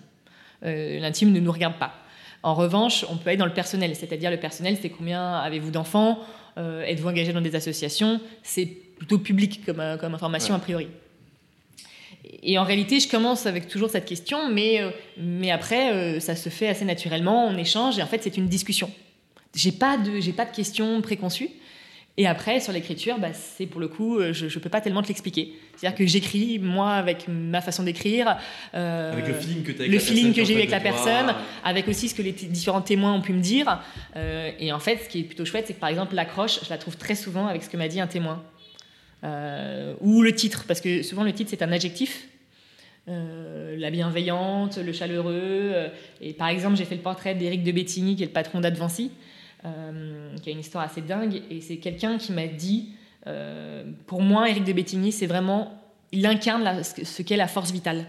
Euh, 0.63 0.99
l'intime 0.99 1.31
ne 1.31 1.39
nous 1.39 1.51
regarde 1.51 1.79
pas. 1.79 1.91
En 2.43 2.53
revanche, 2.53 3.03
on 3.09 3.17
peut 3.17 3.31
être 3.31 3.39
dans 3.39 3.47
le 3.47 3.53
personnel, 3.53 3.95
c'est-à-dire 3.95 4.29
le 4.29 4.37
personnel, 4.37 4.77
c'est 4.79 4.89
combien 4.91 5.33
avez-vous 5.37 5.71
d'enfants, 5.71 6.19
Euh, 6.57 6.83
êtes-vous 6.83 7.09
engagé 7.09 7.33
dans 7.33 7.41
des 7.41 7.55
associations, 7.55 8.21
c'est 8.43 8.65
plutôt 8.65 9.17
public 9.17 9.65
comme, 9.65 9.79
euh, 9.81 9.97
comme 9.97 10.13
information 10.13 10.53
Ouais. 10.53 10.59
a 10.61 10.63
priori. 10.63 10.87
Et 12.43 12.57
en 12.57 12.63
réalité, 12.63 12.99
je 13.01 13.09
commence 13.09 13.45
avec 13.47 13.67
toujours 13.67 13.89
cette 13.89 14.05
question, 14.05 14.49
mais, 14.49 14.79
mais 15.17 15.49
après, 15.51 16.19
ça 16.21 16.35
se 16.35 16.47
fait 16.49 16.67
assez 16.69 16.85
naturellement, 16.85 17.47
on 17.47 17.57
échange, 17.57 17.97
et 17.99 18.03
en 18.03 18.07
fait, 18.07 18.21
c'est 18.23 18.37
une 18.37 18.47
discussion. 18.47 18.89
J'ai 19.53 19.73
pas 19.73 19.97
de, 19.97 20.21
j'ai 20.21 20.31
pas 20.31 20.45
de 20.45 20.55
questions 20.55 21.01
préconçues. 21.01 21.49
Et 22.17 22.27
après, 22.27 22.61
sur 22.61 22.71
l'écriture, 22.71 23.19
bah, 23.19 23.33
c'est 23.33 23.65
pour 23.65 23.81
le 23.81 23.89
coup, 23.89 24.17
euh, 24.19 24.31
je 24.31 24.45
ne 24.45 24.61
peux 24.61 24.69
pas 24.69 24.79
tellement 24.79 25.01
te 25.01 25.09
l'expliquer. 25.09 25.51
C'est-à-dire 25.75 25.97
que 25.97 26.05
j'écris, 26.05 26.59
moi, 26.59 26.93
avec 26.93 27.27
ma 27.27 27.59
façon 27.59 27.83
d'écrire. 27.83 28.37
euh, 28.73 29.11
Avec 29.11 29.27
le 29.27 29.33
feeling 29.33 29.63
que 29.63 29.71
tu 29.73 29.81
as 29.83 29.87
le 29.87 29.99
feeling 29.99 30.33
que 30.33 30.45
j'ai 30.45 30.53
eu 30.53 30.57
avec 30.57 30.71
la 30.71 30.79
personne, 30.79 31.35
avec 31.65 31.89
aussi 31.89 32.07
ce 32.07 32.15
que 32.15 32.21
les 32.21 32.31
différents 32.31 32.81
témoins 32.81 33.13
ont 33.13 33.21
pu 33.21 33.33
me 33.33 33.41
dire. 33.41 33.81
Euh, 34.15 34.49
et 34.59 34.71
en 34.71 34.79
fait, 34.79 34.97
ce 35.03 35.09
qui 35.09 35.19
est 35.19 35.23
plutôt 35.23 35.43
chouette, 35.43 35.65
c'est 35.67 35.73
que 35.73 35.79
par 35.79 35.89
exemple, 35.89 36.15
l'accroche, 36.15 36.61
je 36.63 36.69
la 36.69 36.77
trouve 36.77 36.95
très 36.95 37.15
souvent 37.15 37.47
avec 37.47 37.63
ce 37.63 37.69
que 37.69 37.75
m'a 37.75 37.89
dit 37.89 37.99
un 37.99 38.07
témoin. 38.07 38.41
Euh, 39.25 39.93
ou 39.99 40.21
le 40.21 40.33
titre, 40.33 40.63
parce 40.67 40.79
que 40.79 41.03
souvent 41.03 41.23
le 41.23 41.33
titre, 41.33 41.49
c'est 41.49 41.63
un 41.63 41.71
adjectif. 41.73 42.27
Euh, 43.07 43.75
la 43.77 43.91
bienveillante, 43.91 44.77
le 44.77 44.93
chaleureux. 44.93 45.33
euh, 45.73 45.89
et 46.21 46.31
par 46.33 46.47
exemple, 46.47 46.77
j'ai 46.77 46.85
fait 46.85 46.95
le 46.95 47.01
portrait 47.01 47.35
d'Éric 47.35 47.61
de 47.63 47.71
Bettigny, 47.73 48.15
qui 48.15 48.23
est 48.23 48.27
le 48.27 48.31
patron 48.31 48.61
d'Advancy, 48.61 49.11
euh, 49.65 50.35
qui 50.41 50.49
a 50.49 50.51
une 50.51 50.59
histoire 50.59 50.83
assez 50.83 51.01
dingue. 51.01 51.41
Et 51.49 51.59
c'est 51.61 51.77
quelqu'un 51.77 52.17
qui 52.17 52.31
m'a 52.31 52.47
dit, 52.47 52.89
euh, 53.27 53.83
pour 54.07 54.21
moi, 54.21 54.49
Éric 54.49 54.63
de 54.63 54.73
Bettigny, 54.73 55.11
c'est 55.11 55.25
vraiment, 55.27 55.81
il 56.11 56.25
incarne 56.25 56.63
la- 56.63 56.83
ce 56.83 56.93
que- 56.93 57.05
ce 57.05 57.21
qu'est 57.21 57.37
la 57.37 57.47
force 57.47 57.71
vitale. 57.71 58.05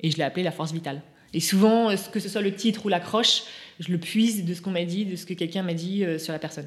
Et 0.00 0.10
je 0.10 0.16
l'ai 0.16 0.22
appelé 0.24 0.42
la 0.42 0.52
force 0.52 0.72
vitale. 0.72 1.02
Et 1.34 1.40
souvent, 1.40 1.90
euh, 1.90 1.96
que 2.12 2.20
ce 2.20 2.28
soit 2.28 2.40
le 2.42 2.54
titre 2.54 2.86
ou 2.86 2.88
l'accroche, 2.88 3.42
je 3.80 3.90
le 3.92 3.98
puise 3.98 4.44
de 4.44 4.54
ce 4.54 4.60
qu'on 4.62 4.70
m'a 4.70 4.84
dit, 4.84 5.04
de 5.04 5.14
ce 5.16 5.24
que 5.26 5.34
quelqu'un 5.34 5.62
m'a 5.62 5.74
dit 5.74 6.04
sur 6.18 6.32
la 6.32 6.38
personne. 6.38 6.66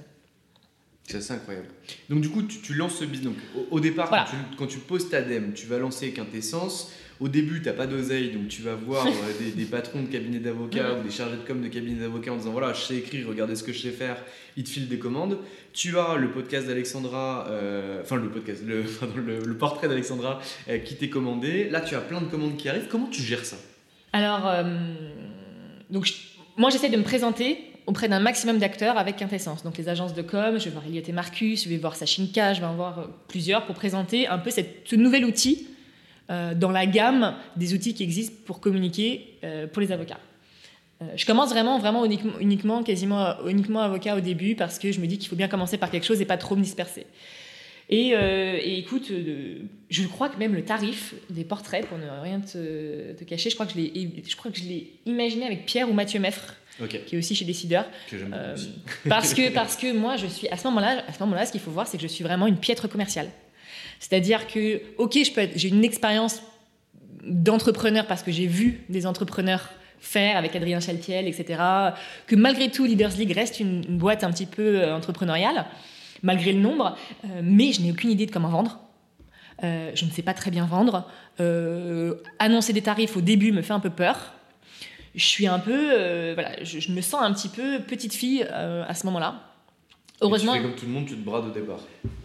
C'est 1.03 1.17
assez 1.17 1.33
incroyable. 1.33 1.67
Donc, 2.09 2.21
du 2.21 2.29
coup, 2.29 2.43
tu, 2.43 2.61
tu 2.61 2.73
lances 2.73 2.95
ce 2.95 3.05
business. 3.05 3.25
Donc, 3.33 3.37
au, 3.57 3.75
au 3.75 3.79
départ, 3.79 4.07
Voilà. 4.07 4.25
quand, 4.25 4.31
tu, 4.31 4.55
quand 4.57 4.67
tu 4.67 4.77
poses 4.79 5.09
ta 5.09 5.21
DEM, 5.21 5.53
tu 5.53 5.65
vas 5.65 5.77
lancer 5.79 6.11
Quintessence. 6.13 6.91
Au 7.21 7.27
début, 7.29 7.61
tu 7.61 7.67
n'as 7.67 7.73
pas 7.73 7.85
d'oseille, 7.87 8.31
donc 8.31 8.47
tu 8.49 8.61
vas 8.63 8.73
voir 8.75 9.05
euh, 9.07 9.11
des, 9.39 9.51
des 9.51 9.65
patrons 9.65 10.01
de 10.01 10.07
cabinets 10.07 10.39
d'avocats 10.39 10.95
ou 10.99 11.03
des 11.03 11.11
chargés 11.11 11.37
de 11.37 11.47
com 11.47 11.61
de 11.61 11.67
cabinets 11.67 12.01
d'avocats 12.01 12.33
en 12.33 12.37
disant 12.37 12.51
voilà, 12.51 12.73
je 12.73 12.81
sais 12.81 12.95
écrire, 12.97 13.27
regardez 13.29 13.55
ce 13.55 13.63
que 13.63 13.71
je 13.71 13.79
sais 13.79 13.91
faire, 13.91 14.17
ils 14.57 14.63
te 14.63 14.69
filent 14.69 14.87
des 14.89 14.97
commandes. 14.99 15.37
Tu 15.71 15.97
as 15.99 16.15
le 16.17 16.31
podcast 16.31 16.67
d'Alexandra, 16.67 17.45
euh, 17.49 18.01
enfin 18.01 18.15
le 18.17 18.29
podcast, 18.29 18.63
le, 18.65 18.81
pardon, 18.99 19.13
le, 19.17 19.39
le 19.45 19.57
portrait 19.57 19.87
d'Alexandra 19.87 20.41
euh, 20.67 20.79
qui 20.79 20.95
t'est 20.95 21.09
commandé. 21.09 21.69
Là, 21.69 21.79
tu 21.81 21.95
as 21.95 22.01
plein 22.01 22.19
de 22.21 22.25
commandes 22.25 22.57
qui 22.57 22.67
arrivent. 22.67 22.87
Comment 22.89 23.07
tu 23.07 23.21
gères 23.21 23.45
ça? 23.45 23.55
Alors, 24.13 24.47
euh, 24.47 24.63
donc 25.89 26.05
je- 26.05 26.13
moi, 26.57 26.69
j'essaie 26.69 26.89
de 26.89 26.97
me 26.97 27.03
présenter 27.03 27.59
auprès 27.87 28.09
d'un 28.09 28.19
maximum 28.19 28.57
d'acteurs 28.57 28.97
avec 28.97 29.17
quintessence. 29.17 29.63
Donc, 29.63 29.77
les 29.77 29.89
agences 29.89 30.13
de 30.13 30.21
com, 30.21 30.59
je 30.59 30.65
vais 30.65 30.69
voir 30.71 30.83
Elliot 30.85 31.01
et 31.07 31.11
Marcus, 31.11 31.63
je 31.63 31.69
vais 31.69 31.77
voir 31.77 31.95
Sachinka, 31.95 32.53
je 32.53 32.59
vais 32.61 32.65
en 32.67 32.75
voir 32.75 33.09
plusieurs 33.27 33.65
pour 33.65 33.75
présenter 33.75 34.27
un 34.27 34.37
peu 34.37 34.49
cette, 34.49 34.81
ce 34.85 34.95
nouvel 34.95 35.23
outil 35.25 35.67
dans 36.55 36.71
la 36.71 36.85
gamme 36.85 37.35
des 37.55 37.73
outils 37.73 37.93
qui 37.93 38.03
existent 38.03 38.35
pour 38.45 38.59
communiquer 38.59 39.37
euh, 39.43 39.67
pour 39.67 39.81
les 39.81 39.91
avocats. 39.91 40.19
Euh, 41.01 41.05
je 41.15 41.25
commence 41.25 41.49
vraiment, 41.49 41.79
vraiment 41.79 42.05
uniquement, 42.05 42.33
uniquement, 42.39 42.83
quasiment 42.83 43.25
euh, 43.25 43.47
uniquement 43.47 43.81
avocat 43.81 44.15
au 44.15 44.19
début 44.19 44.55
parce 44.55 44.77
que 44.79 44.91
je 44.91 44.99
me 44.99 45.07
dis 45.07 45.17
qu'il 45.17 45.29
faut 45.29 45.35
bien 45.35 45.47
commencer 45.47 45.77
par 45.77 45.89
quelque 45.89 46.05
chose 46.05 46.21
et 46.21 46.25
pas 46.25 46.37
trop 46.37 46.55
me 46.55 46.63
disperser. 46.63 47.05
Et, 47.89 48.13
euh, 48.15 48.57
et 48.61 48.77
écoute, 48.77 49.11
euh, 49.11 49.59
je 49.89 50.03
crois 50.07 50.29
que 50.29 50.37
même 50.37 50.55
le 50.55 50.63
tarif 50.63 51.13
des 51.29 51.43
portraits, 51.43 51.85
pour 51.85 51.97
ne 51.97 52.07
rien 52.21 52.39
te, 52.39 53.11
te 53.13 53.23
cacher, 53.25 53.49
je 53.49 53.55
crois 53.55 53.65
que 53.65 53.73
je 53.73 53.77
l'ai, 53.77 54.93
imaginé 55.05 55.45
avec 55.45 55.65
Pierre 55.65 55.89
ou 55.89 55.93
Mathieu 55.93 56.21
Meffre, 56.21 56.55
qui 56.87 57.15
est 57.15 57.17
aussi 57.17 57.35
chez 57.35 57.43
Décideur, 57.43 57.85
que 58.09 58.15
Euh, 58.33 58.55
parce 59.09 59.33
que 59.33 59.49
parce 59.53 59.75
que 59.75 59.91
moi, 59.91 60.15
je 60.15 60.27
suis 60.27 60.47
à 60.47 60.55
ce 60.55 60.63
moment-là, 60.69 61.03
à 61.05 61.11
ce 61.11 61.19
moment-là, 61.19 61.45
ce 61.45 61.51
qu'il 61.51 61.59
faut 61.59 61.71
voir, 61.71 61.85
c'est 61.85 61.97
que 61.97 62.03
je 62.03 62.07
suis 62.07 62.23
vraiment 62.23 62.47
une 62.47 62.57
piètre 62.57 62.87
commerciale. 62.87 63.27
C'est-à-dire 64.01 64.47
que, 64.47 64.81
ok, 64.97 65.17
j'ai 65.55 65.69
une 65.69 65.83
expérience 65.83 66.41
d'entrepreneur 67.23 68.07
parce 68.07 68.23
que 68.23 68.31
j'ai 68.31 68.47
vu 68.47 68.83
des 68.89 69.05
entrepreneurs 69.05 69.69
faire 69.99 70.37
avec 70.37 70.55
Adrien 70.55 70.79
Chaltiel, 70.79 71.27
etc. 71.27 71.61
Que 72.25 72.35
malgré 72.35 72.69
tout, 72.71 72.83
Leaders 72.83 73.11
League 73.11 73.31
reste 73.31 73.59
une, 73.59 73.83
boîte 73.99 74.23
un 74.23 74.31
petit 74.31 74.47
peu 74.47 74.81
euh, 74.81 74.95
entrepreneuriale, 74.95 75.67
malgré 76.23 76.51
le 76.51 76.59
nombre, 76.59 76.97
euh, 77.25 77.41
mais 77.43 77.73
je 77.73 77.81
n'ai 77.81 77.91
aucune 77.91 78.09
idée 78.09 78.25
de 78.25 78.31
comment 78.31 78.49
vendre. 78.49 78.79
Euh, 79.63 79.91
je 79.93 80.05
ne 80.05 80.09
sais 80.09 80.23
pas 80.23 80.33
très 80.33 80.49
bien 80.49 80.65
vendre. 80.65 81.07
Annoncer 82.39 82.73
des 82.73 82.81
tarifs 82.81 83.15
au 83.15 83.21
début 83.21 83.51
me 83.51 83.61
fait 83.61 83.73
un 83.73 83.79
peu 83.79 83.91
peur. 83.91 84.33
Je 85.13 85.25
suis 85.25 85.45
un 85.45 85.59
peu, 85.59 86.33
voilà, 86.33 86.63
je, 86.63 86.91
me 86.91 87.01
sens 87.01 87.21
un 87.21 87.31
petit 87.33 87.49
peu 87.49 87.79
petite 87.79 88.13
fille 88.13 88.43
à 88.43 88.93
ce 88.95 89.05
moment-là. 89.05 89.50
Heureusement, 90.21 90.53
Et 90.53 90.57
tu 90.57 90.63
fais 90.63 90.69
comme 90.69 90.79
tout 90.79 90.85
le 90.85 90.91
monde, 90.91 91.05
tu 91.07 91.15
te 91.15 91.25
brades 91.25 91.45
au 91.45 91.49
départ. 91.49 91.79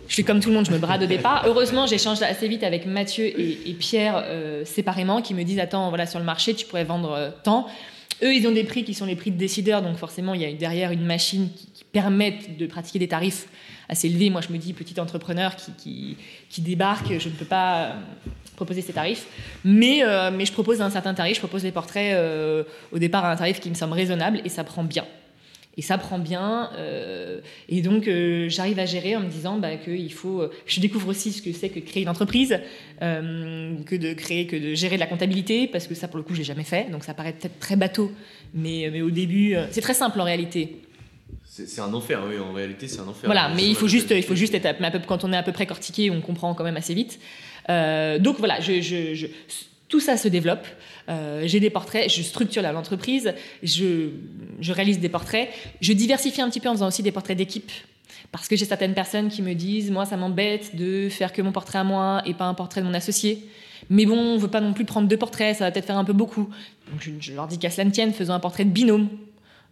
je 0.07 0.15
fais 0.15 0.23
comme 0.23 0.41
tout 0.41 0.51
le 0.51 0.55
monde, 0.55 0.67
je 0.67 0.71
me 0.71 0.79
brade 0.79 1.03
au 1.03 1.07
départ. 1.07 1.45
Heureusement, 1.47 1.87
j'échange 1.87 2.21
assez 2.21 2.47
vite 2.47 2.63
avec 2.63 2.85
Mathieu 2.85 3.25
et, 3.25 3.71
et 3.71 3.73
Pierre 3.73 4.23
euh, 4.27 4.65
séparément, 4.67 5.23
qui 5.23 5.33
me 5.33 5.43
disent 5.45 5.59
attends, 5.59 5.89
voilà, 5.89 6.07
sur 6.07 6.19
le 6.19 6.25
marché, 6.27 6.55
tu 6.55 6.67
pourrais 6.67 6.85
vendre 6.85 7.13
euh, 7.13 7.31
tant. 7.43 7.67
Eux, 8.23 8.35
ils 8.35 8.47
ont 8.47 8.53
des 8.53 8.65
prix 8.65 8.85
qui 8.85 8.93
sont 8.93 9.07
les 9.07 9.17
prix 9.17 9.31
de 9.31 9.39
décideurs, 9.39 9.81
donc 9.81 9.97
forcément, 9.97 10.35
il 10.35 10.43
y 10.43 10.45
a 10.45 10.53
derrière 10.53 10.91
une 10.91 11.05
machine 11.07 11.49
qui, 11.57 11.67
qui 11.73 11.85
permettent 11.85 12.59
de 12.59 12.67
pratiquer 12.67 12.99
des 12.99 13.09
tarifs 13.09 13.47
assez 13.89 14.09
élevés. 14.09 14.29
Moi, 14.29 14.43
je 14.43 14.53
me 14.53 14.59
dis 14.59 14.75
petit 14.75 15.01
entrepreneur 15.01 15.57
qui, 15.57 15.73
qui, 15.73 16.17
qui 16.51 16.61
débarque, 16.61 17.19
je 17.19 17.29
ne 17.29 17.35
peux 17.35 17.45
pas 17.47 17.85
euh, 17.85 17.93
proposer 18.57 18.83
ces 18.83 18.93
tarifs, 18.93 19.27
mais, 19.65 20.03
euh, 20.03 20.31
mais 20.31 20.45
je 20.45 20.53
propose 20.53 20.83
un 20.83 20.91
certain 20.91 21.15
tarif. 21.15 21.37
Je 21.37 21.41
propose 21.41 21.65
les 21.65 21.73
portraits 21.73 22.15
au 22.93 22.99
départ 22.99 23.25
à 23.25 23.33
un 23.33 23.37
tarif 23.37 23.59
qui 23.61 23.71
me 23.71 23.75
semble 23.75 23.95
raisonnable 23.95 24.43
et 24.45 24.51
ça 24.51 24.65
prend 24.65 24.85
bien. 24.85 25.05
Et 25.79 25.83
ça 25.83 25.99
prend 25.99 26.19
bien. 26.19 26.71
euh, 26.79 27.41
et 27.69 27.83
donc, 27.83 28.09
euh, 28.09 28.49
j'arrive 28.49 28.79
à 28.79 28.87
gérer 28.87 29.15
en 29.15 29.21
me 29.21 29.29
disant 29.29 29.59
bah, 29.59 29.77
que 29.77 29.91
il 29.91 30.13
faut. 30.13 30.41
euh, 30.41 30.51
je 30.67 30.81
découvre 30.81 31.09
aussi 31.09 31.33
ce 31.33 31.43
que 31.43 31.53
c'est 31.53 31.69
que 31.69 31.81
de 31.81 31.85
créer 31.85 32.03
une 32.03 32.09
entreprise, 32.09 32.59
euh, 33.03 33.75
que 33.85 33.95
de 33.95 34.15
créer, 34.15 34.47
que 34.47 34.57
de 34.57 34.75
gérer 34.75 34.95
de 34.97 35.01
la 35.01 35.07
comptabilité, 35.07 35.67
parce 35.67 35.87
que 35.87 35.95
ça, 35.95 36.09
pour 36.09 36.17
le 36.17 36.23
coup, 36.23 36.33
je 36.33 36.39
l'ai 36.39 36.45
jamais 36.45 36.65
fait. 36.65 36.91
Donc, 36.91 37.05
ça 37.05 37.13
paraît 37.13 37.35
peut-être 37.35 37.59
très 37.61 37.77
bateau, 37.77 38.11
mais, 38.55 38.89
mais 38.91 39.03
au 39.03 39.11
début, 39.11 39.55
c'est 39.71 39.83
très 39.83 39.93
simple 39.95 40.19
en 40.21 40.25
réalité. 40.25 40.79
C'est 41.45 41.81
un 41.81 41.93
enfer, 41.95 42.23
oui, 42.29 42.39
en 42.39 42.53
réalité, 42.53 42.89
c'est 42.89 43.01
un 43.01 43.09
enfer. 43.09 43.25
Voilà, 43.25 43.51
mais 43.55 43.67
il 43.69 43.75
faut 43.75 43.89
juste, 43.89 44.11
il 44.11 44.23
faut 44.23 44.35
juste 44.35 44.55
être 44.55 44.67
à- 44.67 44.99
quand 45.01 45.25
on 45.25 45.33
est 45.33 45.37
à 45.37 45.43
peu 45.43 45.53
près 45.53 45.67
cortiqué, 45.67 46.11
on 46.11 46.21
comprend 46.21 46.55
quand 46.55 46.65
même 46.65 46.77
assez 46.77 46.95
vite. 46.95 47.19
Donc 47.69 48.39
voilà, 48.39 48.61
je, 48.61 48.81
je- 48.81 49.15
je- 49.15 49.27
tout 49.89 50.01
ça 50.01 50.17
se 50.17 50.29
développe. 50.29 50.67
Euh, 51.09 51.43
J'ai 51.47 51.61
des 51.61 51.71
portraits, 51.71 52.11
je 52.11 52.23
structure 52.23 52.63
l'entreprise, 52.63 53.35
je, 53.63 54.11
je 54.61 54.73
réalise 54.73 54.99
des 54.99 55.09
portraits, 55.09 55.49
je 55.81 55.93
diversifie 55.93 56.41
un 56.41 56.51
petit 56.51 56.61
peu 56.61 56.69
en 56.69 56.73
faisant 56.73 56.89
aussi 56.89 57.03
des 57.03 57.13
portraits 57.13 57.37
d'équipe. 57.37 57.71
Parce 58.33 58.49
que 58.49 58.57
j'ai 58.57 58.65
certaines 58.65 58.95
personnes 58.95 59.29
qui 59.29 59.43
me 59.43 59.55
disent, 59.55 59.91
moi, 59.91 60.05
ça 60.05 60.17
m'embête 60.17 60.75
de 60.75 61.09
faire 61.09 61.33
que 61.33 61.43
mon 61.43 61.53
portrait 61.53 61.79
à 61.79 61.85
moi 61.85 62.23
et 62.27 62.35
pas 62.35 62.47
un 62.47 62.55
portrait 62.55 62.81
de 62.81 62.87
mon 62.87 62.95
associé. 62.95 63.47
Mais 63.89 64.05
bon, 64.05 64.19
on 64.19 64.37
veut 64.37 64.49
pas 64.49 64.61
non 64.61 64.73
plus 64.73 64.85
prendre 64.85 65.07
deux 65.07 65.17
portraits, 65.17 65.57
ça 65.57 65.65
va 65.65 65.71
peut-être 65.71 65.87
faire 65.87 65.99
un 65.99 66.05
peu 66.05 66.13
beaucoup. 66.13 66.49
Donc 66.91 67.01
je, 67.01 67.11
je 67.21 67.33
leur 67.35 67.47
dis 67.47 67.59
qu'à 67.59 67.71
cela 67.71 67.85
ne 67.85 67.91
tienne, 67.91 68.13
faisons 68.13 68.33
un 68.33 68.41
portrait 68.41 68.65
de 68.65 68.71
binôme 68.71 69.09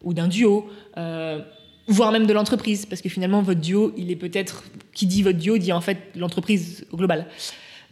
ou 0.03 0.15
d'un 0.15 0.29
duo. 0.29 0.71
Euh, 0.99 1.41
voire 1.87 2.13
même 2.13 2.27
de 2.27 2.33
l'entreprise, 2.33 2.87
parce 2.87 3.03
que 3.03 3.09
finalement, 3.09 3.43
votre 3.43 3.61
duo, 3.61 3.93
il 3.97 4.11
est 4.11 4.17
peut-être, 4.17 4.65
qui 4.93 5.07
dit 5.07 5.23
votre 5.23 5.39
duo, 5.39 5.59
dit 5.59 5.73
en 5.73 5.81
fait 5.81 5.99
l'entreprise 6.15 6.87
au 6.93 6.97
global. 6.97 7.27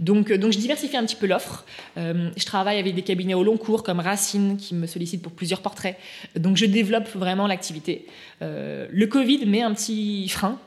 Donc, 0.03 0.30
euh, 0.30 0.36
donc 0.36 0.53
je 0.53 0.59
diversifie 0.59 0.96
un 0.96 1.05
petit 1.07 1.16
peu 1.16 1.26
l'offre. 1.26 1.64
Euh, 1.96 2.28
je 2.36 2.44
travaille 2.44 2.78
avec 2.78 2.94
des 2.94 3.03
cabinets 3.03 3.34
au 3.34 3.42
long 3.44 3.57
cours 3.57 3.82
comme 3.82 4.00
Racine 4.00 4.57
qui 4.59 4.74
me 4.74 4.86
sollicitent 4.86 5.22
pour 5.22 5.32
plusieurs 5.32 5.62
portraits. 5.62 5.96
Donc 6.36 6.57
je 6.57 6.66
développe 6.66 7.09
vraiment 7.14 7.46
l'activité. 7.46 8.05
Euh, 8.42 8.86
le 8.90 9.07
Covid 9.07 9.46
met 9.46 9.62
un 9.62 9.72
petit 9.72 10.28
frein, 10.28 10.59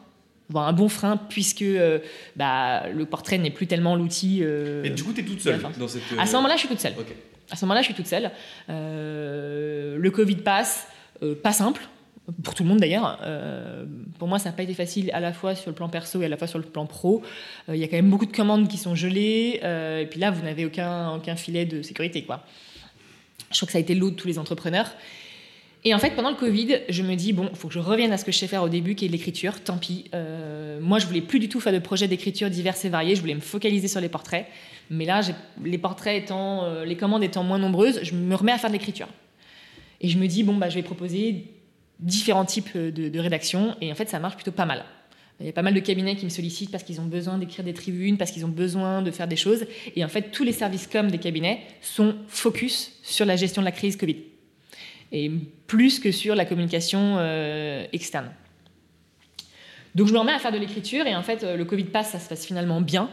voire 0.50 0.68
un 0.68 0.74
bon 0.74 0.88
frein, 0.90 1.18
puisque 1.18 1.62
euh, 1.64 2.00
bah, 2.36 2.88
le 2.94 3.06
portrait 3.06 3.38
n'est 3.38 3.52
plus 3.52 3.68
tellement 3.68 3.96
l'outil. 3.96 4.40
euh, 4.42 4.84
Et 4.84 4.90
du 4.90 5.04
coup, 5.04 5.12
t'es 5.14 5.24
toute 5.24 5.42
seule 5.42 5.62
dans 5.78 5.88
cette. 5.88 6.02
à 6.18 6.26
ce 6.26 6.34
moment-là, 6.38 6.56
je 6.56 6.60
suis 6.60 6.70
toute 6.70 6.80
seule. 6.80 6.94
À 7.52 7.56
ce 7.56 7.66
moment-là, 7.66 7.82
je 7.82 7.86
suis 7.86 7.94
toute 7.94 8.08
seule. 8.08 8.32
le 8.70 10.10
Covid 10.10 10.38
passe, 10.38 10.88
pas 11.44 11.52
simple, 11.52 11.82
pour 12.44 12.56
tout 12.56 12.64
le 12.64 12.70
monde 12.70 12.80
d'ailleurs. 12.80 13.20
pour 14.18 14.28
moi, 14.28 14.40
ça 14.40 14.50
n'a 14.50 14.56
pas 14.56 14.64
été 14.64 14.74
facile 14.74 15.12
à 15.14 15.20
la 15.20 15.34
fois 15.34 15.56
sur 15.56 15.70
le 15.70 15.76
plan 15.76 15.90
perso 15.90 16.22
et 16.22 16.26
à 16.26 16.30
la 16.30 16.38
fois 16.38 16.48
sur 16.48 16.60
le 16.60 16.66
plan 16.66 16.86
pro. 16.86 17.22
Il 17.68 17.76
y 17.76 17.84
a 17.84 17.88
quand 17.88 17.98
même 17.98 18.10
beaucoup 18.10 18.26
de 18.26 18.36
commandes 18.36 18.68
qui 18.68 18.78
sont 18.78 18.96
gelées, 18.96 19.60
et 19.62 20.08
puis 20.10 20.20
là, 20.20 20.32
vous 20.32 20.44
n'avez 20.44 20.66
aucun, 20.66 21.16
aucun 21.16 21.36
filet 21.36 21.66
de 21.66 21.82
sécurité. 21.82 22.24
Quoi. 22.24 22.44
Je 23.52 23.58
crois 23.58 23.68
que 23.68 23.72
ça 23.72 23.78
a 23.78 23.82
été 23.82 23.96
l'eau 23.96 24.10
de 24.10 24.16
tous 24.16 24.28
les 24.28 24.40
entrepreneurs. 24.40 24.92
Et 25.88 25.94
en 25.94 26.00
fait, 26.00 26.16
pendant 26.16 26.32
le 26.32 26.36
Covid, 26.36 26.80
je 26.90 27.04
me 27.04 27.14
dis, 27.14 27.32
bon, 27.32 27.48
il 27.52 27.56
faut 27.56 27.68
que 27.68 27.74
je 27.76 27.80
revienne 27.80 28.12
à 28.12 28.18
ce 28.18 28.26
que 28.26 28.32
je 28.32 28.40
sais 28.40 28.48
faire 28.48 28.64
au 28.64 28.70
début, 28.70 28.96
qui 28.96 29.06
est 29.06 29.08
l'écriture. 29.08 29.62
Tant 29.64 29.78
pis. 29.78 30.06
Euh, 30.16 30.80
moi, 30.82 30.98
je 30.98 31.06
voulais 31.06 31.22
plus 31.22 31.38
du 31.38 31.48
tout 31.48 31.60
faire 31.60 31.72
de 31.72 31.80
projets 31.80 32.08
d'écriture 32.08 32.50
divers 32.50 32.74
et 32.84 32.90
variés. 32.90 33.16
Je 33.16 33.22
voulais 33.22 33.36
me 33.36 33.40
focaliser 33.40 33.88
sur 33.88 34.02
les 34.02 34.10
portraits. 34.10 34.48
Mais 34.90 35.06
là, 35.06 35.22
les 35.64 35.78
portraits 35.78 36.24
étant, 36.24 36.64
euh, 36.64 36.86
les 36.86 36.98
commandes 36.98 37.24
étant 37.24 37.44
moins 37.44 37.60
nombreuses, 37.60 38.00
je 38.02 38.16
me 38.16 38.34
remets 38.34 38.52
à 38.52 38.58
faire 38.58 38.72
de 38.72 38.76
l'écriture. 38.76 39.08
Et 40.02 40.10
je 40.10 40.18
me 40.18 40.26
dis, 40.26 40.42
bon, 40.42 40.56
bah, 40.56 40.70
je 40.70 40.76
vais 40.76 40.82
proposer 40.82 41.46
différents 42.00 42.46
types 42.46 42.78
de, 42.78 43.10
de 43.10 43.20
rédaction. 43.20 43.76
Et 43.82 43.91
en 43.91 43.96
fait, 43.96 44.10
ça 44.10 44.20
marche 44.20 44.36
plutôt 44.36 44.52
pas 44.52 44.66
mal. 44.66 44.86
Il 45.39 45.46
y 45.46 45.50
a 45.50 45.54
pas 45.54 45.62
mal 45.62 45.74
de 45.74 45.80
cabinets 45.82 46.16
qui 46.16 46.24
me 46.24 46.30
sollicitent 46.30 46.72
parce 46.72 46.84
qu'ils 46.84 47.02
ont 47.02 47.06
besoin 47.06 47.38
d'écrire 47.38 47.66
des 47.66 47.74
tribunes, 47.74 48.18
parce 48.18 48.32
qu'ils 48.32 48.46
ont 48.46 48.50
besoin 48.50 49.02
de 49.02 49.12
faire 49.12 49.28
des 49.28 49.36
choses. 49.36 49.66
Et 49.96 50.06
en 50.06 50.08
fait, 50.08 50.32
tous 50.32 50.46
les 50.46 50.54
services 50.54 50.88
com 50.88 51.12
des 51.12 51.18
cabinets 51.18 51.62
sont 51.82 52.16
focus 52.28 52.93
sur 53.04 53.26
la 53.26 53.36
gestion 53.36 53.62
de 53.62 53.66
la 53.66 53.74
crise 53.74 53.98
Covid 53.98 54.18
et 55.12 55.32
plus 55.68 56.00
que 56.00 56.12
sur 56.12 56.36
la 56.36 56.46
communication 56.46 57.16
euh, 57.18 57.86
externe. 57.93 58.32
Donc 59.93 60.08
je 60.08 60.14
me 60.14 60.20
remets 60.20 60.34
à 60.34 60.39
faire 60.39 60.52
de 60.52 60.58
l'écriture 60.58 61.08
et 61.08 61.16
en 61.16 61.24
fait 61.24 61.43
euh, 61.43 61.56
le 61.56 61.66
Covid 61.66 61.86
passe, 61.86 62.12
ça 62.12 62.20
se 62.20 62.28
passe 62.28 62.46
finalement 62.46 62.82
bien. 62.82 63.10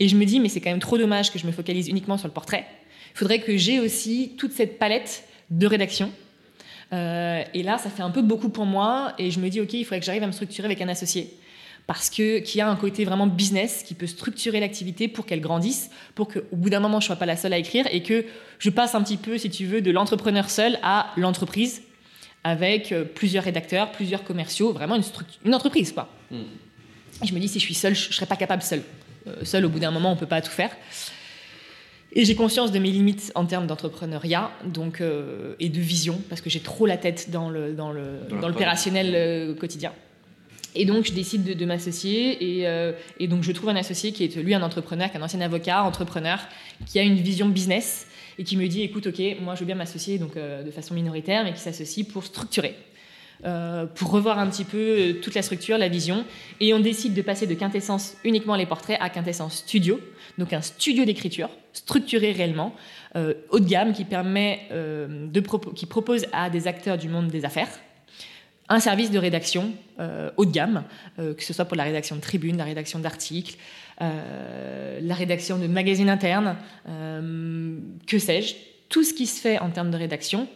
Et 0.00 0.08
je 0.08 0.16
me 0.16 0.24
dis 0.24 0.40
mais 0.40 0.48
c'est 0.48 0.60
quand 0.60 0.70
même 0.70 0.80
trop 0.80 0.98
dommage 0.98 1.32
que 1.32 1.38
je 1.38 1.46
me 1.46 1.52
focalise 1.52 1.88
uniquement 1.88 2.18
sur 2.18 2.26
le 2.26 2.34
portrait. 2.34 2.66
Il 3.14 3.18
faudrait 3.18 3.40
que 3.40 3.56
j'ai 3.56 3.78
aussi 3.78 4.32
toute 4.36 4.52
cette 4.52 4.78
palette 4.78 5.24
de 5.50 5.66
rédaction. 5.66 6.10
Euh, 6.92 7.42
et 7.54 7.62
là, 7.62 7.78
ça 7.78 7.90
fait 7.90 8.02
un 8.02 8.10
peu 8.10 8.22
beaucoup 8.22 8.48
pour 8.48 8.66
moi 8.66 9.14
et 9.18 9.30
je 9.30 9.40
me 9.40 9.48
dis 9.48 9.60
ok, 9.60 9.72
il 9.72 9.84
faudrait 9.84 10.00
que 10.00 10.06
j'arrive 10.06 10.22
à 10.22 10.26
me 10.26 10.32
structurer 10.32 10.66
avec 10.66 10.80
un 10.80 10.88
associé 10.88 11.34
parce 11.86 12.08
que 12.08 12.38
qui 12.38 12.60
a 12.60 12.68
un 12.68 12.76
côté 12.76 13.04
vraiment 13.04 13.26
business 13.26 13.82
qui 13.82 13.94
peut 13.94 14.06
structurer 14.06 14.60
l'activité 14.60 15.08
pour 15.08 15.26
qu'elle 15.26 15.40
grandisse, 15.40 15.90
pour 16.14 16.28
qu'au 16.28 16.40
bout 16.52 16.70
d'un 16.70 16.80
moment 16.80 17.00
je 17.00 17.06
sois 17.06 17.16
pas 17.16 17.26
la 17.26 17.36
seule 17.36 17.52
à 17.52 17.58
écrire 17.58 17.86
et 17.90 18.02
que 18.02 18.24
je 18.58 18.70
passe 18.70 18.94
un 18.94 19.02
petit 19.02 19.16
peu, 19.16 19.36
si 19.38 19.50
tu 19.50 19.66
veux, 19.66 19.82
de 19.82 19.90
l'entrepreneur 19.90 20.50
seul 20.50 20.78
à 20.82 21.12
l'entreprise 21.16 21.82
avec 22.42 22.92
euh, 22.92 23.04
plusieurs 23.04 23.44
rédacteurs, 23.44 23.90
plusieurs 23.92 24.24
commerciaux, 24.24 24.72
vraiment 24.72 24.96
une, 24.96 25.04
une 25.44 25.54
entreprise 25.54 25.92
quoi. 25.92 26.08
Hmm. 26.30 26.42
je 27.22 27.34
me 27.34 27.38
dis 27.38 27.48
si 27.48 27.58
je 27.58 27.64
suis 27.64 27.74
seule, 27.74 27.94
je, 27.94 28.08
ne 28.08 28.12
serais 28.12 28.26
pas 28.26 28.36
capable 28.36 28.62
seule. 28.62 28.82
Euh, 29.26 29.44
seule, 29.44 29.64
au 29.64 29.68
bout 29.70 29.78
d'un 29.78 29.90
moment, 29.90 30.12
on 30.12 30.16
peut 30.16 30.26
pas 30.26 30.42
tout 30.42 30.50
faire. 30.50 30.70
Et 32.16 32.24
j'ai 32.24 32.36
conscience 32.36 32.70
de 32.70 32.78
mes 32.78 32.90
limites 32.90 33.32
en 33.34 33.44
termes 33.44 33.66
d'entrepreneuriat 33.66 34.50
donc, 34.64 35.00
euh, 35.00 35.54
et 35.58 35.68
de 35.68 35.80
vision, 35.80 36.20
parce 36.28 36.40
que 36.40 36.48
j'ai 36.48 36.60
trop 36.60 36.86
la 36.86 36.96
tête 36.96 37.30
dans 37.30 37.50
l'opérationnel 37.50 38.22
le, 38.30 38.34
dans 38.34 38.40
dans 38.40 38.48
l'opérationnel 38.48 39.56
quotidien. 39.56 39.92
Et 40.74 40.84
donc, 40.84 41.06
je 41.06 41.12
décide 41.12 41.44
de, 41.44 41.64
m'associer. 41.64 42.58
Et, 42.58 42.66
euh, 42.66 42.92
et, 43.20 43.28
donc, 43.28 43.42
je 43.42 43.52
trouve 43.52 43.68
un 43.68 43.76
associé 43.76 44.12
qui 44.12 44.24
est, 44.24 44.36
lui, 44.36 44.54
un 44.54 44.62
entrepreneur, 44.62 45.10
qui 45.10 45.16
est 45.16 45.20
un 45.20 45.22
ancien 45.22 45.40
avocat, 45.40 45.84
entrepreneur, 45.84 46.40
qui 46.86 46.98
a 46.98 47.02
une 47.02 47.16
vision 47.16 47.48
business 47.48 48.06
et 48.38 48.44
qui 48.44 48.56
me 48.56 48.66
dit 48.66 48.82
écoute, 48.82 49.06
OK, 49.06 49.20
moi, 49.40 49.54
je 49.54 49.60
veux 49.60 49.66
bien 49.66 49.76
m'associer 49.76 50.18
donc 50.18 50.36
euh, 50.36 50.64
de 50.64 50.70
façon 50.70 50.94
minoritaire, 50.94 51.44
mais 51.44 51.52
qui 51.52 51.60
s'associe 51.60 52.06
pour 52.06 52.24
structurer. 52.24 52.74
Euh, 53.44 53.86
pour 53.86 54.10
revoir 54.10 54.38
un 54.38 54.48
petit 54.48 54.64
peu 54.64 55.16
toute 55.20 55.34
la 55.34 55.42
structure, 55.42 55.76
la 55.76 55.88
vision. 55.88 56.24
Et 56.60 56.72
on 56.72 56.80
décide 56.80 57.14
de 57.14 57.22
passer 57.22 57.46
de 57.46 57.54
Quintessence 57.54 58.16
uniquement 58.24 58.56
les 58.56 58.66
portraits 58.66 58.98
à 59.00 59.10
Quintessence 59.10 59.56
Studio, 59.56 60.00
donc 60.38 60.52
un 60.52 60.62
studio 60.62 61.04
d'écriture 61.04 61.50
structuré 61.72 62.32
réellement, 62.32 62.74
haut 63.16 63.58
de 63.60 63.68
gamme, 63.68 63.92
qui, 63.92 64.04
permet, 64.04 64.68
de 64.70 65.40
qui 65.74 65.86
propose 65.86 66.26
à 66.32 66.48
des 66.48 66.68
acteurs 66.68 66.96
du 66.96 67.08
monde 67.08 67.28
des 67.28 67.44
affaires, 67.44 67.68
un 68.68 68.80
service 68.80 69.10
de 69.10 69.18
rédaction 69.18 69.72
euh, 70.00 70.30
haut 70.36 70.44
de 70.44 70.50
gamme, 70.50 70.84
euh, 71.18 71.34
que 71.34 71.44
ce 71.44 71.52
soit 71.52 71.64
pour 71.64 71.76
la 71.76 71.84
rédaction 71.84 72.16
de 72.16 72.20
tribunes, 72.20 72.56
la 72.56 72.64
rédaction 72.64 72.98
d'articles, 72.98 73.56
euh, 74.00 74.98
la 75.02 75.14
rédaction 75.14 75.58
de 75.58 75.66
magazines 75.66 76.08
internes, 76.08 76.56
que 76.86 78.18
sais-je, 78.18 78.54
tout 78.88 79.04
ce 79.04 79.12
qui 79.12 79.26
se 79.26 79.40
fait 79.40 79.58
en 79.58 79.70
termes 79.70 79.90
de 79.90 79.96
rédaction, 79.96 80.48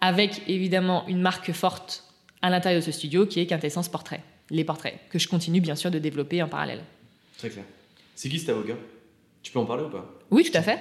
avec 0.00 0.42
évidemment 0.48 1.06
une 1.08 1.20
marque 1.20 1.52
forte 1.52 2.04
à 2.46 2.50
l'intérieur 2.50 2.80
de 2.80 2.84
ce 2.84 2.92
studio 2.92 3.26
qui 3.26 3.40
est 3.40 3.46
Quintessence 3.46 3.88
Portrait, 3.88 4.20
les 4.50 4.64
portraits, 4.64 4.98
que 5.10 5.18
je 5.18 5.26
continue 5.28 5.60
bien 5.60 5.74
sûr 5.74 5.90
de 5.90 5.98
développer 5.98 6.42
en 6.42 6.48
parallèle. 6.48 6.80
Très 7.38 7.50
clair. 7.50 7.64
C'est 8.14 8.28
qui 8.28 8.38
cet 8.38 8.50
avocat? 8.50 8.74
Tu 9.42 9.52
peux 9.52 9.58
en 9.58 9.66
parler 9.66 9.84
ou 9.84 9.90
pas? 9.90 10.08
Oui, 10.30 10.44
tout 10.44 10.56
à 10.56 10.62
fait. 10.62 10.78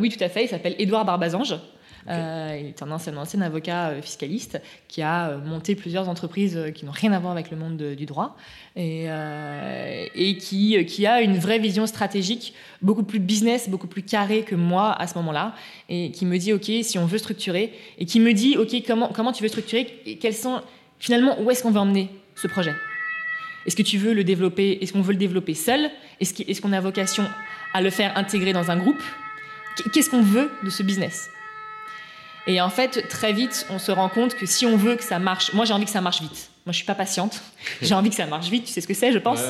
oui, 0.00 0.10
tout 0.10 0.22
à 0.22 0.28
fait. 0.28 0.44
Il 0.44 0.48
s'appelle 0.48 0.74
Édouard 0.78 1.04
Barbazange. 1.04 1.54
Euh, 2.08 2.58
il 2.60 2.66
est 2.68 2.82
un 2.82 2.90
ancien, 2.90 3.16
ancien 3.16 3.40
avocat 3.40 3.88
euh, 3.88 4.02
fiscaliste 4.02 4.60
qui 4.86 5.02
a 5.02 5.30
euh, 5.30 5.38
monté 5.38 5.74
plusieurs 5.74 6.08
entreprises 6.08 6.58
qui 6.74 6.84
n'ont 6.84 6.92
rien 6.92 7.12
à 7.12 7.18
voir 7.18 7.32
avec 7.32 7.50
le 7.50 7.56
monde 7.56 7.76
du 7.76 8.06
droit. 8.06 8.36
Et, 8.76 9.08
qui, 10.38 11.06
a 11.06 11.20
une 11.20 11.38
vraie 11.38 11.58
vision 11.58 11.86
stratégique, 11.86 12.54
beaucoup 12.82 13.02
plus 13.02 13.18
business, 13.18 13.68
beaucoup 13.68 13.86
plus 13.86 14.02
carrée 14.02 14.42
que 14.42 14.54
moi 14.54 14.92
à 14.92 15.06
ce 15.06 15.14
moment-là, 15.16 15.54
et 15.88 16.10
qui 16.10 16.26
me 16.26 16.36
dit, 16.38 16.52
OK, 16.52 16.70
si 16.82 16.98
on 16.98 17.06
veut 17.06 17.18
structurer, 17.18 17.72
et 17.98 18.04
qui 18.04 18.20
me 18.20 18.32
dit, 18.32 18.56
OK, 18.56 18.74
comment, 18.86 19.10
comment 19.12 19.32
tu 19.32 19.42
veux 19.42 19.48
structurer, 19.48 20.00
et 20.04 20.18
quels 20.18 20.34
sont, 20.34 20.60
finalement, 20.98 21.40
où 21.40 21.50
est-ce 21.50 21.62
qu'on 21.62 21.70
veut 21.70 21.80
emmener 21.80 22.10
ce 22.34 22.46
projet? 22.46 22.74
Est-ce 23.66 23.76
que 23.76 23.82
tu 23.82 23.98
veux 23.98 24.12
le 24.12 24.24
développer, 24.24 24.78
est-ce 24.80 24.92
qu'on 24.92 25.02
veut 25.02 25.12
le 25.12 25.18
développer 25.18 25.54
seul? 25.54 25.90
Est-ce 26.20 26.60
qu'on 26.60 26.72
a 26.72 26.80
vocation 26.80 27.24
à 27.72 27.82
le 27.82 27.90
faire 27.90 28.16
intégrer 28.16 28.52
dans 28.52 28.70
un 28.70 28.76
groupe? 28.76 29.02
Qu'est-ce 29.92 30.10
qu'on 30.10 30.22
veut 30.22 30.50
de 30.62 30.70
ce 30.70 30.82
business? 30.82 31.28
Et 32.46 32.60
en 32.60 32.70
fait, 32.70 33.08
très 33.08 33.32
vite, 33.32 33.66
on 33.70 33.78
se 33.78 33.90
rend 33.90 34.08
compte 34.08 34.34
que 34.34 34.46
si 34.46 34.66
on 34.66 34.76
veut 34.76 34.96
que 34.96 35.02
ça 35.02 35.18
marche, 35.18 35.52
moi 35.52 35.64
j'ai 35.64 35.72
envie 35.72 35.84
que 35.84 35.90
ça 35.90 36.00
marche 36.00 36.20
vite. 36.20 36.50
Moi 36.64 36.72
je 36.72 36.78
suis 36.78 36.86
pas 36.86 36.96
patiente. 36.96 37.42
J'ai 37.82 37.94
envie 37.94 38.10
que 38.10 38.16
ça 38.16 38.26
marche 38.26 38.48
vite. 38.48 38.64
Tu 38.64 38.72
sais 38.72 38.80
ce 38.80 38.88
que 38.88 38.94
c'est, 38.94 39.12
je 39.12 39.18
pense. 39.18 39.40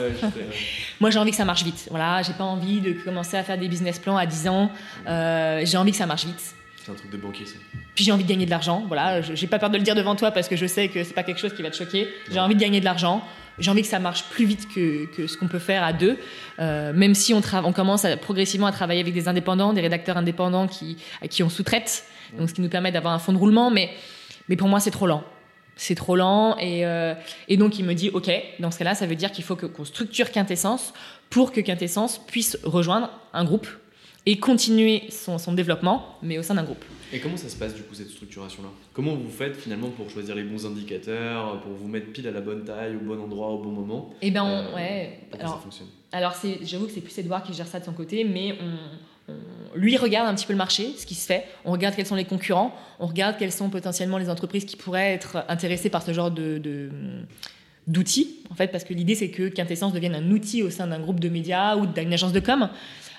moi 1.00 1.08
j'ai 1.08 1.18
envie 1.18 1.30
que 1.30 1.36
ça 1.36 1.46
marche 1.46 1.64
vite. 1.64 1.86
Voilà, 1.88 2.20
j'ai 2.22 2.34
pas 2.34 2.44
envie 2.44 2.82
de 2.82 2.92
commencer 2.92 3.38
à 3.38 3.42
faire 3.42 3.56
des 3.56 3.68
business 3.68 3.98
plans 3.98 4.18
à 4.18 4.26
10 4.26 4.48
ans. 4.48 4.70
Euh, 5.06 5.62
j'ai 5.64 5.78
envie 5.78 5.92
que 5.92 5.96
ça 5.96 6.04
marche 6.04 6.26
vite. 6.26 6.54
C'est 6.84 6.92
un 6.92 6.94
truc 6.94 7.10
de 7.10 7.16
banquier, 7.16 7.46
ça. 7.46 7.54
Puis 7.94 8.04
j'ai 8.04 8.12
envie 8.12 8.24
de 8.24 8.28
gagner 8.28 8.44
de 8.44 8.50
l'argent. 8.50 8.84
Voilà, 8.86 9.22
j'ai 9.22 9.46
pas 9.46 9.58
peur 9.58 9.70
de 9.70 9.78
le 9.78 9.82
dire 9.82 9.94
devant 9.94 10.14
toi 10.14 10.30
parce 10.30 10.46
que 10.46 10.56
je 10.56 10.66
sais 10.66 10.88
que 10.88 11.02
c'est 11.04 11.14
pas 11.14 11.22
quelque 11.22 11.40
chose 11.40 11.54
qui 11.54 11.62
va 11.62 11.70
te 11.70 11.76
choquer. 11.76 12.06
J'ai 12.30 12.38
envie 12.38 12.54
de 12.54 12.60
gagner 12.60 12.80
de 12.80 12.84
l'argent. 12.84 13.24
J'ai 13.58 13.70
envie 13.70 13.82
que 13.82 13.88
ça 13.88 13.98
marche 13.98 14.24
plus 14.24 14.44
vite 14.44 14.68
que, 14.68 15.26
ce 15.26 15.36
qu'on 15.36 15.48
peut 15.48 15.58
faire 15.58 15.82
à 15.82 15.92
deux, 15.92 16.18
euh, 16.58 16.92
même 16.92 17.14
si 17.14 17.32
on, 17.34 17.40
commence 17.40 18.06
progressivement 18.20 18.66
à 18.66 18.72
travailler 18.72 19.00
avec 19.00 19.14
des 19.14 19.28
indépendants, 19.28 19.72
des 19.72 19.80
rédacteurs 19.80 20.16
indépendants 20.16 20.66
qui, 20.66 20.98
à 21.22 21.28
qui 21.28 21.42
on 21.42 21.48
sous-traite 21.48 22.04
ce 22.46 22.52
qui 22.52 22.60
nous 22.60 22.68
permet 22.68 22.92
d'avoir 22.92 23.14
un 23.14 23.18
fond 23.18 23.32
de 23.32 23.38
roulement, 23.38 23.70
mais, 23.70 23.90
mais 24.48 24.56
pour 24.56 24.68
moi 24.68 24.80
c'est 24.80 24.90
trop 24.90 25.06
lent. 25.06 25.24
C'est 25.76 25.94
trop 25.94 26.16
lent 26.16 26.56
et, 26.58 26.86
euh, 26.86 27.14
et, 27.48 27.56
donc 27.56 27.78
il 27.78 27.84
me 27.84 27.94
dit 27.94 28.10
ok, 28.10 28.30
dans 28.60 28.70
ce 28.70 28.78
cas-là, 28.78 28.94
ça 28.94 29.06
veut 29.06 29.14
dire 29.14 29.30
qu'il 29.30 29.44
faut 29.44 29.56
qu'on 29.56 29.84
structure 29.84 30.32
Quintessence 30.32 30.94
pour 31.28 31.52
que 31.52 31.60
Quintessence 31.60 32.18
puisse 32.26 32.58
rejoindre 32.64 33.10
un 33.32 33.44
groupe 33.44 33.68
et 34.26 34.38
continuer 34.38 35.04
son, 35.10 35.38
son 35.38 35.52
développement, 35.52 36.18
mais 36.22 36.38
au 36.38 36.42
sein 36.42 36.54
d'un 36.54 36.64
groupe. 36.64 36.84
Et 37.12 37.20
comment 37.20 37.36
ça 37.36 37.48
se 37.48 37.56
passe 37.56 37.74
du 37.74 37.82
coup 37.82 37.94
cette 37.94 38.10
structuration-là? 38.10 38.68
Comment 38.92 39.14
vous 39.14 39.30
faites 39.30 39.56
finalement 39.56 39.90
pour 39.90 40.10
choisir 40.10 40.34
les 40.34 40.42
bons 40.42 40.66
indicateurs, 40.66 41.60
pour 41.60 41.72
vous 41.72 41.86
mettre 41.86 42.10
pile 42.12 42.26
à 42.26 42.32
la 42.32 42.40
bonne 42.40 42.64
taille, 42.64 42.96
au 42.96 43.04
bon 43.04 43.20
endroit, 43.22 43.48
au 43.48 43.62
bon 43.62 43.70
moment? 43.70 44.10
Eh 44.22 44.32
ben 44.32 44.44
euh, 44.44 44.74
ouais. 44.74 45.20
Alors, 45.38 45.54
ça 45.54 45.60
fonctionne 45.60 45.86
Alors 46.10 46.34
j'avoue 46.62 46.86
que 46.86 46.92
c'est 46.92 47.00
plus 47.00 47.16
Edouard 47.18 47.44
qui 47.44 47.54
gère 47.54 47.68
ça 47.68 47.78
de 47.78 47.84
son 47.84 47.92
côté, 47.92 48.24
mais 48.24 48.56
on, 49.28 49.34
lui 49.76 49.96
regarde 49.96 50.28
un 50.28 50.34
petit 50.34 50.46
peu 50.46 50.52
le 50.52 50.58
marché, 50.58 50.94
ce 50.98 51.06
qui 51.06 51.14
se 51.14 51.26
fait. 51.26 51.44
On 51.64 51.72
regarde 51.72 51.94
quels 51.94 52.06
sont 52.06 52.14
les 52.14 52.24
concurrents, 52.24 52.74
on 52.98 53.06
regarde 53.06 53.36
quelles 53.38 53.52
sont 53.52 53.68
potentiellement 53.70 54.18
les 54.18 54.30
entreprises 54.30 54.64
qui 54.64 54.76
pourraient 54.76 55.12
être 55.12 55.44
intéressées 55.48 55.90
par 55.90 56.02
ce 56.02 56.12
genre 56.12 56.30
de, 56.30 56.90
d'outils, 57.86 58.36
en 58.50 58.54
fait, 58.54 58.68
parce 58.68 58.84
que 58.84 58.94
l'idée 58.94 59.14
c'est 59.14 59.30
que 59.30 59.48
Quintessence 59.48 59.92
devienne 59.92 60.14
un 60.14 60.30
outil 60.30 60.62
au 60.62 60.70
sein 60.70 60.86
d'un 60.88 61.00
groupe 61.00 61.20
de 61.20 61.28
médias 61.28 61.76
ou 61.76 61.86
d'une 61.86 62.12
agence 62.12 62.32
de 62.32 62.40
com. 62.40 62.68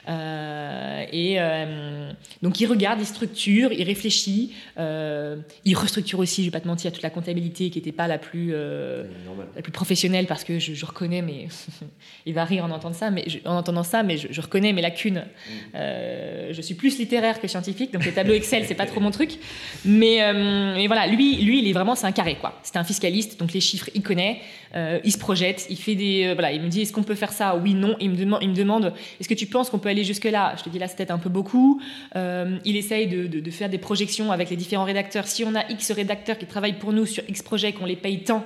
Euh, 0.07 1.05
et 1.11 1.35
euh, 1.37 2.11
donc 2.41 2.59
il 2.61 2.65
regarde, 2.65 2.99
il 3.01 3.05
structure, 3.05 3.73
il 3.73 3.83
réfléchit, 3.83 4.53
euh, 4.77 5.37
il 5.65 5.75
restructure 5.75 6.19
aussi, 6.19 6.43
je 6.43 6.47
vais 6.47 6.51
pas 6.51 6.61
te 6.61 6.67
mentir, 6.67 6.91
toute 6.91 7.01
la 7.01 7.09
comptabilité 7.09 7.69
qui 7.69 7.79
n'était 7.79 7.91
pas 7.91 8.07
la 8.07 8.17
plus, 8.17 8.51
la 8.51 9.61
plus 9.61 9.71
professionnelle 9.71 10.25
parce 10.27 10.43
que 10.43 10.59
je, 10.59 10.85
reconnais, 10.85 11.21
mais 11.21 11.47
il 12.25 12.33
va 12.33 12.45
rire 12.45 12.63
en 12.63 12.71
entendant 12.71 12.93
ça, 12.93 13.11
mais 13.11 13.25
en 13.45 13.57
entendant 13.57 13.83
ça, 13.83 14.03
mais 14.03 14.17
je, 14.17 14.41
reconnais 14.41 14.73
mes 14.73 14.81
lacunes. 14.81 15.25
Mm. 15.47 16.51
je 16.51 16.61
suis 16.61 16.75
plus 16.75 16.97
littéraire 16.99 17.41
que 17.41 17.47
scientifique, 17.47 17.91
donc 17.91 18.05
les 18.05 18.13
tableaux 18.13 18.33
Excel 18.37 18.65
c'est 18.65 18.75
pas 18.75 18.85
trop 18.85 18.99
mon 18.99 19.11
truc, 19.11 19.37
mais, 19.83 20.19
mais 20.33 20.87
voilà, 20.87 21.07
lui, 21.07 21.37
lui 21.37 21.59
il 21.59 21.67
est 21.67 21.73
vraiment 21.73 21.95
c'est 21.95 22.07
un 22.07 22.11
carré 22.11 22.35
quoi. 22.39 22.59
C'est 22.63 22.77
un 22.77 22.83
fiscaliste, 22.83 23.39
donc 23.39 23.53
les 23.53 23.61
chiffres 23.61 23.89
il 23.93 24.01
connaît, 24.01 24.39
il 24.75 25.11
se 25.11 25.17
projette, 25.17 25.67
il 25.69 25.77
fait 25.77 25.95
des, 25.95 26.33
voilà, 26.33 26.51
il 26.51 26.61
me 26.61 26.69
dit 26.69 26.81
est-ce 26.81 26.93
qu'on 26.93 27.03
peut 27.03 27.15
faire 27.15 27.33
ça? 27.33 27.55
Oui, 27.55 27.73
non. 27.73 27.95
Il 27.99 28.11
me 28.11 28.15
demande, 28.15 28.39
il 28.41 28.49
me 28.49 28.55
demande 28.55 28.93
est-ce 29.19 29.27
que 29.27 29.33
tu 29.33 29.47
penses 29.47 29.69
qu'on 29.69 29.79
peut 29.79 29.89
aller 29.89 29.96
jusque-là. 30.03 30.55
Je 30.57 30.63
te 30.63 30.69
dis 30.69 30.79
là, 30.79 30.87
c'est 30.87 30.97
peut-être 30.97 31.11
un 31.11 31.17
peu 31.17 31.29
beaucoup. 31.29 31.81
Euh, 32.15 32.57
il 32.65 32.75
essaye 32.75 33.07
de, 33.07 33.51
faire 33.51 33.69
des 33.69 33.77
projections 33.77 34.31
avec 34.31 34.49
les 34.49 34.55
différents 34.55 34.83
rédacteurs. 34.83 35.27
Si 35.27 35.43
on 35.43 35.55
a 35.55 35.69
X 35.69 35.91
rédacteurs 35.91 36.37
qui 36.37 36.45
travaillent 36.45 36.77
pour 36.77 36.93
nous 36.93 37.05
sur 37.05 37.23
X 37.27 37.41
projets, 37.41 37.73
qu'on 37.73 37.85
les 37.85 37.95
paye 37.95 38.23
tant, 38.23 38.43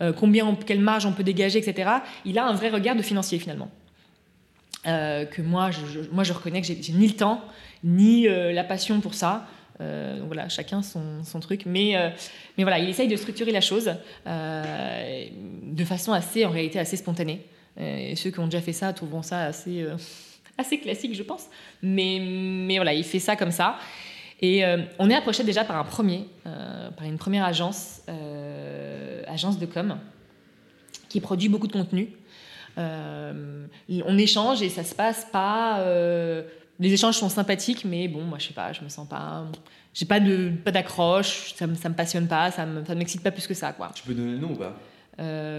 euh, 0.00 0.12
combien, 0.12 0.54
quelle 0.66 0.80
marge 0.80 1.06
on 1.06 1.12
peut 1.12 1.22
dégager, 1.22 1.58
etc. 1.58 1.90
Il 2.24 2.38
a 2.38 2.46
un 2.46 2.54
vrai 2.54 2.70
regard 2.70 2.96
de 2.96 3.02
financier 3.02 3.38
finalement. 3.38 3.70
que 4.84 5.42
moi 5.42 5.70
je, 5.70 6.10
moi, 6.10 6.24
je 6.24 6.32
reconnais 6.32 6.60
que 6.60 6.66
j'ai 6.66 6.92
ni 6.92 7.06
le 7.06 7.14
temps, 7.14 7.42
ni 7.84 8.26
la 8.26 8.64
passion 8.64 9.00
pour 9.00 9.14
ça. 9.14 9.46
donc 9.78 10.26
voilà, 10.26 10.48
chacun 10.48 10.82
son, 10.82 11.24
son 11.24 11.40
truc. 11.40 11.64
Mais, 11.66 11.94
mais 12.56 12.64
voilà, 12.64 12.78
il 12.78 12.88
essaye 12.88 13.08
de 13.08 13.16
structurer 13.16 13.52
la 13.52 13.60
chose 13.60 13.94
de 14.26 15.84
façon 15.84 16.12
assez, 16.12 16.44
en 16.44 16.50
réalité, 16.50 16.78
assez 16.78 16.96
spontanée. 16.96 17.46
Et 17.80 18.16
ceux 18.16 18.30
qui 18.30 18.38
ont 18.38 18.46
déjà 18.46 18.60
fait 18.60 18.74
ça 18.74 18.92
trouveront 18.92 19.22
ça 19.22 19.44
assez, 19.44 19.86
assez 20.58 20.78
classique, 20.78 21.14
je 21.14 21.22
pense. 21.22 21.46
Mais, 21.82 22.18
mais 22.20 22.76
voilà, 22.76 22.94
il 22.94 23.04
fait 23.04 23.18
ça 23.18 23.36
comme 23.36 23.50
ça. 23.50 23.78
Et 24.42 24.64
euh, 24.64 24.78
on 24.98 25.08
est 25.08 25.14
approché 25.14 25.44
déjà 25.44 25.64
par 25.64 25.76
un 25.76 25.84
premier, 25.84 26.26
euh, 26.46 26.90
par 26.90 27.06
une 27.06 27.16
première 27.16 27.44
agence, 27.44 28.02
euh, 28.08 29.22
agence 29.28 29.56
de 29.56 29.66
com, 29.66 29.96
qui 31.08 31.20
produit 31.20 31.48
beaucoup 31.48 31.68
de 31.68 31.72
contenu. 31.72 32.08
on 32.76 34.18
échange 34.18 34.60
et 34.60 34.68
ça 34.68 34.82
se 34.82 34.96
passe 34.96 35.26
pas. 35.32 35.80
les 36.80 36.92
échanges 36.92 37.16
sont 37.16 37.28
sympathiques, 37.28 37.84
mais 37.84 38.08
bon, 38.08 38.22
moi 38.22 38.38
je 38.38 38.48
sais 38.48 38.54
pas, 38.54 38.72
je 38.72 38.82
me 38.82 38.88
sens 38.88 39.08
pas. 39.08 39.46
J'ai 39.94 40.06
pas 40.06 40.18
de 40.18 40.50
pas 40.64 40.72
d'accroche, 40.72 41.54
ça, 41.54 41.66
ça 41.74 41.88
me 41.88 41.94
passionne 41.94 42.26
pas, 42.26 42.50
ça 42.50 42.66
me, 42.66 42.84
ça 42.84 42.94
m'excite 42.94 43.22
pas 43.22 43.30
plus 43.30 43.46
que 43.46 43.54
ça, 43.54 43.72
quoi. 43.72 43.90
Tu 43.94 44.02
peux 44.02 44.14
donner 44.14 44.32
le 44.32 44.38
nom 44.38 44.52
ou 44.52 44.56
pas? 44.56 44.74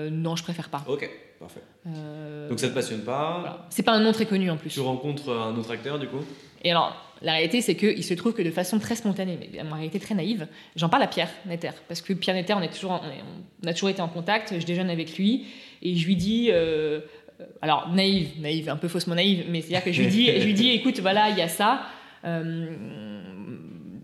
Non, 0.10 0.36
je 0.36 0.44
préfère 0.44 0.68
pas. 0.68 0.84
Ok, 0.88 1.10
parfait. 1.44 2.50
Donc 2.50 2.60
ça 2.60 2.70
te 2.70 2.74
passionne 2.74 3.02
pas 3.02 3.68
C'est 3.70 3.84
pas 3.84 3.94
un 3.94 4.00
nom 4.00 4.12
très 4.12 4.26
connu 4.26 4.50
en 4.50 4.58
plus. 4.58 4.70
Tu 4.70 4.80
rencontres 4.80 5.30
un 5.32 5.56
autre 5.56 5.72
acteur 5.72 6.00
du 6.00 6.08
coup? 6.08 6.24
Et 6.64 6.72
alors, 6.72 6.96
la 7.22 7.34
réalité, 7.34 7.62
c'est 7.62 7.76
qu'il 7.76 8.04
se 8.04 8.14
trouve 8.14 8.34
que 8.34 8.42
de 8.42 8.52
façon 8.52 8.80
très 8.80 8.96
spontanée, 8.96 9.38
mais 9.40 9.62
en 9.62 9.76
réalité 9.76 10.00
très 10.00 10.16
naïve, 10.16 10.48
j'en 10.76 10.90
parle 10.90 11.04
à 11.04 11.08
Pierre 11.08 11.30
Netter. 11.46 11.72
Parce 11.88 12.02
que 12.02 12.14
Pierre 12.14 12.36
Netter, 12.36 12.54
on, 12.54 12.62
est 12.62 12.74
toujours, 12.74 13.02
on, 13.64 13.68
a 13.68 13.74
toujours 13.74 13.90
été 13.90 14.02
en 14.02 14.08
contact, 14.08 14.58
je 14.60 14.66
déjeune 14.66 14.90
avec 14.90 15.18
lui, 15.18 15.46
et 15.82 15.96
je 15.96 16.06
lui 16.06 16.16
dis. 16.16 16.50
Euh, 16.52 17.02
alors, 17.62 17.90
naïve, 17.92 18.40
naïve, 18.40 18.70
un 18.70 18.78
peu 18.78 18.88
faussement 18.88 19.16
naïve, 19.16 19.46
mais 19.50 19.62
c'est-à-dire 19.62 19.84
que 19.84 19.92
je 19.92 20.02
lui 20.02 20.10
dis, 20.10 20.28
je 20.28 20.46
lui 20.46 20.54
dis 20.54 20.70
écoute, 20.74 21.00
voilà, 21.00 21.30
il 21.30 21.38
y 21.38 21.42
a 21.42 21.48
ça. 21.48 21.82
Euh, 22.26 22.70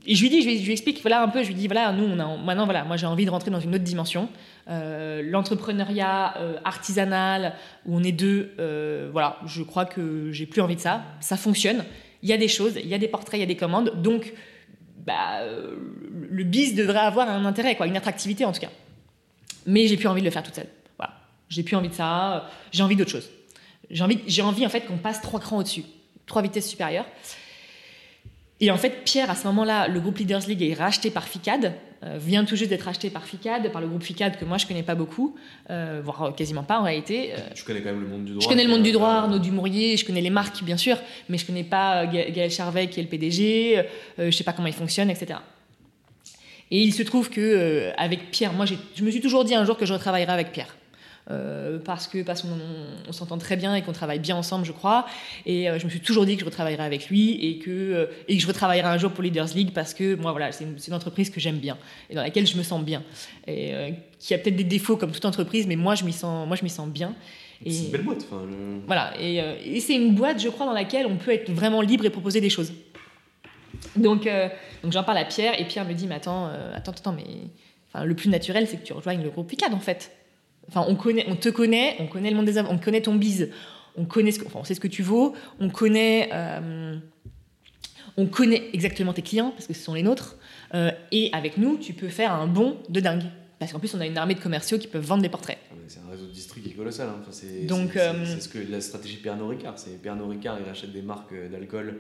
et 0.05 0.15
je 0.15 0.21
lui 0.21 0.29
dis, 0.29 0.41
je 0.41 0.65
lui, 0.65 0.71
explique, 0.71 1.01
voilà 1.01 1.21
un 1.21 1.27
peu, 1.27 1.43
je 1.43 1.47
lui 1.47 1.55
dis, 1.55 1.67
voilà, 1.67 1.91
nous, 1.91 2.05
on 2.05 2.19
a, 2.19 2.37
maintenant, 2.37 2.65
voilà, 2.65 2.83
moi 2.83 2.97
j'ai 2.97 3.05
envie 3.05 3.25
de 3.25 3.29
rentrer 3.29 3.51
dans 3.51 3.59
une 3.59 3.75
autre 3.75 3.83
dimension. 3.83 4.29
Euh, 4.69 5.23
l'entrepreneuriat 5.23 6.35
artisanal, 6.63 7.55
où 7.85 7.97
on 7.97 8.03
est 8.03 8.11
deux, 8.11 8.51
voilà, 9.11 9.39
je 9.45 9.63
crois 9.63 9.85
que 9.85 10.31
j'ai 10.31 10.45
plus 10.45 10.61
envie 10.61 10.75
de 10.75 10.81
ça. 10.81 11.03
Ça 11.21 11.37
fonctionne 11.37 11.83
il 12.21 12.29
y 12.29 12.33
a 12.33 12.37
des 12.37 12.47
choses, 12.47 12.73
il 12.75 12.87
y 12.87 12.93
a 12.93 12.97
des 12.97 13.07
portraits, 13.07 13.37
il 13.37 13.41
y 13.41 13.43
a 13.43 13.47
des 13.47 13.55
commandes, 13.55 14.01
donc 14.01 14.33
bah, 15.05 15.41
euh, 15.41 15.75
le 16.29 16.43
bis 16.43 16.75
devrait 16.75 16.99
avoir 16.99 17.29
un 17.29 17.45
intérêt, 17.45 17.75
quoi, 17.75 17.87
une 17.87 17.97
attractivité 17.97 18.45
en 18.45 18.51
tout 18.51 18.59
cas. 18.59 18.69
Mais 19.65 19.87
j'ai 19.87 19.97
plus 19.97 20.07
envie 20.07 20.21
de 20.21 20.25
le 20.25 20.31
faire 20.31 20.43
toute 20.43 20.55
seule. 20.55 20.67
Voilà. 20.97 21.13
J'ai 21.49 21.63
plus 21.63 21.75
envie 21.75 21.89
de 21.89 21.93
ça, 21.93 22.49
j'ai 22.71 22.83
envie 22.83 22.95
d'autre 22.95 23.11
chose. 23.11 23.29
J'ai 23.89 24.03
envie, 24.03 24.19
j'ai 24.27 24.41
envie 24.41 24.65
en 24.65 24.69
fait 24.69 24.81
qu'on 24.81 24.97
passe 24.97 25.21
trois 25.21 25.39
crans 25.39 25.57
au-dessus, 25.57 25.83
trois 26.25 26.41
vitesses 26.41 26.69
supérieures. 26.69 27.05
Et 28.59 28.71
en 28.71 28.77
fait, 28.77 29.05
Pierre, 29.05 29.29
à 29.29 29.35
ce 29.35 29.47
moment-là, 29.47 29.87
le 29.87 29.99
groupe 30.01 30.17
Leaders 30.17 30.45
League 30.47 30.61
est 30.61 30.73
racheté 30.73 31.11
par 31.11 31.27
FICAD, 31.27 31.65
euh, 31.65 31.69
vient 32.03 32.45
tout 32.45 32.55
juste 32.55 32.69
d'être 32.69 32.83
racheté 32.83 33.09
par 33.09 33.25
FICAD, 33.25 33.71
par 33.71 33.81
le 33.81 33.87
grouroupe 33.87 34.03
FICAD 34.03 34.37
que 34.37 34.45
moi 34.45 34.57
je 34.57 34.65
connais 34.65 34.83
pas 34.83 34.95
beaucoup, 34.95 35.35
euh, 35.69 36.01
voire 36.03 36.33
quasiment 36.35 36.63
pas 36.63 36.79
en 36.79 36.83
réalité. 36.83 37.33
Euh, 37.33 37.37
tu 37.53 37.63
connais 37.63 37.81
quand 37.81 37.91
même 37.91 38.01
le 38.01 38.07
monde 38.07 38.25
du 38.25 38.31
droit 38.31 38.41
Je 38.41 38.47
connais 38.47 38.63
le 38.63 38.69
monde 38.69 38.83
du 38.83 38.91
droit, 38.91 39.09
Arnaud 39.09 39.39
Dumouriez, 39.39 39.97
je 39.97 40.05
connais 40.05 40.21
les 40.21 40.29
marques 40.29 40.63
bien 40.63 40.77
sûr, 40.77 40.97
mais 41.27 41.37
je 41.37 41.45
connais 41.45 41.63
pas 41.63 42.05
Gaël 42.05 42.51
Charvet 42.51 42.87
qui 42.87 42.99
est 42.99 43.03
le 43.03 43.09
PDG, 43.09 43.83
je 44.17 44.31
sais 44.31 44.43
pas 44.43 44.53
comment 44.53 44.67
il 44.67 44.73
fonctionne, 44.73 45.09
etc. 45.09 45.39
Et 46.71 46.81
il 46.81 46.93
se 46.93 47.03
trouve 47.03 47.29
que 47.29 47.91
avec 47.97 48.31
Pierre, 48.31 48.53
moi 48.53 48.65
je 48.65 49.03
me 49.03 49.11
suis 49.11 49.21
toujours 49.21 49.43
dit 49.43 49.55
un 49.55 49.65
jour 49.65 49.77
que 49.77 49.85
je 49.85 49.93
retravaillerai 49.93 50.31
avec 50.31 50.51
Pierre. 50.51 50.75
Euh, 51.31 51.77
parce 51.77 52.07
que 52.07 52.23
parce 52.23 52.41
qu'on 52.41 52.57
on, 53.07 53.11
s'entend 53.11 53.37
très 53.37 53.55
bien 53.55 53.75
et 53.75 53.83
qu'on 53.83 53.91
travaille 53.91 54.17
bien 54.17 54.35
ensemble, 54.35 54.65
je 54.65 54.71
crois. 54.71 55.05
Et 55.45 55.69
euh, 55.69 55.77
je 55.77 55.85
me 55.85 55.89
suis 55.91 55.99
toujours 55.99 56.25
dit 56.25 56.33
que 56.33 56.39
je 56.39 56.45
retravaillerais 56.45 56.83
avec 56.83 57.07
lui 57.07 57.33
et 57.33 57.59
que 57.59 57.69
euh, 57.69 58.05
et 58.27 58.35
que 58.35 58.41
je 58.41 58.47
retravaillerais 58.47 58.89
un 58.89 58.97
jour 58.97 59.11
pour 59.11 59.23
Leaders 59.23 59.53
League 59.53 59.69
parce 59.71 59.93
que 59.93 60.15
moi 60.15 60.31
voilà, 60.31 60.51
c'est 60.51 60.63
une, 60.63 60.93
entreprise 60.93 61.29
que 61.29 61.39
j'aime 61.39 61.57
bien 61.57 61.77
et 62.09 62.15
dans 62.15 62.23
laquelle 62.23 62.47
je 62.47 62.57
me 62.57 62.63
sens 62.63 62.83
bien 62.83 63.03
et 63.47 63.93
qui 64.17 64.33
a 64.33 64.39
peut-être 64.39 64.55
des 64.55 64.63
défauts 64.63 64.97
comme 64.97 65.11
toute 65.11 65.25
entreprise, 65.25 65.67
mais 65.67 65.75
moi 65.75 65.93
je 65.93 66.03
m'y 66.03 66.13
sens 66.13 66.47
moi 66.47 66.57
je 66.57 66.63
m'y 66.63 66.69
sens 66.69 66.89
bien. 66.89 67.13
C'est 67.63 67.85
une 67.85 67.91
belle 67.91 68.03
boîte. 68.03 68.25
Voilà, 68.87 69.13
et, 69.19 69.35
et 69.65 69.79
c'est 69.81 69.93
une 69.93 70.15
boîte, 70.15 70.41
je 70.41 70.47
crois, 70.47 70.65
dans 70.65 70.73
laquelle 70.73 71.05
on 71.05 71.17
peut 71.17 71.31
être 71.31 71.51
vraiment 71.51 71.81
libre 71.81 72.05
et 72.05 72.09
proposer 72.09 72.39
des 72.39 72.49
choses. 72.49 72.71
Donc, 73.97 74.29
donc 74.81 74.93
j'en 74.93 75.03
parle 75.03 75.17
à 75.17 75.25
Pierre, 75.25 75.59
et 75.59 75.65
Pierre 75.65 75.85
me 75.85 75.93
dit, 75.93 76.07
mais 76.07 76.15
attends, 76.15 76.49
attends, 76.73 76.93
attends, 76.93 77.11
mais 77.11 77.25
enfin, 77.89 78.05
le 78.05 78.15
plus 78.15 78.29
naturel, 78.29 78.65
c'est 78.65 78.77
que 78.77 78.85
tu 78.85 78.93
rejoignes 78.93 79.21
le 79.21 79.29
groupe 79.29 79.49
Picard, 79.49 79.75
en 79.75 79.79
fait. 79.81 80.18
Enfin, 80.69 80.85
on, 80.87 80.95
connaît, 80.95 81.25
on 81.27 81.35
te 81.35 81.49
connaît, 81.49 81.95
on 81.99 82.05
connaît 82.05 82.29
le 82.29 82.35
monde 82.35 82.45
des 82.45 82.59
on 82.59 82.77
connaît 82.77 83.01
ton 83.01 83.15
bise, 83.15 83.49
on 83.97 84.05
connaît 84.05 84.31
ce 84.31 84.39
que, 84.39 84.45
enfin, 84.45 84.59
on 84.61 84.63
sait 84.63 84.75
ce 84.75 84.79
que 84.79 84.87
tu 84.87 85.01
vaux, 85.01 85.33
on 85.59 85.69
connaît, 85.69 86.29
euh, 86.31 86.95
on 88.17 88.27
connaît 88.27 88.69
exactement 88.73 89.11
tes 89.11 89.23
clients 89.23 89.49
parce 89.49 89.65
que 89.65 89.73
ce 89.73 89.81
sont 89.81 89.95
les 89.95 90.03
nôtres. 90.03 90.37
Euh, 90.75 90.91
et 91.11 91.31
avec 91.33 91.57
nous, 91.57 91.77
tu 91.77 91.93
peux 91.93 92.09
faire 92.09 92.31
un 92.33 92.45
bond 92.45 92.77
de 92.87 92.99
dingue. 92.99 93.23
Parce 93.57 93.73
qu'en 93.73 93.79
plus, 93.79 93.93
on 93.95 93.99
a 93.99 94.05
une 94.05 94.17
armée 94.17 94.35
de 94.35 94.39
commerciaux 94.39 94.77
qui 94.77 94.87
peuvent 94.87 95.03
vendre 95.03 95.23
des 95.23 95.29
portraits. 95.29 95.57
C'est 95.87 95.99
un 96.07 96.11
réseau 96.11 96.27
de 96.27 96.31
district 96.31 96.63
qui 96.63 96.71
est 96.71 96.75
colossal. 96.75 97.09
Hein. 97.09 97.21
c'est, 97.31 97.65
Donc, 97.65 97.91
c'est, 97.93 97.99
euh, 97.99 98.39
ce 98.39 98.47
que 98.47 98.59
la 98.69 98.79
stratégie 98.79 99.17
Pernod 99.17 99.49
Ricard. 99.49 99.79
C'est 99.79 99.99
Pernod 99.99 100.29
Ricard, 100.29 100.59
il 100.59 100.67
rachète 100.67 100.93
des 100.93 101.01
marques 101.01 101.33
d'alcool 101.51 101.97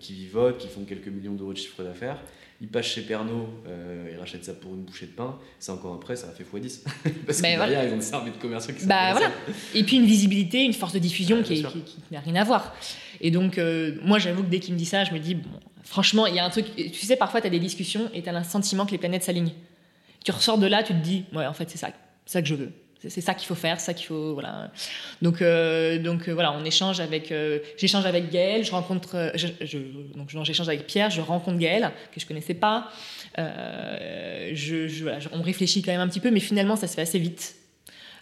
qui 0.00 0.14
vivotent, 0.14 0.58
qui 0.58 0.66
font 0.66 0.84
quelques 0.84 1.06
millions 1.06 1.34
d'euros 1.34 1.52
de 1.52 1.58
chiffre 1.58 1.84
d'affaires 1.84 2.20
il 2.60 2.68
passe 2.68 2.86
chez 2.86 3.02
Pernod, 3.02 3.46
euh, 3.66 4.10
il 4.12 4.18
rachète 4.18 4.44
ça 4.44 4.52
pour 4.52 4.74
une 4.74 4.82
bouchée 4.82 5.06
de 5.06 5.12
pain, 5.12 5.38
c'est 5.58 5.72
encore 5.72 5.94
après, 5.94 6.14
ça 6.14 6.28
a 6.28 6.30
fait 6.30 6.44
x10. 6.44 6.84
Parce 7.26 7.38
que 7.38 7.42
derrière, 7.42 7.84
ils 7.84 7.94
ont 7.94 7.96
des 7.96 8.14
armées 8.14 8.30
de 8.30 8.36
commerciaux 8.36 8.74
qui 8.74 8.84
bah, 8.84 9.12
voilà. 9.12 9.30
Et 9.74 9.82
puis 9.82 9.96
une 9.96 10.04
visibilité, 10.04 10.62
une 10.62 10.74
force 10.74 10.92
de 10.92 10.98
diffusion 10.98 11.42
qui, 11.42 11.64
n'a 12.10 12.20
rien 12.20 12.34
à 12.36 12.44
voir. 12.44 12.74
Et 13.22 13.30
donc, 13.30 13.56
euh, 13.56 13.96
moi, 14.02 14.18
j'avoue 14.18 14.42
que 14.42 14.48
dès 14.48 14.60
qu'il 14.60 14.74
me 14.74 14.78
dit 14.78 14.84
ça, 14.84 15.04
je 15.04 15.12
me 15.12 15.18
dis, 15.18 15.36
bon, 15.36 15.48
franchement, 15.84 16.26
il 16.26 16.34
y 16.34 16.38
a 16.38 16.44
un 16.44 16.50
truc. 16.50 16.66
Tu 16.76 17.06
sais, 17.06 17.16
parfois, 17.16 17.40
tu 17.40 17.46
as 17.46 17.50
des 17.50 17.58
discussions 17.58 18.10
et 18.12 18.22
tu 18.22 18.28
as 18.28 18.38
le 18.38 18.44
sentiment 18.44 18.84
que 18.84 18.92
les 18.92 18.98
planètes 18.98 19.22
s'alignent. 19.22 19.54
Tu 20.22 20.30
ressors 20.30 20.58
de 20.58 20.66
là, 20.66 20.82
tu 20.82 20.92
te 20.92 20.98
dis, 20.98 21.24
ouais, 21.32 21.46
en 21.46 21.54
fait, 21.54 21.70
c'est 21.70 21.78
ça, 21.78 21.88
ça 22.26 22.42
que 22.42 22.48
je 22.48 22.54
veux. 22.54 22.72
C'est 23.08 23.22
ça 23.22 23.32
qu'il 23.32 23.46
faut 23.46 23.54
faire, 23.54 23.80
ça 23.80 23.94
qu'il 23.94 24.06
faut 24.06 24.34
voilà. 24.34 24.70
Donc 25.22 25.40
euh, 25.40 25.98
donc 25.98 26.28
euh, 26.28 26.32
voilà, 26.32 26.52
on 26.52 26.64
échange 26.64 27.00
avec 27.00 27.32
euh, 27.32 27.60
j'échange 27.78 28.04
avec 28.04 28.30
Gaël, 28.30 28.62
je 28.62 28.70
rencontre 28.72 29.32
je, 29.34 29.78
donc 30.14 30.28
j'échange 30.44 30.68
avec 30.68 30.86
Pierre, 30.86 31.08
je 31.08 31.22
rencontre 31.22 31.56
Gaël 31.56 31.92
que 32.12 32.20
je 32.20 32.26
connaissais 32.26 32.54
pas. 32.54 32.90
je, 33.38 35.28
on 35.32 35.40
réfléchit 35.40 35.80
quand 35.82 35.92
même 35.92 36.00
un 36.00 36.08
petit 36.08 36.20
peu, 36.20 36.30
mais 36.30 36.40
finalement 36.40 36.76
ça 36.76 36.86
se 36.88 36.94
fait 36.94 37.02
assez 37.02 37.18
vite. 37.18 37.56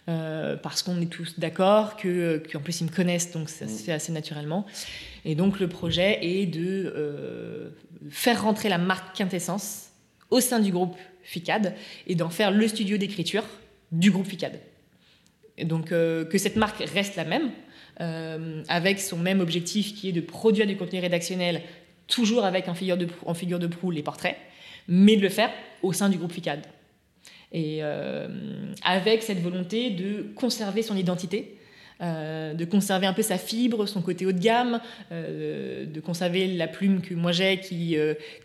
parce 0.05 0.81
qu'on 0.81 1.01
est 1.01 1.11
tous 1.11 1.37
d'accord, 1.39 1.97
que 1.97 2.41
qu'en 2.49 2.61
plus 2.61 2.79
ils 2.79 2.85
me 2.85 2.95
connaissent, 2.95 3.31
donc 3.31 3.49
ça 3.49 3.67
se 3.67 3.83
fait 3.83 3.91
assez 3.91 4.13
naturellement. 4.13 4.65
Et 5.25 5.35
donc 5.35 5.59
le 5.59 5.67
projet 5.67 6.19
est 6.21 6.45
de 6.45 7.73
faire 8.09 8.43
rentrer 8.43 8.69
la 8.69 8.77
marque 8.77 9.17
Quintessence 9.17 9.89
au 10.29 10.39
sein 10.39 10.61
du 10.61 10.71
groupe 10.71 10.95
FICAD 11.23 11.75
et 12.07 12.15
d'en 12.15 12.29
faire 12.29 12.51
le 12.51 12.65
studio 12.67 12.97
d'écriture 12.97 13.43
du 13.91 14.11
groupe 14.11 14.27
FICAD. 14.27 14.59
Donc 15.63 15.91
euh, 15.91 16.25
que 16.25 16.37
cette 16.37 16.55
marque 16.55 16.83
reste 16.93 17.15
la 17.15 17.25
même, 17.25 17.51
euh, 18.01 18.63
avec 18.67 18.99
son 18.99 19.17
même 19.17 19.39
objectif 19.39 19.93
qui 19.95 20.09
est 20.09 20.13
de 20.13 20.21
produire 20.21 20.67
du 20.67 20.77
contenu 20.77 20.99
rédactionnel, 20.99 21.61
toujours 22.07 22.45
avec 22.45 22.67
en 22.67 22.73
figure 22.73 22.97
de, 22.97 23.07
en 23.25 23.33
figure 23.33 23.59
de 23.59 23.67
proue 23.67 23.91
les 23.91 24.03
portraits, 24.03 24.37
mais 24.87 25.15
de 25.15 25.21
le 25.21 25.29
faire 25.29 25.51
au 25.83 25.93
sein 25.93 26.09
du 26.09 26.17
groupe 26.17 26.31
FICAD. 26.31 26.61
Et 27.51 27.79
euh, 27.81 28.27
avec 28.83 29.23
cette 29.23 29.41
volonté 29.41 29.89
de 29.89 30.27
conserver 30.35 30.81
son 30.83 30.95
identité, 30.95 31.58
de 31.99 32.65
conserver 32.65 33.07
un 33.07 33.13
peu 33.13 33.21
sa 33.21 33.37
fibre, 33.37 33.85
son 33.85 34.01
côté 34.01 34.25
haut 34.25 34.31
de 34.31 34.39
gamme, 34.39 34.79
de 35.11 35.99
conserver 35.99 36.47
la 36.47 36.67
plume 36.67 37.01
que 37.01 37.13
moi 37.13 37.31
j'ai 37.31 37.59
qui, 37.59 37.97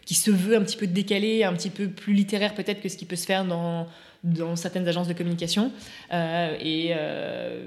qui 0.05 0.15
se 0.15 0.31
veut 0.31 0.57
un 0.57 0.63
petit 0.63 0.77
peu 0.77 0.87
décalée, 0.87 1.45
un 1.45 1.53
petit 1.53 1.71
peu 1.71 1.89
plus 1.89 2.15
littéraire 2.15 2.55
peut-être 2.55 2.81
que 2.81 2.89
ce 2.89 2.97
qui 2.97 3.05
peut 3.05 3.17
se 3.17 3.27
faire 3.27 3.45
dans, 3.45 3.87
certaines 4.57 4.89
agences 4.89 5.09
de 5.09 5.13
communication. 5.13 5.71
Euh, 6.13 6.57
et, 6.61 6.93
euh, 6.97 7.67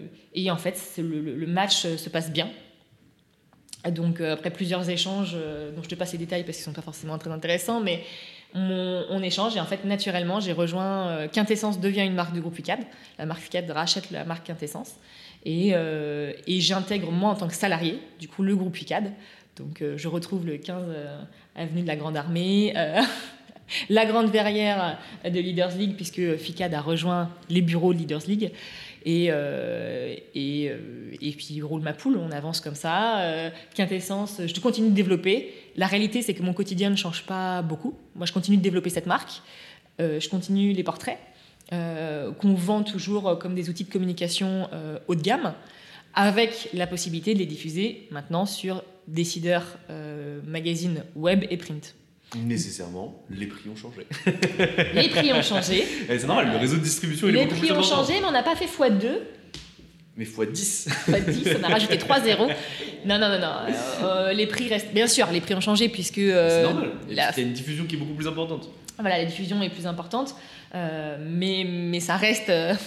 en 0.49 0.57
fait, 0.57 0.79
le, 0.97 1.45
match 1.47 1.81
se 1.81 2.09
passe 2.09 2.31
bien. 2.31 2.49
Donc, 3.91 4.19
euh, 4.19 4.33
après 4.33 4.49
plusieurs 4.49 4.89
échanges, 4.89 5.33
dont 5.75 5.83
je 5.83 5.89
te 5.89 5.95
passe 5.95 6.11
les 6.13 6.17
détails 6.17 6.43
parce 6.43 6.57
qu'ils 6.57 6.63
ne 6.63 6.75
sont 6.75 6.81
pas 6.81 6.85
forcément 6.85 7.17
très 7.17 7.31
intéressants, 7.31 7.79
mais 7.79 8.03
on, 8.53 9.21
échange 9.21 9.55
et 9.55 9.59
en 9.59 9.65
fait, 9.65 9.85
naturellement, 9.85 10.39
j'ai 10.39 10.53
rejoint 10.53 11.27
Quintessence 11.27 11.79
devient 11.79 12.05
une 12.05 12.15
marque 12.15 12.33
du 12.33 12.41
groupe 12.41 12.55
FICAD. 12.55 12.79
La 13.19 13.25
marque 13.25 13.41
FICAD 13.41 13.69
rachète 13.69 14.09
la 14.09 14.23
marque 14.23 14.47
Quintessence. 14.47 14.95
Et, 15.49 15.69
et 15.69 16.59
j'intègre, 16.59 17.09
moi, 17.09 17.29
en 17.29 17.35
tant 17.35 17.47
que 17.47 17.55
salarié, 17.55 17.99
du 18.19 18.27
coup, 18.27 18.43
le 18.43 18.53
groupe 18.53 18.75
FICAD. 18.75 19.13
Donc, 19.55 19.81
je 19.95 20.07
retrouve 20.09 20.45
le 20.45 20.57
15 20.57 20.83
avenue 21.55 21.83
de 21.83 21.87
la 21.87 21.95
Grande 21.95 22.17
Armée. 22.17 22.73
la 23.89 24.05
grande 24.05 24.29
verrière 24.29 24.97
de 25.23 25.39
Leaders 25.39 25.75
League, 25.77 25.95
puisque 25.95 26.35
FICAD 26.35 26.73
a 26.73 26.81
rejoint 26.81 27.29
les 27.49 27.61
bureaux 27.61 27.93
de 27.93 27.99
Leaders 27.99 28.27
League. 28.27 28.51
Et, 29.05 29.27
euh, 29.29 30.15
euh, 30.35 30.77
puis 31.19 31.61
roule 31.61 31.81
ma 31.81 31.93
poule, 31.93 32.17
on 32.17 32.31
avance 32.31 32.59
comme 32.59 32.75
ça. 32.75 33.19
Euh, 33.19 33.49
quintessence, 33.73 34.41
je 34.45 34.59
continue 34.59 34.89
de 34.89 34.95
développer. 34.95 35.53
La 35.75 35.87
réalité, 35.87 36.21
c'est 36.21 36.33
que 36.33 36.43
mon 36.43 36.53
quotidien 36.53 36.89
ne 36.89 36.95
change 36.95 37.25
pas 37.25 37.61
beaucoup. 37.61 37.97
Moi, 38.15 38.25
je 38.25 38.33
continue 38.33 38.57
de 38.57 38.61
développer 38.61 38.89
cette 38.89 39.05
marque. 39.05 39.41
je 39.99 40.27
continue 40.29 40.73
les 40.73 40.83
portraits 40.83 41.17
qu'on 41.69 42.53
vend 42.53 42.83
toujours 42.83 43.37
comme 43.39 43.55
des 43.55 43.69
outils 43.69 43.83
de 43.83 43.91
communication 43.91 44.69
haut 45.07 45.15
de 45.15 45.21
gamme 45.21 45.53
avec 46.13 46.69
la 46.73 46.87
possibilité 46.87 47.33
de 47.33 47.39
les 47.39 47.45
diffuser 47.45 48.07
maintenant 48.11 48.45
sur 48.45 48.83
décideurs 49.07 49.77
euh, 49.89 50.39
magazines 50.45 51.03
web 51.15 51.45
et 51.49 51.57
print. 51.57 51.93
Nécessairement, 52.35 53.23
les 53.29 53.45
prix 53.47 53.69
ont 53.69 53.75
changé. 53.75 54.05
Les 54.93 55.09
prix 55.09 55.31
ont 55.31 55.41
changé. 55.41 55.85
C'est 56.07 56.25
normal, 56.25 56.51
le 56.51 56.57
réseau 56.57 56.75
de 56.77 56.81
distribution 56.81 57.27
est 57.29 57.31
Les 57.33 57.45
prix 57.45 57.71
ont 57.71 57.83
changé, 57.83 58.13
mais 58.19 58.25
on 58.27 58.31
n'a 58.31 58.43
pas 58.43 58.55
fait 58.55 58.65
x2, 58.65 59.07
Mais 60.17 60.25
x10. 60.25 60.89
x10, 61.09 61.57
on 61.59 61.63
a 61.63 61.67
rajouté 61.69 61.97
3 61.97 62.21
zéros. 62.21 62.47
Non, 63.05 63.19
non, 63.19 63.29
non, 63.29 63.39
non. 63.39 63.47
euh, 63.47 63.71
euh, 64.03 64.33
les 64.33 64.47
prix 64.47 64.67
restent. 64.67 64.91
Bien 64.93 65.07
sûr, 65.07 65.27
les 65.31 65.39
prix 65.39 65.53
ont 65.53 65.61
changé 65.61 65.87
puisque. 65.87 66.17
euh, 66.17 66.49
c'est 66.65 66.73
normal. 66.73 66.89
La- 67.09 67.31
puis, 67.31 67.41
il 67.41 67.43
y 67.43 67.45
a 67.45 67.47
une 67.49 67.53
diffusion 67.53 67.85
qui 67.85 67.95
est 67.95 67.99
beaucoup 67.99 68.15
plus 68.15 68.27
importante. 68.27 68.69
Voilà, 68.99 69.17
la 69.19 69.25
diffusion 69.25 69.61
est 69.61 69.69
plus 69.69 69.85
importante, 69.87 70.35
euh, 70.75 71.17
mais, 71.19 71.65
mais 71.67 71.99
ça 71.99 72.15
reste. 72.17 72.49
euh, 72.49 72.73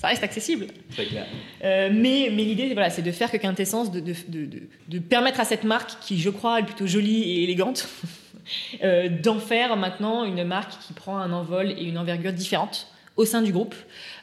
Ça 0.00 0.06
reste 0.06 0.22
accessible. 0.22 0.68
Clair. 0.94 1.26
Euh, 1.64 1.90
mais 1.92 2.30
mais 2.32 2.44
l'idée, 2.44 2.72
voilà, 2.72 2.88
c'est 2.88 3.02
de 3.02 3.10
faire 3.10 3.32
que 3.32 3.36
Quintessence, 3.36 3.90
de, 3.90 3.98
de, 3.98 4.14
de, 4.28 4.44
de- 4.46 4.62
de 4.86 4.98
permettre 5.00 5.40
à 5.40 5.44
cette 5.44 5.64
marque, 5.64 5.98
qui 6.00 6.20
je 6.20 6.30
crois 6.30 6.60
est 6.60 6.62
plutôt 6.62 6.86
jolie 6.86 7.20
et 7.24 7.42
élégante, 7.42 7.88
euh, 8.84 9.08
d'en 9.08 9.40
faire 9.40 9.76
maintenant 9.76 10.24
une 10.24 10.44
marque 10.44 10.70
qui 10.86 10.92
prend 10.92 11.18
un 11.18 11.32
envol 11.32 11.72
et 11.72 11.82
une 11.82 11.98
envergure 11.98 12.32
différente 12.32 12.86
au 13.18 13.24
sein 13.24 13.42
du 13.42 13.52
groupe. 13.52 13.74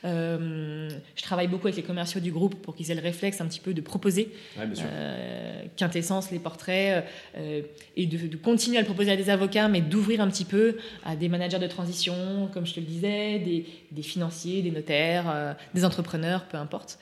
Euh, 0.06 0.89
je 1.16 1.22
travaille 1.22 1.48
beaucoup 1.50 1.68
avec 1.68 1.76
les 1.76 1.84
commerciaux 1.84 2.22
du 2.22 2.32
groupe 2.32 2.56
pour 2.56 2.76
qu'ils 2.76 2.89
aient 2.91 2.96
le 2.96 3.02
réflexe 3.02 3.41
un 3.41 3.46
petit 3.46 3.60
peu 3.60 3.74
de 3.74 3.82
proposer 3.82 4.32
Ouais, 4.58 4.64
euh, 4.80 5.64
quintessence, 5.76 6.32
les 6.32 6.39
portraits, 6.39 7.06
euh, 7.38 7.62
et 7.98 8.06
de, 8.06 8.28
de 8.28 8.38
continuer 8.38 8.78
à 8.78 8.82
le 8.82 8.86
proposer 8.86 9.12
à 9.12 9.18
des 9.18 9.30
avocats, 9.30 9.68
mais 9.68 9.82
d'ouvrir 9.82 10.22
un 10.22 10.30
petit 10.30 10.46
peu 10.46 10.78
à 11.04 11.18
des 11.18 11.28
managers 11.28 11.60
de 11.60 11.68
transition, 11.68 12.50
comme 12.54 12.66
je 12.66 12.74
te 12.74 12.80
le 12.80 12.86
disais, 12.86 13.39
des, 13.39 13.66
des 13.91 14.02
financiers, 14.02 14.62
des 14.62 14.72
notaires, 14.72 15.58
des 15.74 15.84
entrepreneurs, 15.84 16.46
peu 16.46 16.58
importe, 16.58 16.98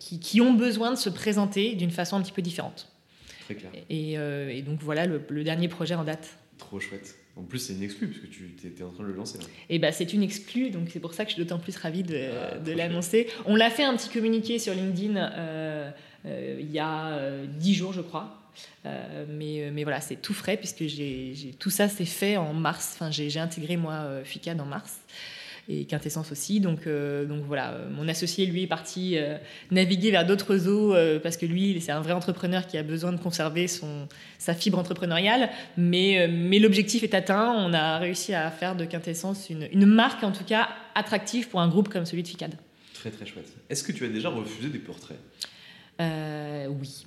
qui, 0.00 0.18
qui 0.18 0.40
ont 0.40 0.54
besoin 0.54 0.90
de 0.90 0.96
se 0.98 1.10
présenter 1.10 1.76
d'une 1.76 1.92
façon 1.92 2.16
un 2.16 2.22
petit 2.22 2.32
peu 2.32 2.42
différente. 2.42 2.88
Très 3.44 3.54
clair. 3.54 3.70
Et, 3.88 4.14
et 4.14 4.62
donc 4.62 4.80
voilà 4.82 5.06
le, 5.06 5.22
le 5.28 5.44
dernier 5.44 5.68
projet 5.68 5.94
en 5.94 6.02
date. 6.04 6.28
Trop 6.58 6.80
chouette. 6.80 7.14
En 7.36 7.42
plus, 7.42 7.58
c'est 7.58 7.72
une 7.72 7.82
exclue, 7.82 8.08
parce 8.08 8.20
que 8.20 8.26
tu 8.26 8.50
étais 8.64 8.82
en 8.82 8.90
train 8.90 9.04
de 9.04 9.08
le 9.08 9.14
lancer 9.14 9.38
là. 9.38 9.44
Et 9.68 9.78
ben 9.78 9.92
c'est 9.92 10.12
une 10.12 10.22
exclue, 10.22 10.70
donc 10.70 10.88
c'est 10.92 11.00
pour 11.00 11.14
ça 11.14 11.24
que 11.24 11.30
je 11.30 11.36
suis 11.36 11.42
d'autant 11.42 11.58
plus 11.58 11.76
ravie 11.76 12.02
de, 12.02 12.16
Ah, 12.16 12.58
de 12.58 12.72
l'annoncer. 12.72 13.28
On 13.46 13.56
l'a 13.56 13.70
fait 13.70 13.84
un 13.84 13.96
petit 13.96 14.10
communiqué 14.10 14.58
sur 14.58 14.74
LinkedIn 14.74 15.16
euh, 15.16 15.90
euh, 16.26 16.58
il 16.60 16.70
y 16.70 16.78
a 16.78 17.08
euh, 17.08 17.46
dix 17.46 17.74
jours, 17.74 17.92
je 17.92 18.00
crois. 18.00 18.36
Euh, 18.84 19.24
mais, 19.28 19.70
mais 19.72 19.84
voilà, 19.84 20.00
c'est 20.00 20.16
tout 20.16 20.34
frais 20.34 20.56
puisque 20.56 20.86
j'ai, 20.86 21.54
tout 21.58 21.70
ça 21.70 21.88
s'est 21.88 22.04
fait 22.04 22.36
en 22.36 22.52
mars. 22.52 22.92
Enfin, 22.94 23.10
j'ai, 23.10 23.38
intégré 23.38 23.76
moi 23.76 24.06
FICAD 24.24 24.60
en 24.60 24.66
mars 24.66 25.00
et 25.68 25.84
Quintessence 25.84 26.32
aussi. 26.32 26.60
Donc, 26.60 26.86
euh, 26.86 27.24
donc 27.24 27.44
voilà, 27.44 27.70
euh, 27.72 27.90
mon 27.90 28.08
associé 28.08 28.46
lui 28.46 28.62
est 28.64 28.66
parti 28.66 29.16
euh, 29.16 29.36
naviguer 29.70 30.10
vers 30.10 30.26
d'autres 30.26 30.66
eaux 30.68 30.94
parce 31.22 31.36
que 31.36 31.46
lui, 31.46 31.80
c'est 31.80 31.92
un 31.92 32.00
vrai 32.00 32.12
entrepreneur 32.12 32.66
qui 32.66 32.76
a 32.78 32.82
besoin 32.82 33.12
de 33.12 33.18
conserver 33.20 33.68
son, 33.68 34.08
sa 34.38 34.54
fibre 34.54 34.78
entrepreneuriale. 34.78 35.50
Mais, 35.76 36.28
mais 36.28 36.58
l'objectif 36.58 37.02
est 37.02 37.14
atteint. 37.14 37.52
On 37.56 37.72
a 37.72 37.98
réussi 37.98 38.34
à 38.34 38.50
faire 38.50 38.76
de 38.76 38.84
Quintessence 38.84 39.48
une, 39.50 39.68
une 39.72 39.86
marque, 39.86 40.22
en 40.24 40.32
tout 40.32 40.44
cas, 40.44 40.68
attractive 40.94 41.48
pour 41.48 41.60
un 41.60 41.68
groupe 41.68 41.88
comme 41.88 42.04
celui 42.06 42.22
de 42.22 42.28
FICAD. 42.28 42.54
Très 42.94 43.10
très 43.10 43.26
chouette. 43.26 43.50
Est-ce 43.70 43.82
que 43.82 43.92
tu 43.92 44.04
as 44.04 44.08
déjà 44.08 44.28
refusé 44.28 44.68
des 44.68 44.78
portraits? 44.78 45.18
Euh, 46.00 46.66
oui. 46.80 47.06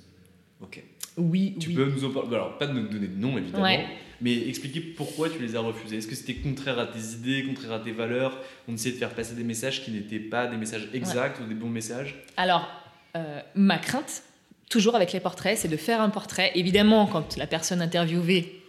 Ok. 0.60 0.82
Oui, 1.16 1.54
Tu 1.60 1.68
oui. 1.68 1.74
peux 1.76 1.84
nous 1.86 2.04
en 2.04 2.10
parler 2.10 2.34
Alors, 2.34 2.58
pas 2.58 2.66
de 2.66 2.72
nous 2.72 2.88
donner 2.88 3.06
de 3.06 3.20
nom 3.20 3.36
évidemment, 3.38 3.62
Ouais. 3.64 3.84
Mais 4.20 4.48
expliquer 4.48 4.80
pourquoi 4.80 5.28
tu 5.30 5.38
les 5.40 5.56
as 5.56 5.60
refusés. 5.60 5.98
Est-ce 5.98 6.06
que 6.06 6.14
c'était 6.14 6.34
contraire 6.34 6.78
à 6.78 6.86
tes 6.86 6.98
idées, 6.98 7.44
contraire 7.44 7.72
à 7.72 7.78
tes 7.80 7.92
valeurs? 7.92 8.38
On 8.68 8.74
essayait 8.74 8.94
de 8.94 8.98
faire 8.98 9.10
passer 9.14 9.34
des 9.34 9.44
messages 9.44 9.84
qui 9.84 9.90
n'étaient 9.90 10.18
pas 10.18 10.46
des 10.46 10.56
messages 10.56 10.88
exacts 10.92 11.40
ou 11.40 11.46
des 11.46 11.54
bons 11.54 11.68
messages? 11.68 12.14
Alors, 12.36 12.68
euh, 13.16 13.40
ma 13.54 13.78
crainte, 13.78 14.22
toujours 14.70 14.96
avec 14.96 15.12
les 15.12 15.20
portraits, 15.20 15.56
c'est 15.58 15.68
de 15.68 15.76
faire 15.76 16.00
un 16.00 16.10
portrait. 16.10 16.52
Évidemment, 16.54 17.06
quand 17.06 17.36
la 17.36 17.46
personne 17.46 17.80
interviewée 17.82 18.60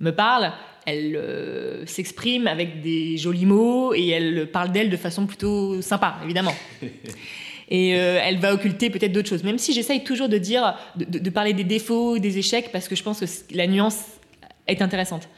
me 0.00 0.10
parle, 0.10 0.52
elle 0.86 1.16
euh, 1.16 1.86
s'exprime 1.86 2.46
avec 2.46 2.82
des 2.82 3.16
jolis 3.16 3.46
mots 3.46 3.94
et 3.94 4.08
elle 4.08 4.50
parle 4.50 4.72
d'elle 4.72 4.90
de 4.90 4.96
façon 4.96 5.26
plutôt 5.26 5.80
sympa, 5.80 6.16
évidemment. 6.24 6.54
Et 7.70 7.94
euh, 7.98 8.20
elle 8.22 8.38
va 8.38 8.52
occulter 8.52 8.90
peut-être 8.90 9.12
d'autres 9.12 9.28
choses, 9.30 9.42
même 9.42 9.58
si 9.58 9.72
j'essaye 9.72 10.04
toujours 10.04 10.28
de 10.28 10.36
dire, 10.36 10.76
de, 10.96 11.18
de- 11.18 11.30
parler 11.30 11.54
des 11.54 11.64
défauts, 11.64 12.18
des 12.18 12.36
échecs, 12.36 12.70
parce 12.72 12.88
que 12.88 12.94
je 12.94 13.02
pense 13.02 13.20
que 13.20 13.56
la 13.56 13.66
nuance 13.66 14.00
est 14.66 14.82
intéressante. 14.82 15.28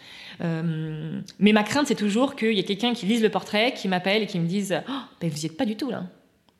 Euh, 0.42 1.20
mais 1.38 1.52
ma 1.52 1.62
crainte, 1.62 1.86
c'est 1.86 1.94
toujours 1.94 2.36
qu'il 2.36 2.52
y 2.52 2.58
ait 2.60 2.64
quelqu'un 2.64 2.92
qui 2.94 3.06
lise 3.06 3.22
le 3.22 3.30
portrait, 3.30 3.72
qui 3.74 3.88
m'appelle 3.88 4.22
et 4.22 4.26
qui 4.26 4.38
me 4.38 4.46
dise 4.46 4.80
oh, 4.88 4.92
ben, 5.20 5.30
Vous 5.30 5.38
n'y 5.38 5.46
êtes 5.46 5.56
pas 5.56 5.64
du 5.64 5.76
tout 5.76 5.90
là. 5.90 6.04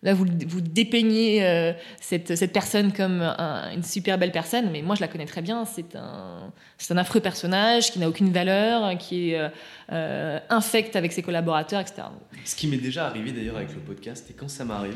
Là, 0.03 0.12
vous, 0.14 0.27
vous 0.47 0.61
dépeignez 0.61 1.45
euh, 1.45 1.73
cette, 2.01 2.37
cette 2.37 2.53
personne 2.53 2.93
comme 2.93 3.23
un- 3.23 3.73
une 3.75 3.83
super 3.83 4.19
belle 4.19 4.31
personne, 4.31 4.71
mais 4.71 4.83
moi, 4.83 4.95
je 4.95 5.01
la 5.01 5.09
connais 5.09 5.25
très 5.25 5.41
bien. 5.43 5.64
C'est 5.64 5.97
un, 5.97 6.53
c'est 6.79 6.93
un 6.93 6.97
affreux 6.99 7.21
personnage 7.21 7.91
qui 7.91 7.99
n'a 7.99 8.09
aucune 8.09 8.31
valeur, 8.31 8.97
qui 8.99 9.31
est 9.33 9.39
euh, 9.41 9.49
euh, 9.93 10.39
infect 10.51 10.97
avec 10.97 11.12
ses 11.12 11.23
collaborateurs, 11.23 11.81
etc. 11.81 12.03
Ce 12.45 12.55
qui 12.55 12.67
m'est 12.69 12.77
déjà 12.77 13.07
arrivé 13.07 13.33
d'ailleurs 13.33 13.57
avec 13.57 13.71
le 13.75 13.81
podcast, 13.81 14.31
et 14.31 14.35
quand 14.35 14.49
ça 14.49 14.64
m'arrive, 14.64 14.95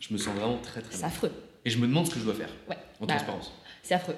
je 0.00 0.12
me 0.14 0.18
sens 0.18 0.34
vraiment 0.34 0.58
très 0.58 0.80
très 0.80 0.94
C'est 0.94 1.04
affreux. 1.04 1.32
Et 1.64 1.70
je 1.70 1.78
me 1.78 1.86
demande 1.86 2.06
ce 2.06 2.14
que 2.14 2.20
je 2.20 2.24
dois 2.24 2.34
faire, 2.34 2.50
Ouais. 2.70 2.76
en 3.00 3.06
Bah, 3.06 3.14
transparence. 3.14 3.52
C'est 3.82 3.94
affreux. 3.94 4.16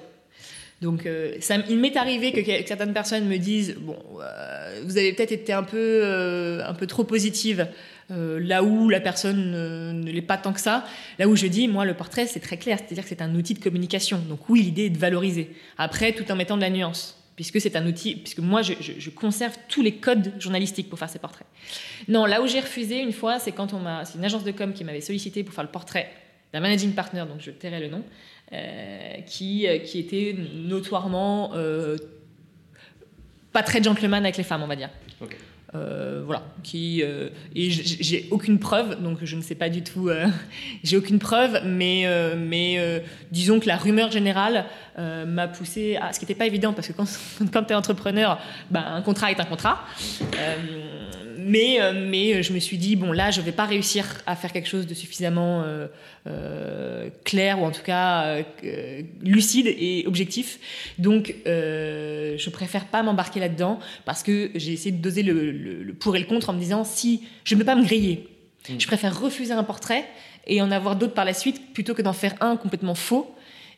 Donc, 0.81 1.05
euh, 1.05 1.37
il 1.69 1.77
m'est 1.77 1.97
arrivé 1.97 2.31
que, 2.31 2.41
certaines 2.65 2.93
personnes 2.93 3.25
me 3.25 3.37
disent 3.37 3.75
bon, 3.79 3.97
euh, 4.21 4.81
vous 4.85 4.97
avez 4.97 5.11
peut-être 5.13 5.33
été 5.33 5.51
un 5.51 5.63
peu, 5.63 5.77
euh, 5.77 6.65
un 6.65 6.73
peu 6.73 6.87
trop 6.87 7.03
positive, 7.03 7.67
là 8.09 8.63
où 8.63 8.89
la 8.89 8.99
personne 8.99 9.51
ne, 9.51 10.11
l'est 10.11 10.23
pas 10.23 10.37
tant 10.37 10.51
que 10.51 10.59
ça. 10.59 10.85
Là 11.19 11.27
où 11.27 11.35
je 11.35 11.45
dis, 11.45 11.67
moi, 11.67 11.85
le 11.85 11.93
portrait, 11.93 12.25
c'est 12.25 12.39
très 12.39 12.57
clair, 12.57 12.79
c'est-à-dire 12.79 13.03
que 13.03 13.09
c'est 13.09 13.21
un 13.21 13.35
outil 13.35 13.53
de 13.53 13.59
communication. 13.59 14.19
Donc, 14.27 14.49
oui, 14.49 14.63
l'idée 14.63 14.85
est 14.85 14.89
de 14.89 14.97
valoriser. 14.97 15.51
Après, 15.77 16.13
tout 16.13 16.29
en 16.31 16.35
mettant 16.35 16.55
de 16.55 16.61
la 16.61 16.71
nuance. 16.71 17.15
Puisque 17.35 17.61
c'est 17.61 17.77
un 17.77 17.85
outil, 17.87 18.15
puisque 18.15 18.39
moi 18.39 18.61
je, 18.61 19.09
conserve 19.11 19.55
tous 19.69 19.81
les 19.81 19.93
codes 19.93 20.33
journalistiques 20.39 20.89
pour 20.89 20.99
faire 20.99 21.09
ces 21.09 21.19
portraits. 21.19 21.47
Non, 22.09 22.25
là 22.25 22.41
où 22.41 22.47
j'ai 22.47 22.59
refusé 22.59 22.99
une 22.99 23.13
fois, 23.13 23.39
c'est 23.39 23.53
quand 23.53 23.73
on 23.73 23.79
m'a, 23.79 24.03
c'est 24.03 24.17
une 24.17 24.25
agence 24.25 24.43
de 24.43 24.51
com 24.51 24.73
qui 24.73 24.83
m'avait 24.83 24.99
sollicité 24.99 25.45
pour 25.45 25.53
faire 25.53 25.63
le 25.63 25.69
portrait 25.69 26.11
d'un 26.51 26.59
managing 26.59 26.93
partner, 26.93 27.23
donc 27.29 27.39
je 27.39 27.51
tairai 27.51 27.79
le 27.79 27.87
nom, 27.87 28.03
qui, 29.25 29.67
euh, 29.67 29.77
qui 29.79 29.99
était 29.99 30.35
notoirement 30.55 31.51
euh, 31.53 31.97
pas 33.53 33.63
très 33.63 33.81
gentleman 33.81 34.23
avec 34.23 34.37
les 34.37 34.43
femmes, 34.43 34.63
on 34.63 34.67
va 34.67 34.75
dire. 34.75 34.89
Ok. 35.21 35.35
Euh, 35.75 36.23
voilà, 36.25 36.41
qui 36.63 37.03
euh, 37.03 37.29
et 37.55 37.69
j'ai 37.69 38.27
aucune 38.31 38.57
preuve, 38.57 39.03
donc 39.03 39.19
je 39.21 39.35
ne 39.35 39.41
sais 39.43 39.53
pas 39.53 39.69
du 39.69 39.83
tout. 39.83 40.09
euh, 40.09 40.25
j'ai 40.83 40.97
aucune 40.97 41.19
preuve, 41.19 41.61
mais 41.63 42.07
euh, 42.07 42.33
mais 42.35 42.77
euh, 42.79 42.99
disons 43.31 43.59
que 43.59 43.67
la 43.67 43.77
rumeur 43.77 44.09
générale 44.09 44.65
euh, 44.97 45.27
m'a 45.27 45.47
poussé 45.47 45.95
à 45.97 46.11
ce 46.11 46.19
qui 46.19 46.25
n'était 46.25 46.33
pas 46.33 46.47
évident 46.47 46.73
parce 46.73 46.87
que 46.87 46.93
quand 46.93 47.05
quand 47.53 47.63
tu 47.65 47.73
es 47.73 47.75
entrepreneur, 47.75 48.39
ben, 48.71 48.83
un 48.83 49.03
contrat 49.03 49.29
est 49.29 49.39
un 49.39 49.45
contrat. 49.45 49.85
Euh, 51.39 51.43
mais 51.45 51.81
euh, 51.81 51.93
mais 52.07 52.43
je 52.43 52.53
me 52.53 52.59
suis 52.59 52.77
dit 52.77 52.95
bon 52.95 53.11
là 53.11 53.31
je 53.31 53.41
vais 53.41 53.51
pas 53.51 53.65
réussir 53.65 54.05
à 54.25 54.35
faire 54.35 54.51
quelque 54.51 54.67
chose 54.67 54.85
de 54.87 54.93
suffisamment 54.93 55.63
euh, 55.63 55.87
euh, 56.27 57.09
clair 57.23 57.59
ou 57.61 57.65
en 57.65 57.71
tout 57.71 57.81
cas 57.83 58.23
euh, 58.25 58.43
euh, 58.63 59.01
lucide 59.21 59.67
et 59.67 60.03
objectif. 60.07 60.59
Donc 60.97 61.35
euh, 61.47 62.35
je 62.37 62.49
préfère 62.49 62.85
pas 62.85 63.03
m'embarquer 63.03 63.39
là-dedans 63.39 63.79
parce 64.05 64.23
que 64.23 64.51
j'ai 64.55 64.73
essayé 64.73 64.91
de 64.91 65.01
doser 65.01 65.23
le, 65.23 65.51
le- 65.51 65.83
le 65.83 65.93
pour 65.93 66.15
et 66.15 66.19
le 66.19 66.25
contre 66.25 66.49
en 66.49 66.53
me 66.53 66.59
disant 66.59 66.83
si 66.83 67.23
je 67.43 67.55
ne 67.55 67.59
peux 67.59 67.65
pas 67.65 67.75
me 67.75 67.83
griller, 67.83 68.27
je 68.77 68.87
préfère 68.87 69.19
refuser 69.19 69.53
un 69.53 69.63
portrait 69.63 70.05
et 70.47 70.61
en 70.61 70.71
avoir 70.71 70.95
d'autres 70.95 71.13
par 71.13 71.25
la 71.25 71.33
suite 71.33 71.73
plutôt 71.73 71.93
que 71.93 72.01
d'en 72.01 72.13
faire 72.13 72.35
un 72.41 72.55
complètement 72.57 72.95
faux. 72.95 73.33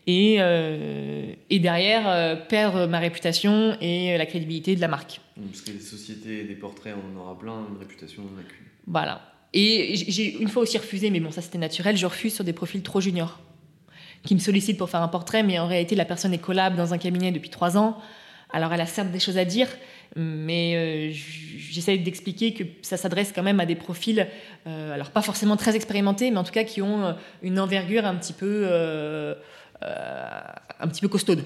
Et, 0.07 0.37
euh, 0.39 1.33
et 1.49 1.59
derrière, 1.59 2.07
euh, 2.07 2.35
perdre 2.35 2.87
ma 2.87 2.99
réputation 2.99 3.77
et 3.81 4.17
la 4.17 4.25
crédibilité 4.25 4.75
de 4.75 4.81
la 4.81 4.87
marque. 4.87 5.21
Parce 5.35 5.61
que 5.61 5.71
les 5.71 5.79
sociétés, 5.79 6.43
des 6.43 6.55
portraits, 6.55 6.95
on 6.95 7.17
en 7.17 7.21
aura 7.21 7.37
plein, 7.37 7.65
une 7.69 7.77
réputation, 7.77 8.23
on 8.23 8.35
en 8.35 8.39
a 8.39 8.43
qu'une. 8.43 8.65
Voilà. 8.87 9.21
Et 9.53 9.95
j'ai 9.95 10.37
une 10.39 10.47
fois 10.47 10.63
aussi 10.63 10.77
refusé, 10.77 11.09
mais 11.09 11.19
bon, 11.19 11.29
ça 11.31 11.41
c'était 11.41 11.57
naturel, 11.57 11.97
je 11.97 12.05
refuse 12.05 12.33
sur 12.33 12.43
des 12.43 12.53
profils 12.53 12.81
trop 12.81 13.01
juniors, 13.01 13.39
qui 14.23 14.33
me 14.33 14.39
sollicitent 14.39 14.77
pour 14.77 14.89
faire 14.89 15.01
un 15.01 15.07
portrait, 15.07 15.43
mais 15.43 15.59
en 15.59 15.67
réalité, 15.67 15.95
la 15.95 16.05
personne 16.05 16.33
est 16.33 16.39
collab 16.39 16.75
dans 16.75 16.93
un 16.93 16.97
cabinet 16.97 17.31
depuis 17.31 17.49
trois 17.49 17.77
ans. 17.77 17.97
Alors, 18.53 18.73
elle 18.73 18.81
a 18.81 18.85
certes 18.85 19.11
des 19.11 19.19
choses 19.19 19.37
à 19.37 19.45
dire, 19.45 19.67
mais 20.15 20.75
euh, 20.75 21.13
j'essaie 21.57 21.97
d'expliquer 21.97 22.53
que 22.53 22.63
ça 22.81 22.97
s'adresse 22.97 23.31
quand 23.33 23.43
même 23.43 23.59
à 23.59 23.65
des 23.65 23.75
profils, 23.75 24.27
euh, 24.67 24.93
alors 24.93 25.11
pas 25.11 25.21
forcément 25.21 25.55
très 25.55 25.75
expérimentés, 25.75 26.31
mais 26.31 26.37
en 26.37 26.43
tout 26.43 26.51
cas 26.51 26.65
qui 26.65 26.81
ont 26.81 27.05
euh, 27.05 27.13
une 27.43 27.59
envergure 27.59 28.05
un 28.05 28.15
petit 28.15 28.33
peu, 28.33 28.63
euh, 28.65 29.35
un 29.81 30.87
petit 30.87 31.01
peu 31.01 31.07
costaude. 31.07 31.43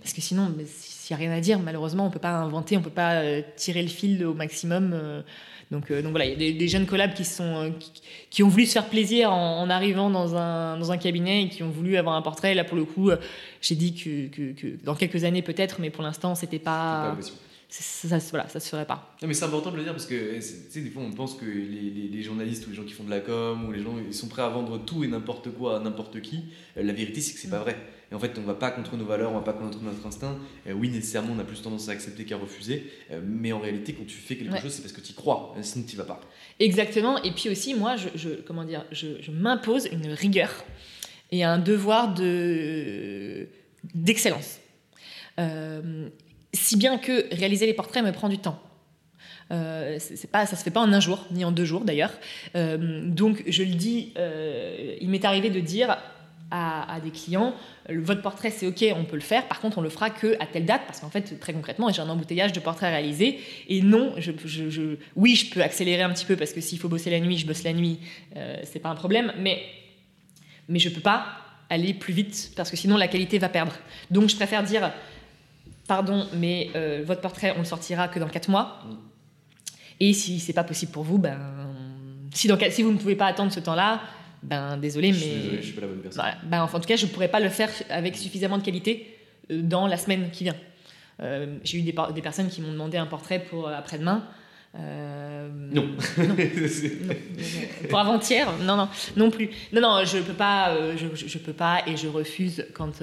Parce 0.00 0.12
que 0.12 0.20
sinon, 0.20 0.54
s'il 0.66 1.16
n'y 1.16 1.22
a 1.22 1.26
rien 1.26 1.36
à 1.36 1.40
dire, 1.40 1.58
malheureusement, 1.58 2.06
on 2.06 2.10
peut 2.10 2.18
pas 2.18 2.36
inventer, 2.36 2.76
on 2.76 2.82
peut 2.82 2.90
pas 2.90 3.16
euh, 3.16 3.42
tirer 3.56 3.82
le 3.82 3.88
fil 3.88 4.24
au 4.24 4.34
maximum. 4.34 4.92
euh, 4.94 5.22
donc, 5.70 5.90
euh, 5.90 6.02
donc 6.02 6.10
voilà, 6.10 6.26
il 6.26 6.40
y 6.42 6.54
a 6.54 6.58
des, 6.58 6.68
jeunes 6.68 6.86
collabs 6.86 7.14
qui, 7.14 7.24
sont, 7.24 7.56
euh, 7.56 7.70
qui, 8.30 8.42
ont 8.42 8.48
voulu 8.48 8.66
se 8.66 8.72
faire 8.72 8.86
plaisir 8.86 9.32
en, 9.32 9.68
arrivant 9.70 10.10
dans 10.10 10.36
un, 10.36 10.78
dans 10.78 10.92
un 10.92 10.98
cabinet 10.98 11.44
et 11.44 11.48
qui 11.48 11.62
ont 11.62 11.70
voulu 11.70 11.96
avoir 11.96 12.14
un 12.16 12.22
portrait. 12.22 12.54
Là, 12.54 12.64
pour 12.64 12.76
le 12.76 12.84
coup, 12.84 13.10
euh, 13.10 13.16
j'ai 13.60 13.74
dit 13.74 13.94
que, 13.94 14.28
que- 14.52 14.84
dans 14.84 14.94
quelques 14.94 15.24
années 15.24 15.42
peut-être, 15.42 15.80
mais 15.80 15.90
pour 15.90 16.02
l'instant, 16.02 16.34
c'était 16.34 16.58
pas 16.58 17.16
pas. 17.18 17.18
Ça, 17.82 18.20
ça, 18.20 18.30
voilà, 18.30 18.48
ça 18.48 18.60
se 18.60 18.68
ferait 18.68 18.86
pas. 18.86 19.16
Non, 19.20 19.26
mais 19.26 19.34
c'est 19.34 19.44
important 19.44 19.72
de 19.72 19.76
le 19.76 19.82
dire 19.82 19.92
parce 19.92 20.06
que 20.06 20.34
tu 20.36 20.42
sais, 20.42 20.80
des 20.80 20.90
fois 20.90 21.02
on 21.02 21.10
pense 21.10 21.34
que 21.34 21.44
les, 21.44 22.08
les, 22.08 22.22
journalistes 22.22 22.66
ou 22.66 22.70
les 22.70 22.76
gens 22.76 22.84
qui 22.84 22.92
font 22.92 23.02
de 23.02 23.10
la 23.10 23.18
com 23.18 23.66
ou 23.66 23.72
les 23.72 23.82
gens 23.82 23.96
ils 23.98 24.14
sont 24.14 24.28
prêts 24.28 24.42
à 24.42 24.48
vendre 24.48 24.78
tout 24.78 25.02
et 25.02 25.08
n'importe 25.08 25.50
quoi 25.50 25.78
à 25.78 25.80
n'importe 25.80 26.20
qui. 26.20 26.44
La 26.76 26.92
vérité 26.92 27.20
c'est 27.20 27.34
que 27.34 27.40
c'est 27.40 27.50
pas 27.50 27.58
vrai. 27.58 27.76
Et 28.12 28.14
en 28.14 28.20
fait 28.20 28.38
on 28.38 28.42
va 28.42 28.54
pas 28.54 28.70
contre 28.70 28.96
nos 28.96 29.04
valeurs, 29.04 29.32
on 29.32 29.34
va 29.34 29.40
pas 29.40 29.54
contre 29.54 29.82
notre 29.82 30.06
instinct. 30.06 30.38
oui 30.72 30.88
nécessairement 30.88 31.34
on 31.36 31.38
a 31.40 31.44
plus 31.44 31.62
tendance 31.62 31.88
à 31.88 31.92
accepter 31.92 32.24
qu'à 32.24 32.36
refuser, 32.36 32.92
mais 33.24 33.50
en 33.52 33.58
réalité 33.58 33.92
quand 33.92 34.06
tu 34.06 34.18
fais 34.18 34.36
quelque 34.36 34.60
chose 34.60 34.70
c'est 34.70 34.82
parce 34.82 34.92
que 34.92 35.00
tu 35.00 35.10
y 35.10 35.14
crois, 35.16 35.56
sinon 35.62 35.84
tu 35.88 35.96
vas 35.96 36.04
pas. 36.04 36.20
Exactement. 36.60 37.20
Et 37.24 37.32
puis 37.32 37.48
aussi 37.48 37.74
moi 37.74 37.96
je, 37.96 38.08
je 38.14 38.28
comment 38.46 38.64
dire, 38.64 38.84
je, 38.92 39.20
je 39.20 39.32
m'impose 39.32 39.88
une 39.90 40.12
rigueur 40.12 40.64
et 41.32 41.42
un 41.42 41.58
devoir 41.58 42.14
de 42.14 43.48
d'excellence. 43.94 44.60
Euh, 45.40 46.08
si 46.54 46.76
bien 46.76 46.98
que 46.98 47.26
réaliser 47.34 47.66
les 47.66 47.74
portraits 47.74 48.04
me 48.04 48.12
prend 48.12 48.28
du 48.28 48.38
temps. 48.38 48.60
Euh, 49.50 49.98
c'est 49.98 50.30
pas, 50.30 50.46
ça 50.46 50.56
se 50.56 50.64
fait 50.64 50.70
pas 50.70 50.80
en 50.80 50.92
un 50.92 51.00
jour, 51.00 51.26
ni 51.30 51.44
en 51.44 51.52
deux 51.52 51.64
jours 51.64 51.84
d'ailleurs. 51.84 52.12
Euh, 52.56 53.02
donc 53.06 53.42
je 53.46 53.62
le 53.62 53.74
dis, 53.74 54.12
euh, 54.16 54.96
il 55.00 55.10
m'est 55.10 55.24
arrivé 55.24 55.50
de 55.50 55.60
dire 55.60 55.98
à, 56.50 57.00
des 57.02 57.10
clients, 57.10 57.52
votre 57.88 58.22
portrait 58.22 58.52
c'est 58.52 58.68
ok, 58.68 58.84
on 58.96 59.04
peut 59.04 59.16
le 59.16 59.22
faire. 59.22 59.48
Par 59.48 59.60
contre, 59.60 59.78
on 59.78 59.80
le 59.80 59.88
fera 59.88 60.08
que 60.08 60.36
à 60.38 60.46
telle 60.46 60.64
date, 60.64 60.82
parce 60.86 61.00
qu'en 61.00 61.10
fait, 61.10 61.40
très 61.40 61.52
concrètement, 61.52 61.90
j'ai 61.90 62.00
un 62.00 62.08
embouteillage 62.08 62.52
de 62.52 62.60
portraits 62.60 62.90
réalisés. 62.90 63.40
Et 63.68 63.82
non, 63.82 64.14
je, 64.18 64.30
je, 64.44 64.96
oui, 65.16 65.34
je 65.34 65.52
peux 65.52 65.62
accélérer 65.62 66.02
un 66.02 66.10
petit 66.10 66.24
peu 66.24 66.36
parce 66.36 66.52
que 66.52 66.60
s'il 66.60 66.78
faut 66.78 66.88
bosser 66.88 67.10
la 67.10 67.18
nuit, 67.18 67.38
je 67.38 67.46
bosse 67.46 67.64
la 67.64 67.72
nuit, 67.72 67.98
c'est 68.62 68.78
pas 68.78 68.88
un 68.88 68.94
problème. 68.94 69.32
Mais 69.36 69.64
mais 70.68 70.78
je 70.78 70.88
peux 70.88 71.00
pas 71.00 71.26
aller 71.70 71.92
plus 71.92 72.12
vite 72.12 72.52
parce 72.56 72.70
que 72.70 72.76
sinon 72.76 72.96
la 72.96 73.08
qualité 73.08 73.38
va 73.38 73.48
perdre. 73.48 73.72
Donc 74.10 74.28
je 74.28 74.36
préfère 74.36 74.62
dire 74.62 74.92
pardon, 75.86 76.26
mais 76.34 76.70
euh, 76.74 77.02
votre 77.04 77.20
portrait, 77.20 77.52
on 77.56 77.60
le 77.60 77.64
sortira 77.64 78.08
que 78.08 78.18
dans 78.18 78.28
4 78.28 78.48
mois. 78.48 78.80
Et 80.00 80.12
si 80.12 80.40
c'est 80.40 80.52
pas 80.52 80.64
possible 80.64 80.92
pour 80.92 81.04
vous, 81.04 81.18
ben, 81.18 81.38
si, 82.32 82.48
dans, 82.48 82.58
si 82.70 82.82
vous 82.82 82.92
ne 82.92 82.98
pouvez 82.98 83.16
pas 83.16 83.26
attendre 83.26 83.52
ce 83.52 83.60
temps-là, 83.60 84.00
ben 84.42 84.76
désolé, 84.76 85.12
mais. 85.12 85.18
Je 85.18 85.24
suis 85.24 85.34
désolé, 85.34 85.56
je 85.58 85.62
suis 85.62 85.72
pas 85.72 85.80
la 85.82 85.86
bonne 85.86 86.00
personne. 86.00 86.24
ben, 86.44 86.62
enfin, 86.62 86.78
en 86.78 86.80
tout 86.80 86.88
cas, 86.88 86.96
je 86.96 87.06
ne 87.06 87.10
pourrais 87.10 87.28
pas 87.28 87.40
le 87.40 87.48
faire 87.48 87.70
avec 87.90 88.16
suffisamment 88.16 88.58
de 88.58 88.62
qualité 88.62 89.16
euh, 89.50 89.62
dans 89.62 89.86
la 89.86 89.96
semaine 89.96 90.30
qui 90.30 90.44
vient. 90.44 90.56
Euh, 91.22 91.58
j'ai 91.62 91.78
eu 91.78 91.82
des, 91.82 91.94
des, 92.14 92.22
personnes 92.22 92.48
qui 92.48 92.60
m'ont 92.60 92.72
demandé 92.72 92.98
un 92.98 93.06
portrait 93.06 93.38
pour 93.38 93.68
après-demain. 93.68 94.24
non. 94.74 94.80
non. 96.18 96.36
Pour 97.88 97.98
avant-hier, 98.00 98.48
non, 98.62 98.76
non, 98.76 98.88
non 99.16 99.30
plus. 99.30 99.48
Non, 99.72 99.80
non, 99.80 100.04
je 100.04 100.18
peux 100.18 100.32
pas, 100.32 100.76
je, 100.96 101.06
je, 101.14 101.38
peux 101.38 101.52
pas 101.52 101.82
et 101.86 101.96
je 101.96 102.08
refuse 102.08 102.66
quand, 102.74 103.00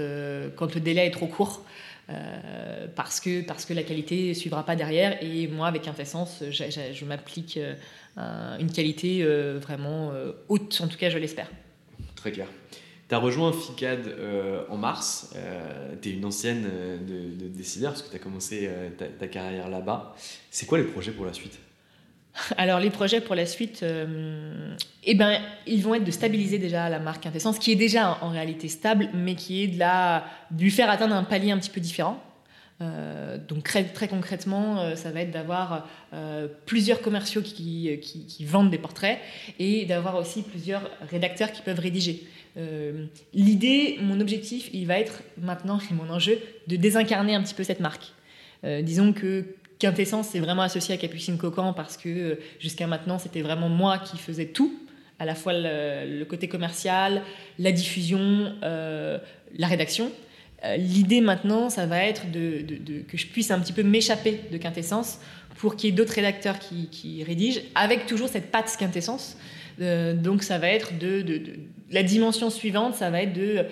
quand 0.58 0.76
le 0.76 0.82
délai 0.82 1.08
est 1.08 1.12
trop 1.12 1.28
court. 1.28 1.64
Euh, 2.12 2.88
parce, 2.95 3.20
que, 3.20 3.41
parce 3.41 3.66
que 3.66 3.74
la 3.74 3.84
qualité 3.84 4.30
ne 4.30 4.34
suivra 4.34 4.66
pas 4.66 4.76
derrière. 4.76 5.22
Et 5.24 5.47
moi, 5.47 5.68
avec 5.68 5.84
Quintessence, 5.84 6.43
je, 6.49 6.64
je, 6.93 7.05
m'applique 7.05 7.57
euh, 7.57 8.57
une 8.59 8.72
qualité 8.72 9.20
euh, 9.22 9.59
vraiment 9.62 10.12
haute, 10.49 10.82
en 10.82 10.88
tout 10.88 10.97
cas, 10.97 11.09
je 11.09 11.18
l'espère. 11.18 11.49
Très 12.16 12.32
clair. 12.32 12.47
Tu 13.07 13.16
as 13.16 13.18
rejoint 13.18 13.51
FICAD 13.51 14.16
en 14.70 14.78
mars. 14.78 15.34
tu 16.01 16.09
es 16.09 16.14
une 16.14 16.26
ancienne 16.26 16.64
de, 16.64 17.43
de 17.43 17.47
décideur 17.49 17.91
parce 17.91 18.03
que 18.03 18.09
tu 18.09 18.16
as 18.16 18.20
commencé 18.20 18.70
ta, 18.97 19.05
ta 19.05 19.28
carrière 19.28 19.70
là-bas. 19.70 20.16
C'est 20.49 20.66
quoi 20.66 20.78
les 20.78 20.86
projets 20.86 21.12
pour 21.12 21.26
la 21.26 21.34
suite? 21.34 21.59
Alors 22.58 22.80
les 22.80 22.90
projets 22.90 23.22
pour 23.22 23.36
la 23.36 23.46
suite, 23.46 23.82
euh, 23.84 24.76
eh 25.04 25.16
ben, 25.16 25.40
ils 25.68 25.84
vont 25.84 25.96
être 25.96 26.04
de 26.04 26.12
stabiliser 26.12 26.58
déjà 26.58 26.90
la 26.90 27.00
marque 27.00 27.24
Quintessence, 27.24 27.60
qui 27.60 27.72
est 27.72 27.76
déjà 27.76 28.18
en 28.22 28.30
réalité 28.30 28.68
stable, 28.68 29.10
mais 29.14 29.36
qui 29.36 29.64
est 29.64 29.68
de, 29.68 29.80
la, 29.80 30.26
de 30.52 30.62
lui 30.64 30.72
faire 30.72 30.90
atteindre 30.90 31.16
un 31.16 31.24
palier 31.24 31.52
un 31.52 31.58
petit 31.58 31.70
peu 31.70 31.82
différent. 31.82 32.22
Euh, 32.82 33.38
donc 33.38 33.64
très, 33.64 34.08
concrètement, 34.08 34.80
euh, 34.80 34.96
ça 34.96 35.12
va 35.12 35.22
être 35.22 35.32
d'avoir 35.32 35.88
plusieurs 36.66 37.02
commerciaux 37.02 37.42
qui, 37.42 38.00
qui, 38.02 38.46
vendent 38.46 38.70
des 38.70 38.78
portraits 38.78 39.20
et 39.60 39.86
d'avoir 39.86 40.16
aussi 40.16 40.42
plusieurs 40.42 40.90
rédacteurs 41.10 41.52
qui 41.52 41.62
peuvent 41.62 41.80
rédiger. 41.80 42.24
L'idée, 43.34 43.98
mon 44.02 44.20
objectif, 44.20 44.70
il 44.74 44.88
va 44.88 45.00
être 45.00 45.22
maintenant, 45.38 45.80
et 45.90 45.94
mon 45.94 46.10
enjeu, 46.10 46.38
de 46.68 46.76
désincarner 46.76 47.34
un 47.34 47.42
petit 47.44 47.54
peu 47.54 47.64
cette 47.64 47.80
marque. 47.80 48.12
disons 48.64 49.14
que 49.14 49.46
Quintessence, 49.82 50.28
c'est 50.28 50.40
vraiment 50.40 50.62
associé 50.62 50.94
à 50.94 50.98
Capucine 50.98 51.40
Cocan 51.40 51.74
parce 51.74 51.98
que 51.98 52.10
euh, 52.10 52.36
jusqu'à 52.60 52.86
maintenant, 52.86 53.18
c'était 53.18 53.42
vraiment 53.42 53.68
moi 53.68 53.98
qui 53.98 54.18
faisais 54.18 54.46
tout, 54.46 54.72
à 55.18 55.26
la 55.26 55.34
fois 55.34 55.54
le, 55.56 56.24
côté 56.26 56.48
commercial, 56.48 57.24
la 57.58 57.72
diffusion, 57.72 58.54
euh, 58.62 59.18
la 59.58 59.66
rédaction. 59.66 60.12
Euh, 60.64 60.78
l'idée 60.78 61.20
maintenant, 61.20 61.72
ça 61.72 61.88
va 61.88 62.06
être 62.06 62.30
de, 62.32 62.64
que 63.08 63.18
je 63.18 63.26
puisse 63.26 63.50
un 63.50 63.60
petit 63.60 63.74
peu 63.74 63.82
m'échapper 63.82 64.42
de 64.52 64.58
Quintessence 64.58 65.20
pour 65.58 65.76
qu'il 65.76 65.90
y 65.90 65.94
ait 65.94 65.96
d'autres 65.96 66.14
rédacteurs 66.14 66.60
qui, 66.60 67.24
rédigent, 67.24 67.62
avec 67.74 68.06
toujours 68.06 68.30
cette 68.30 68.52
patte 68.52 68.76
Quintessence. 68.80 69.36
donc 69.80 70.44
ça 70.44 70.60
va 70.60 70.68
être 70.68 70.98
de, 71.00 71.42
la 71.90 72.04
dimension 72.04 72.52
suivante, 72.52 72.94
ça 72.96 73.10
va 73.10 73.24
être 73.24 73.34
de 73.34 73.66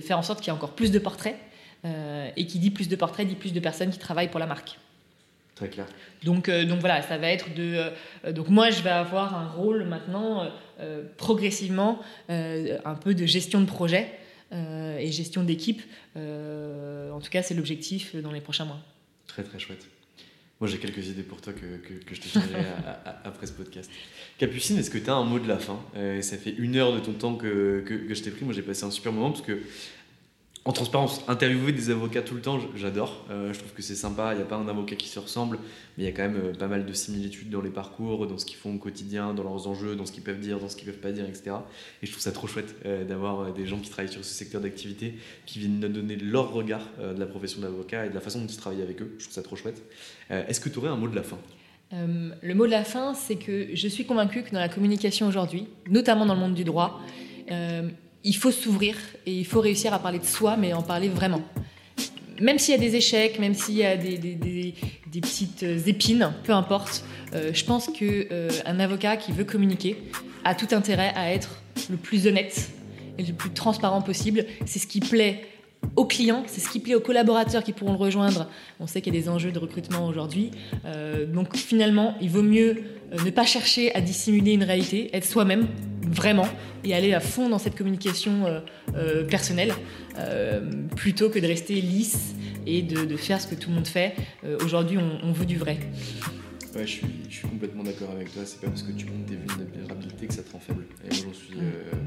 faire 0.00 0.18
en 0.18 0.22
sorte 0.22 0.40
qu'il 0.40 0.52
y 0.52 0.54
ait 0.54 0.56
encore 0.56 0.74
plus 0.74 0.90
de 0.92 0.98
portraits. 0.98 1.36
et 1.84 2.46
qui 2.46 2.58
dit 2.58 2.70
plus 2.70 2.88
de 2.88 2.96
portraits 2.96 3.26
dit 3.28 3.34
plus 3.34 3.52
de 3.52 3.60
personnes 3.60 3.90
qui 3.90 3.98
travaillent 3.98 4.30
pour 4.30 4.40
la 4.40 4.46
marque. 4.46 4.78
Très 5.54 5.68
clair. 5.68 5.86
Donc, 6.24 6.48
euh, 6.48 6.64
donc 6.64 6.80
voilà, 6.80 7.02
ça 7.02 7.16
va 7.16 7.28
être 7.28 7.54
de. 7.54 7.90
Euh, 8.24 8.32
donc 8.32 8.48
moi, 8.48 8.70
je 8.70 8.82
vais 8.82 8.90
avoir 8.90 9.36
un 9.36 9.48
rôle 9.48 9.84
maintenant, 9.84 10.50
euh, 10.80 11.04
progressivement, 11.16 12.00
un 12.28 12.94
peu 12.94 13.14
de 13.14 13.26
gestion 13.26 13.60
de 13.60 13.66
projet 13.66 14.10
et 14.52 15.10
gestion 15.10 15.42
d'équipe. 15.42 15.82
en 16.16 17.20
tout 17.20 17.30
cas, 17.30 17.42
c'est 17.42 17.54
l'objectif 17.54 18.14
dans 18.16 18.30
les 18.30 18.40
prochains 18.40 18.64
mois. 18.64 18.78
Très 19.26 19.42
très 19.42 19.58
chouette. 19.58 19.86
Moi, 20.60 20.70
j'ai 20.70 20.78
quelques 20.78 21.08
idées 21.08 21.24
pour 21.24 21.40
toi 21.40 21.52
que, 21.52 21.76
que, 21.76 21.94
que 22.04 22.14
je 22.14 22.20
te 22.20 22.38
donnerai 22.38 22.64
après 23.24 23.46
ce 23.46 23.52
podcast. 23.52 23.90
Capucine, 24.38 24.78
est-ce 24.78 24.90
que 24.90 24.98
tu 24.98 25.10
as 25.10 25.14
un 25.14 25.24
mot 25.24 25.40
de 25.40 25.48
la 25.48 25.58
fin? 25.58 25.80
Ça 26.20 26.36
fait 26.36 26.54
une 26.56 26.76
heure 26.76 26.92
de 26.94 27.00
ton 27.00 27.12
temps 27.12 27.34
que, 27.34 27.82
que 27.84 28.14
je 28.14 28.22
t'ai 28.22 28.30
pris. 28.30 28.44
Moi, 28.44 28.54
j'ai 28.54 28.62
passé 28.62 28.84
un 28.84 28.92
super 28.92 29.12
moment 29.12 29.32
parce 29.32 29.44
que 29.44 29.58
en 30.66 30.72
transparence, 30.72 31.22
interviewer 31.28 31.72
des 31.72 31.90
avocats 31.90 32.22
tout 32.22 32.34
le 32.34 32.40
temps, 32.40 32.58
j'adore. 32.74 33.26
Euh, 33.30 33.52
je 33.52 33.58
trouve 33.58 33.72
que 33.72 33.82
c'est 33.82 33.94
sympa. 33.94 34.32
Il 34.32 34.36
n'y 34.36 34.42
a 34.42 34.46
pas 34.46 34.56
un 34.56 34.66
avocat 34.66 34.96
qui 34.96 35.08
se 35.08 35.18
ressemble, 35.18 35.58
mais 35.98 36.04
il 36.04 36.06
y 36.06 36.08
a 36.08 36.12
quand 36.12 36.22
même 36.22 36.40
euh, 36.42 36.54
pas 36.54 36.68
mal 36.68 36.86
de 36.86 36.92
similitudes 36.94 37.50
dans 37.50 37.60
les 37.60 37.68
parcours, 37.68 38.26
dans 38.26 38.38
ce 38.38 38.46
qu'ils 38.46 38.56
font 38.56 38.74
au 38.74 38.78
quotidien, 38.78 39.34
dans 39.34 39.42
leurs 39.42 39.68
enjeux, 39.68 39.94
dans 39.94 40.06
ce 40.06 40.12
qu'ils 40.12 40.22
peuvent 40.22 40.40
dire, 40.40 40.58
dans 40.58 40.70
ce 40.70 40.76
qu'ils 40.76 40.86
peuvent 40.86 41.00
pas 41.00 41.12
dire, 41.12 41.26
etc. 41.26 41.56
Et 42.02 42.06
je 42.06 42.12
trouve 42.12 42.22
ça 42.22 42.32
trop 42.32 42.46
chouette 42.46 42.76
euh, 42.86 43.04
d'avoir 43.04 43.52
des 43.52 43.66
gens 43.66 43.78
qui 43.78 43.90
travaillent 43.90 44.10
sur 44.10 44.24
ce 44.24 44.32
secteur 44.32 44.62
d'activité, 44.62 45.18
qui 45.44 45.58
viennent 45.58 45.80
nous 45.80 45.88
donner 45.88 46.16
leur 46.16 46.50
regard 46.52 46.88
de 46.98 47.20
la 47.20 47.26
profession 47.26 47.60
d'avocat 47.60 48.06
et 48.06 48.08
de 48.08 48.14
la 48.14 48.20
façon 48.20 48.40
dont 48.40 48.46
ils 48.46 48.56
travaillent 48.56 48.82
avec 48.82 49.02
eux. 49.02 49.14
Je 49.18 49.24
trouve 49.24 49.34
ça 49.34 49.42
trop 49.42 49.56
chouette. 49.56 49.82
Est-ce 50.30 50.60
que 50.60 50.70
tu 50.70 50.78
aurais 50.78 50.88
un 50.88 50.96
mot 50.96 51.08
de 51.08 51.16
la 51.16 51.22
fin? 51.22 51.38
Le 51.92 52.54
mot 52.54 52.66
de 52.66 52.70
la 52.70 52.84
fin, 52.84 53.14
c'est 53.14 53.36
que 53.36 53.68
je 53.74 53.88
suis 53.88 54.06
convaincue 54.06 54.42
que 54.42 54.50
dans 54.50 54.60
la 54.60 54.68
communication 54.68 55.28
aujourd'hui, 55.28 55.68
notamment 55.90 56.26
dans 56.26 56.34
le 56.34 56.40
monde 56.40 56.54
du 56.54 56.64
droit, 56.64 57.00
il 58.24 58.36
faut 58.36 58.50
s'ouvrir 58.50 58.96
et 59.26 59.32
il 59.32 59.46
faut 59.46 59.60
réussir 59.60 59.92
à 59.92 59.98
parler 59.98 60.18
de 60.18 60.24
soi, 60.24 60.56
mais 60.56 60.72
en 60.72 60.82
parler 60.82 61.08
vraiment. 61.08 61.42
Même 62.40 62.58
s'il 62.58 62.74
y 62.74 62.76
a 62.76 62.80
des 62.80 62.96
échecs, 62.96 63.38
même 63.38 63.54
s'il 63.54 63.76
y 63.76 63.84
a 63.84 63.96
des, 63.96 64.74
petites 65.12 65.62
épines, 65.62 66.32
peu 66.42 66.52
importe, 66.52 67.04
euh, 67.34 67.50
je 67.52 67.64
pense 67.64 67.86
qu'un 67.86 68.04
euh, 68.32 68.50
avocat 68.66 69.16
qui 69.16 69.30
veut 69.30 69.44
communiquer 69.44 70.02
a 70.44 70.54
tout 70.54 70.68
intérêt 70.72 71.12
à 71.14 71.32
être 71.32 71.62
le 71.88 71.96
plus 71.96 72.26
honnête 72.26 72.70
et 73.18 73.22
le 73.22 73.32
plus 73.32 73.50
transparent 73.50 74.02
possible. 74.02 74.46
C'est 74.66 74.80
ce 74.80 74.86
qui 74.86 75.00
plaît 75.00 75.42
aux 75.96 76.04
clients, 76.04 76.44
c'est 76.46 76.60
ce 76.60 76.68
qui 76.68 76.80
plaît 76.80 76.94
aux 76.94 77.00
collaborateurs 77.00 77.62
qui 77.62 77.72
pourront 77.72 77.92
le 77.92 77.98
rejoindre. 77.98 78.48
On 78.80 78.86
sait 78.86 79.00
qu'il 79.00 79.14
y 79.14 79.18
a 79.18 79.20
des 79.20 79.28
enjeux 79.28 79.52
de 79.52 79.58
recrutement 79.58 80.06
aujourd'hui. 80.06 80.50
Euh, 80.84 81.26
donc 81.26 81.56
finalement, 81.56 82.16
il 82.20 82.30
vaut 82.30 82.42
mieux 82.42 82.82
ne 83.24 83.30
pas 83.30 83.44
chercher 83.44 83.94
à 83.94 84.00
dissimuler 84.00 84.52
une 84.52 84.64
réalité, 84.64 85.14
être 85.14 85.24
soi-même, 85.24 85.68
vraiment 86.02 86.46
et 86.84 86.94
aller 86.94 87.14
à 87.14 87.20
fond 87.20 87.48
dans 87.48 87.58
cette 87.58 87.76
communication 87.76 88.46
euh, 88.46 88.60
euh, 88.94 89.24
personnelle 89.24 89.72
euh, 90.18 90.60
plutôt 90.96 91.30
que 91.30 91.38
de 91.38 91.46
rester 91.46 91.80
lisse 91.80 92.34
et 92.66 92.82
de, 92.82 93.16
faire 93.16 93.40
ce 93.40 93.46
que 93.46 93.54
tout 93.54 93.68
le 93.68 93.76
monde 93.76 93.86
fait. 93.86 94.14
Aujourd'hui, 94.64 94.96
on, 94.96 95.32
veut 95.32 95.44
du 95.44 95.58
vrai. 95.58 95.78
Ouais, 96.74 96.86
je 96.86 96.92
suis, 96.92 97.06
je 97.28 97.34
suis 97.36 97.48
complètement 97.48 97.82
d'accord 97.82 98.10
avec 98.10 98.32
toi. 98.32 98.42
C'est 98.46 98.60
pas 98.60 98.68
parce 98.68 98.82
que 98.82 98.92
tu 98.92 99.04
montes 99.04 99.26
des 99.26 99.36
vulnérabilités 99.36 100.26
que 100.26 100.32
ça 100.32 100.42
te 100.42 100.50
rend 100.50 100.60
faible. 100.60 100.84
Et 101.04 101.08
moi, 101.08 101.24
j'en 101.26 101.34
suis 101.34 101.58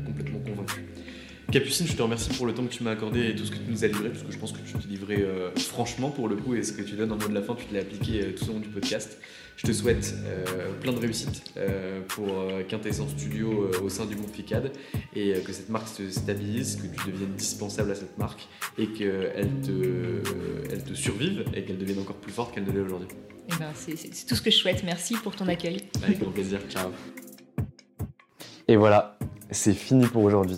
complètement 0.03 0.39
convaincu. 0.39 0.83
Capucine, 1.51 1.87
je 1.87 1.95
te 1.95 2.01
remercie 2.01 2.29
pour 2.31 2.45
le 2.45 2.53
temps 2.53 2.65
que 2.65 2.73
tu 2.73 2.83
m'as 2.83 2.91
accordé 2.91 3.29
et 3.29 3.35
tout 3.35 3.45
ce 3.45 3.51
que 3.51 3.57
tu 3.57 3.69
nous 3.69 3.83
as 3.83 3.87
livré, 3.87 4.09
parce 4.09 4.23
que 4.23 4.31
je 4.31 4.37
pense 4.37 4.51
que 4.51 4.59
tu 4.59 4.73
te 4.73 4.87
livrais 4.87 5.25
franchement 5.57 6.09
pour 6.09 6.27
le 6.27 6.35
coup, 6.35 6.55
et 6.55 6.63
ce 6.63 6.73
que 6.73 6.81
tu 6.81 6.95
donnes 6.95 7.11
en 7.11 7.17
mot 7.17 7.27
de 7.27 7.33
la 7.33 7.41
fin, 7.41 7.55
tu 7.55 7.65
te 7.65 7.73
l'as 7.73 7.81
appliqué 7.81 8.35
tout 8.35 8.49
au 8.49 8.53
long 8.53 8.59
du 8.59 8.69
podcast. 8.69 9.17
Je 9.57 9.65
te 9.65 9.71
souhaite 9.71 10.13
euh, 10.25 10.71
plein 10.79 10.93
de 10.93 10.99
réussite 10.99 11.43
euh, 11.57 12.01
pour 12.07 12.27
euh, 12.29 12.61
Quintessence 12.61 13.09
Studio 13.09 13.71
au 13.83 13.89
sein 13.89 14.05
du 14.05 14.15
groupe 14.15 14.31
FICAD 14.31 14.71
et 15.15 15.33
que 15.43 15.51
cette 15.51 15.69
marque 15.69 15.87
se 15.87 16.07
stabilise, 16.11 16.75
que 16.75 17.01
tu 17.01 17.11
deviennes 17.11 17.33
dispensable 17.33 17.89
à 17.89 17.95
cette 17.95 18.19
marque 18.19 18.47
et 18.77 18.85
qu'elle 18.89 19.49
te, 19.65 20.21
elle 20.71 20.83
te 20.83 20.93
survive 20.93 21.43
et 21.55 21.63
qu'elle 21.63 21.79
devienne 21.79 21.99
encore 21.99 22.17
plus 22.17 22.31
forte 22.31 22.53
qu'elle 22.53 22.65
ne 22.65 22.71
l'est 22.71 22.81
aujourd'hui. 22.81 23.07
Eh 23.47 23.55
ben, 23.57 23.71
c'est 23.73 23.95
tout 24.27 24.35
ce 24.35 24.41
que 24.43 24.51
je 24.51 24.57
souhaite. 24.57 24.83
Merci 24.83 25.15
pour 25.15 25.35
ton 25.35 25.47
accueil. 25.47 25.81
Avec 26.03 26.19
grand 26.19 26.31
plaisir. 26.31 26.59
Ciao. 26.69 26.91
Et 28.67 28.75
voilà, 28.75 29.17
c'est 29.49 29.73
fini 29.73 30.05
pour 30.05 30.23
aujourd'hui. 30.23 30.57